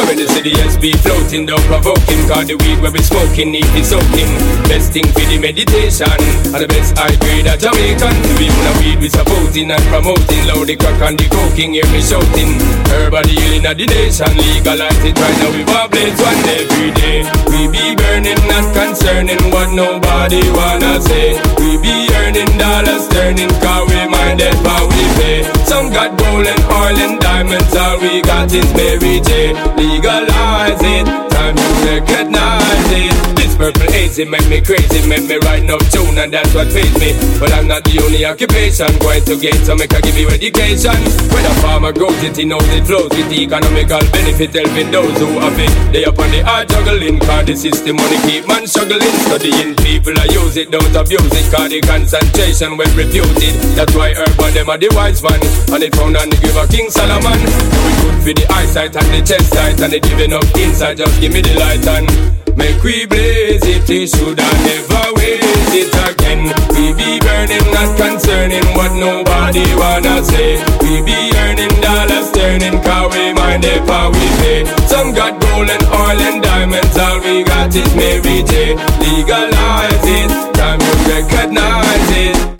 [0.06, 2.22] In the city, SB floating, don't provoking.
[2.30, 4.30] Cause the weed we smoking, need it soaking.
[4.69, 6.14] Best thing for the meditation.
[6.53, 8.14] And the best high grade at Jamaican.
[8.14, 10.45] The weed, the weed we supporting and promoting.
[10.45, 12.53] Loud the crack and the coking, hear me shouting.
[12.94, 14.30] Everybody healing at the nation.
[14.38, 17.26] Legalize it right now, we blades one every day.
[17.49, 21.41] We be burning, not concerning what nobody wanna say.
[21.57, 25.38] We be earning dollars, turning car we mind that how we pay.
[25.65, 29.57] Some got gold and oil and diamonds, all we got is Mary J.
[29.95, 33.44] Legalize it, time to recognize it.
[33.56, 37.15] Purple hazy make me crazy, make me write no tune and that's what pays me.
[37.40, 40.99] But I'm not the only occupation, going to get so make I give you education.
[41.32, 45.15] When a farmer grows it, he knows it flows with the economical benefit, helping those
[45.23, 45.72] who have it.
[45.95, 49.15] They up on the hard juggling, cause the system money keep man struggling.
[49.23, 53.56] Studying people, I use it, don't abuse it, cause the concentration when refuted.
[53.80, 55.40] That's why urban them are the wise one,
[55.72, 57.40] and it found on the give a King Solomon.
[57.40, 61.15] It good for the eyesight and the chest sight, and it giving up inside, just
[61.23, 65.91] give me the light and Make we blaze it, it should I never waste it
[66.07, 66.48] again.
[66.72, 70.64] We be burning, not concerning what nobody wanna say.
[70.82, 74.65] We be earning dollars, turning car we mind if how we pay.
[74.88, 78.73] Some got gold and oil and diamonds, all we got is Mary J.
[78.73, 78.86] Eh?
[79.03, 82.55] Legalize it, time you recognize it.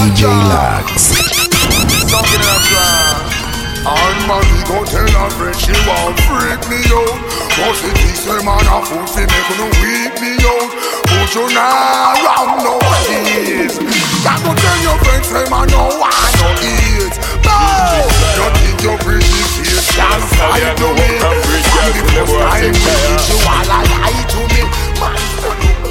[0.00, 1.12] DJ Lax.
[2.08, 2.72] Something else.
[3.84, 7.20] And mommy go tell her friend she want freak me out.
[7.52, 10.72] But she thinks say man a fool fi make no weak me out.
[11.04, 13.76] But you nah wrong no cheese
[14.24, 17.14] That go tell your friend say man no want no eat
[17.44, 18.00] Bow!
[18.40, 21.08] You think you pretty face can fight to me.
[21.12, 24.64] And the first time we meet you all a lie to me.
[24.96, 25.20] Man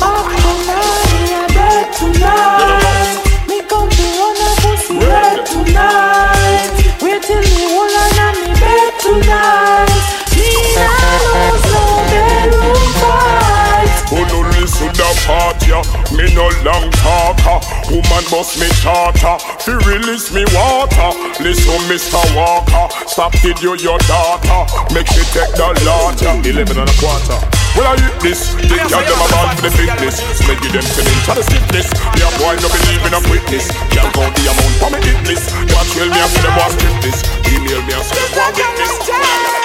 [0.02, 3.29] Up tonight, bed tonight.
[3.70, 6.70] Me come to run a pussy red tonight.
[7.02, 9.94] Wait till me hold on and me bed tonight.
[10.34, 10.90] Me nah
[11.30, 13.94] lose no bedroom fight.
[14.10, 15.84] Who no listen the part ya?
[16.18, 17.62] Me no long talker.
[17.94, 19.38] Woman bust me charter.
[19.62, 21.14] Fi release me water.
[21.44, 22.18] Listen, Mr.
[22.36, 22.90] Walker.
[23.06, 24.66] Stop video your daughter.
[24.94, 26.42] Make she take the ya.
[26.44, 27.59] Eleven and a quarter.
[27.78, 28.54] Well I eat this.
[28.56, 30.22] The girl them a ball for the fitness.
[30.46, 31.88] Give them inch of the stiffness.
[31.90, 33.70] The boy no believe in a quickness.
[33.94, 35.54] Can't count the amount for me hit list.
[35.54, 37.20] A trail me and say them want strip this.
[37.52, 39.59] Email me and say them want witness.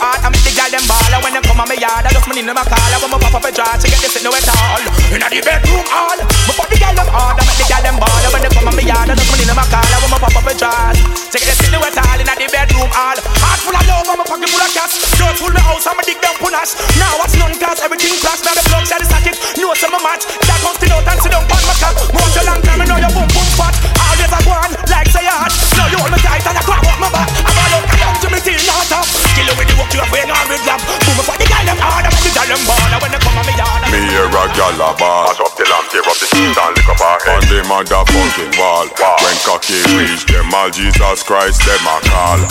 [0.00, 2.10] Hard, I make the girl them ball And when them come on me yard, I
[2.12, 4.30] just money in my collar When me pop up a draw, she get this no
[4.32, 4.82] at all
[5.12, 8.32] Inna the bedroom all Before the girl hard, I make the girl them ball And
[8.32, 10.36] when them come on me yard, I just money in my collar When me pop
[10.36, 10.92] up a draw,
[11.30, 14.20] she get this no at all Inna the bedroom all Heart full of love, I'm
[14.20, 14.94] a pocket full of cash.
[15.18, 16.72] Girls full the house, I'ma dig down punash.
[16.96, 18.40] Now what's none cause everything class.
[18.46, 19.36] Now the plug shot the socket.
[19.58, 20.24] No summer match.
[20.46, 21.94] That comes to out and sit down on my cap.
[22.14, 23.74] Want a long time, I know your boom boom fat.
[23.98, 25.52] All days I go on like say hard.
[25.74, 27.28] Now you hold me tight and I grab up my back.
[27.42, 29.25] I'm all up, come to me till not up.
[29.46, 30.82] Kill you with the work you have I'm with love.
[31.06, 32.90] Boom for the girl them hard, I'm the girl them born.
[32.98, 33.78] When they come on me yard.
[33.94, 36.90] Me hear a gal a bass up the lamp, tear up the seat and lick
[36.90, 37.38] up her head.
[37.38, 38.90] On the motherfucking wall.
[38.90, 42.42] When cocky reach them all, Jesus Christ them a call.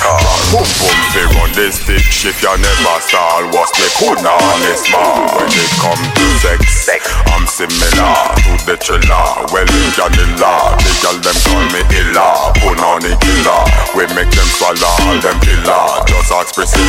[0.55, 3.43] Boom boom, they run this stick shit, you never stall.
[3.51, 5.35] What's me put on is small.
[5.35, 9.27] When it come to sex, I'm similar to the chiller.
[9.51, 12.55] Well, in Janilla, the gal them call me illa.
[12.63, 13.61] Put on the killer,
[13.99, 15.83] we make them swallow all them killer.
[16.07, 16.84] Just ask Priscilla,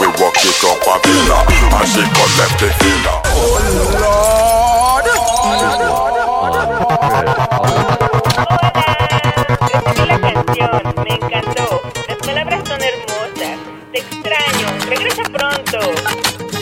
[0.00, 1.38] we walk it up a villa,
[1.78, 2.02] and she
[2.58, 3.22] the villa.
[3.26, 4.48] Oh.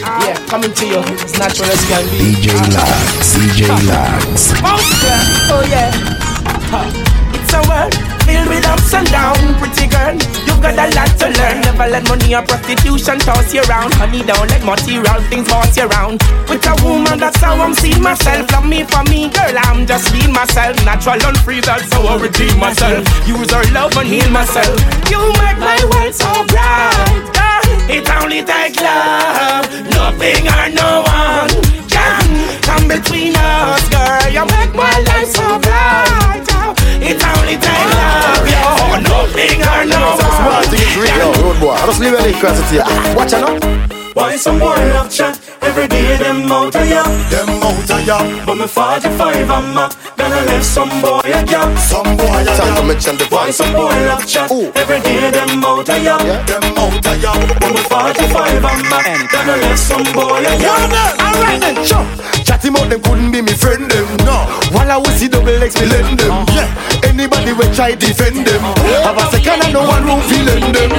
[0.07, 2.35] Yeah, coming to you as natural as can be.
[2.35, 4.61] DJ Lax, DJ Lax.
[4.61, 5.17] Monster,
[5.51, 7.06] oh yeah.
[7.47, 7.95] It's a world
[8.27, 10.11] filled with ups and downs, pretty girl.
[10.43, 11.63] You've got a lot to learn.
[11.63, 13.93] Never let money or prostitution toss you around.
[13.95, 16.19] Honey, don't let material things boss you around.
[16.51, 18.51] With a woman, that's how I'm seeing myself.
[18.51, 19.55] Love me for me, girl.
[19.63, 20.75] I'm just being myself.
[20.83, 23.07] Natural and free, that's how I redeem myself.
[23.25, 24.75] Use our love and heal myself.
[25.07, 27.31] You make my world so bright.
[27.31, 27.63] girl.
[27.87, 31.55] It only takes love, nothing or no one
[31.87, 32.27] can
[32.59, 34.27] come between us, girl.
[34.35, 36.56] You make my life so bright.
[36.99, 40.63] It only takes love, yo, nothing or no Small one.
[40.65, 41.71] thing is real, yo, road boy.
[41.71, 42.83] I just leave it in cause it's here.
[43.15, 43.96] Watch out now.
[44.17, 45.37] Why some boy love chat.
[45.61, 47.03] Every day them out of ya.
[47.29, 48.17] Them out of ya.
[48.47, 49.13] But me 45
[49.45, 51.77] I'm a Gonna let some boy a gap.
[51.77, 54.49] Some boy a Time to mention the Why some boy love chat.
[54.49, 56.17] Every day them out of ya.
[56.49, 57.31] Them out of ya.
[57.61, 62.01] But me 45 I'm a Gonna let some boy a One gap alright then, sure.
[62.41, 64.07] Chat him out, them couldn't be me friend them.
[64.25, 66.31] No, while I was see double X, me lend them.
[66.31, 66.57] Uh-huh.
[66.57, 68.65] Yeah, anybody will try defend them.
[69.05, 70.89] Have a second and no one room feeling them.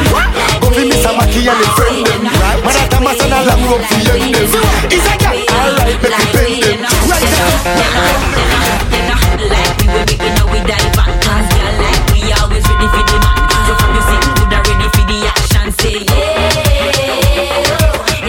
[0.63, 1.11] Go fi Mr.
[1.19, 2.23] Mackie and him friend them.
[2.29, 4.69] Man a Thomas and a long rope fi end them.
[4.93, 5.17] Is a
[5.49, 6.29] alright, make me
[9.49, 10.37] Like we be in
[10.93, 13.17] back Cause girl like we always ready for the
[13.65, 16.69] So from and ready for the action Say yeah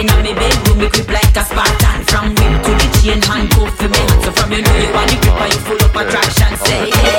[0.00, 3.84] Inna me bedroom me grip like a Spartan From whip to the chain handcuff for
[3.84, 4.02] me.
[4.24, 6.88] So from you know you want the grip and you full up attraction Say.
[6.88, 7.09] yeah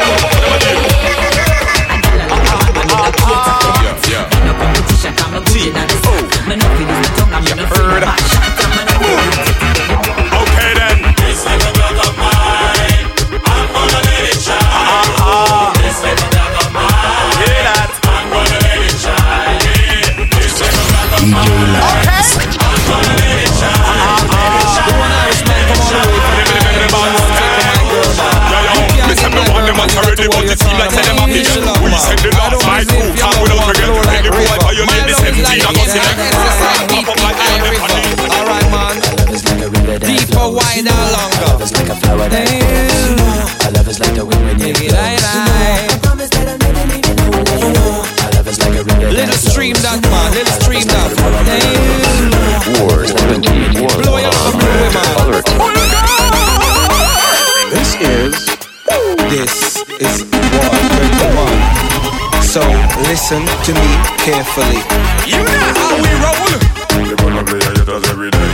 [63.32, 63.88] listen to me
[64.20, 64.84] carefully.
[65.24, 66.52] You know how we roll.
[66.92, 68.50] They gonna play a hitters every day.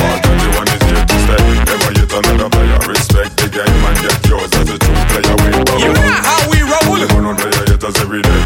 [0.00, 1.44] All 21 is here to stay.
[1.68, 2.78] Never yet another player.
[2.88, 5.36] Respect the game and get yours as a true player.
[5.44, 5.48] We
[5.84, 6.96] You know how we roll.
[6.96, 8.40] They gonna play a hitters every day.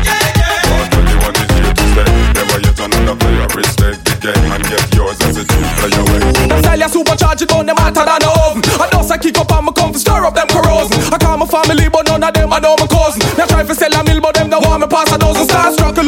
[0.67, 2.11] All 21 is here to stay.
[2.35, 3.47] Never yet another player.
[3.55, 6.03] Respect the game and get yours as a true player.
[6.11, 6.19] We
[6.51, 8.63] Them style ya supercharge it on them hotter than the oven.
[8.83, 10.99] I dust I kick up and me come to stir up them corrosion.
[11.15, 12.87] I call my family, but none of them I know my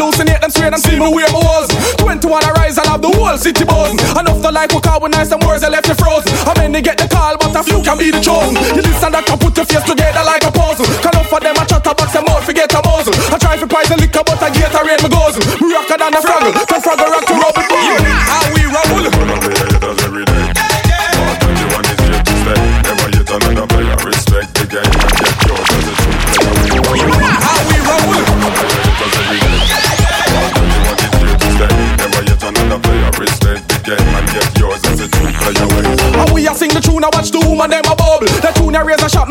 [0.05, 1.68] hallucinate them straight and see me where I was.
[1.97, 4.01] 21 I rise, I have the whole city buzzing.
[4.12, 6.32] Enough to like what call when nice and words I left you frozen.
[6.60, 8.55] Mean they get the call, but a few can be the chosen.
[8.76, 10.86] You listen that can put your face together like a puzzle.
[11.01, 13.14] Call up for them, I chat box them out, forget a muzzle.
[13.32, 15.36] I try to price the liquor, but I get a rate me goes.
[15.60, 17.63] Me rocker than a fraggle, from fraggle rock to rubber.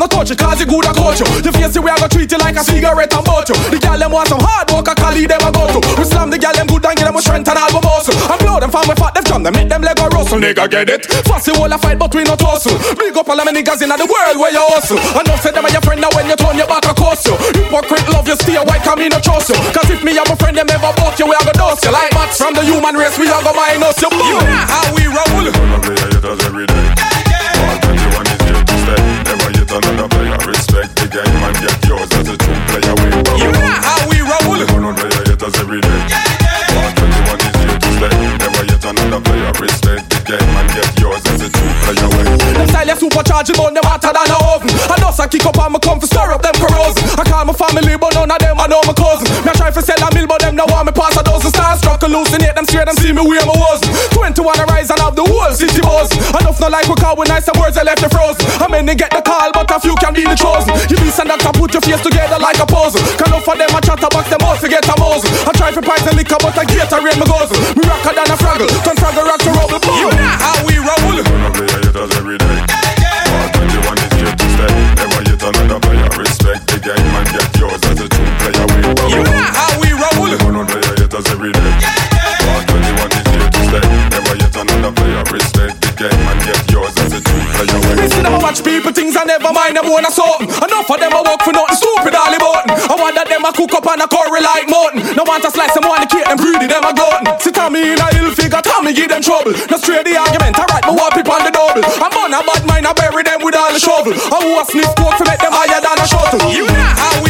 [0.04, 1.28] A no touch it, cause it good a coach you.
[1.40, 3.56] The face the way I go treat you like a cigarette and boat you.
[3.72, 5.80] The gal them want some hard work, a collie them a go to.
[5.96, 8.16] We slam the gal them good and give them a strength and album muscle.
[8.28, 10.38] And blow them from we fat, them jump, them make them leg a rustle.
[10.38, 11.08] Nigga get it?
[11.24, 12.76] Fussy wall a fight, but we not tussle.
[13.00, 15.00] Big up all my niggas in the world where you hustle.
[15.16, 17.24] And don't say them are your friend now when you turn your back a curse
[17.24, 17.36] you.
[17.56, 19.56] Hypocrite love you, stay white, come me no trust you.
[19.72, 21.92] Cause if me and my friend them ever bought you, we are gonna dust you.
[21.92, 24.10] Like Max from the human race, we are gonna minus you.
[24.12, 26.93] You know how we roll.
[43.14, 44.74] You supercharging on them hotter than a oven.
[44.90, 46.98] I know I kick up on me come to stir up them corrosion.
[47.14, 49.30] I call my family, but none of them I know my cousin.
[49.46, 51.54] Me I try to sell a mill, but them now want me pass a dozen
[51.54, 51.78] stars.
[51.78, 53.78] Struck hallucinate them straight, them see me where my was.
[54.18, 56.10] 21 a rise and have the whole city buzz.
[56.42, 58.42] Enough no like we call with nice and words I left you frozen.
[58.58, 60.74] I mean they get the call, but a few can be the chosen.
[60.90, 62.98] You be send that put your face together like a puzzle.
[63.14, 65.30] Can enough of them a chat about them all to get a muzzle.
[65.46, 67.62] I try to price the liquor, but I get a rain my guzzle.
[67.78, 69.78] Me rocker than a fraggle, turn fraggle rock to rubble.
[70.02, 70.73] You know
[88.54, 90.46] watch people things I never mind them own a something.
[90.46, 92.70] Enough of them I work for nothing stupid all button.
[92.70, 95.02] I want that them I cook up on a curry like mutton.
[95.18, 97.26] No want to slice them want to keep them greedy, them a glutton.
[97.42, 99.58] See Tommy in a ill figure, Tommy give them trouble.
[99.70, 101.82] No straight the argument, alright, me want people on the double.
[101.82, 104.14] I'm on a bad mind, I bury them with all the shovel.
[104.14, 106.46] I a sniff coke to make them higher than a shuttle.
[106.54, 107.23] You know how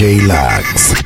[0.00, 0.99] DJ Lax.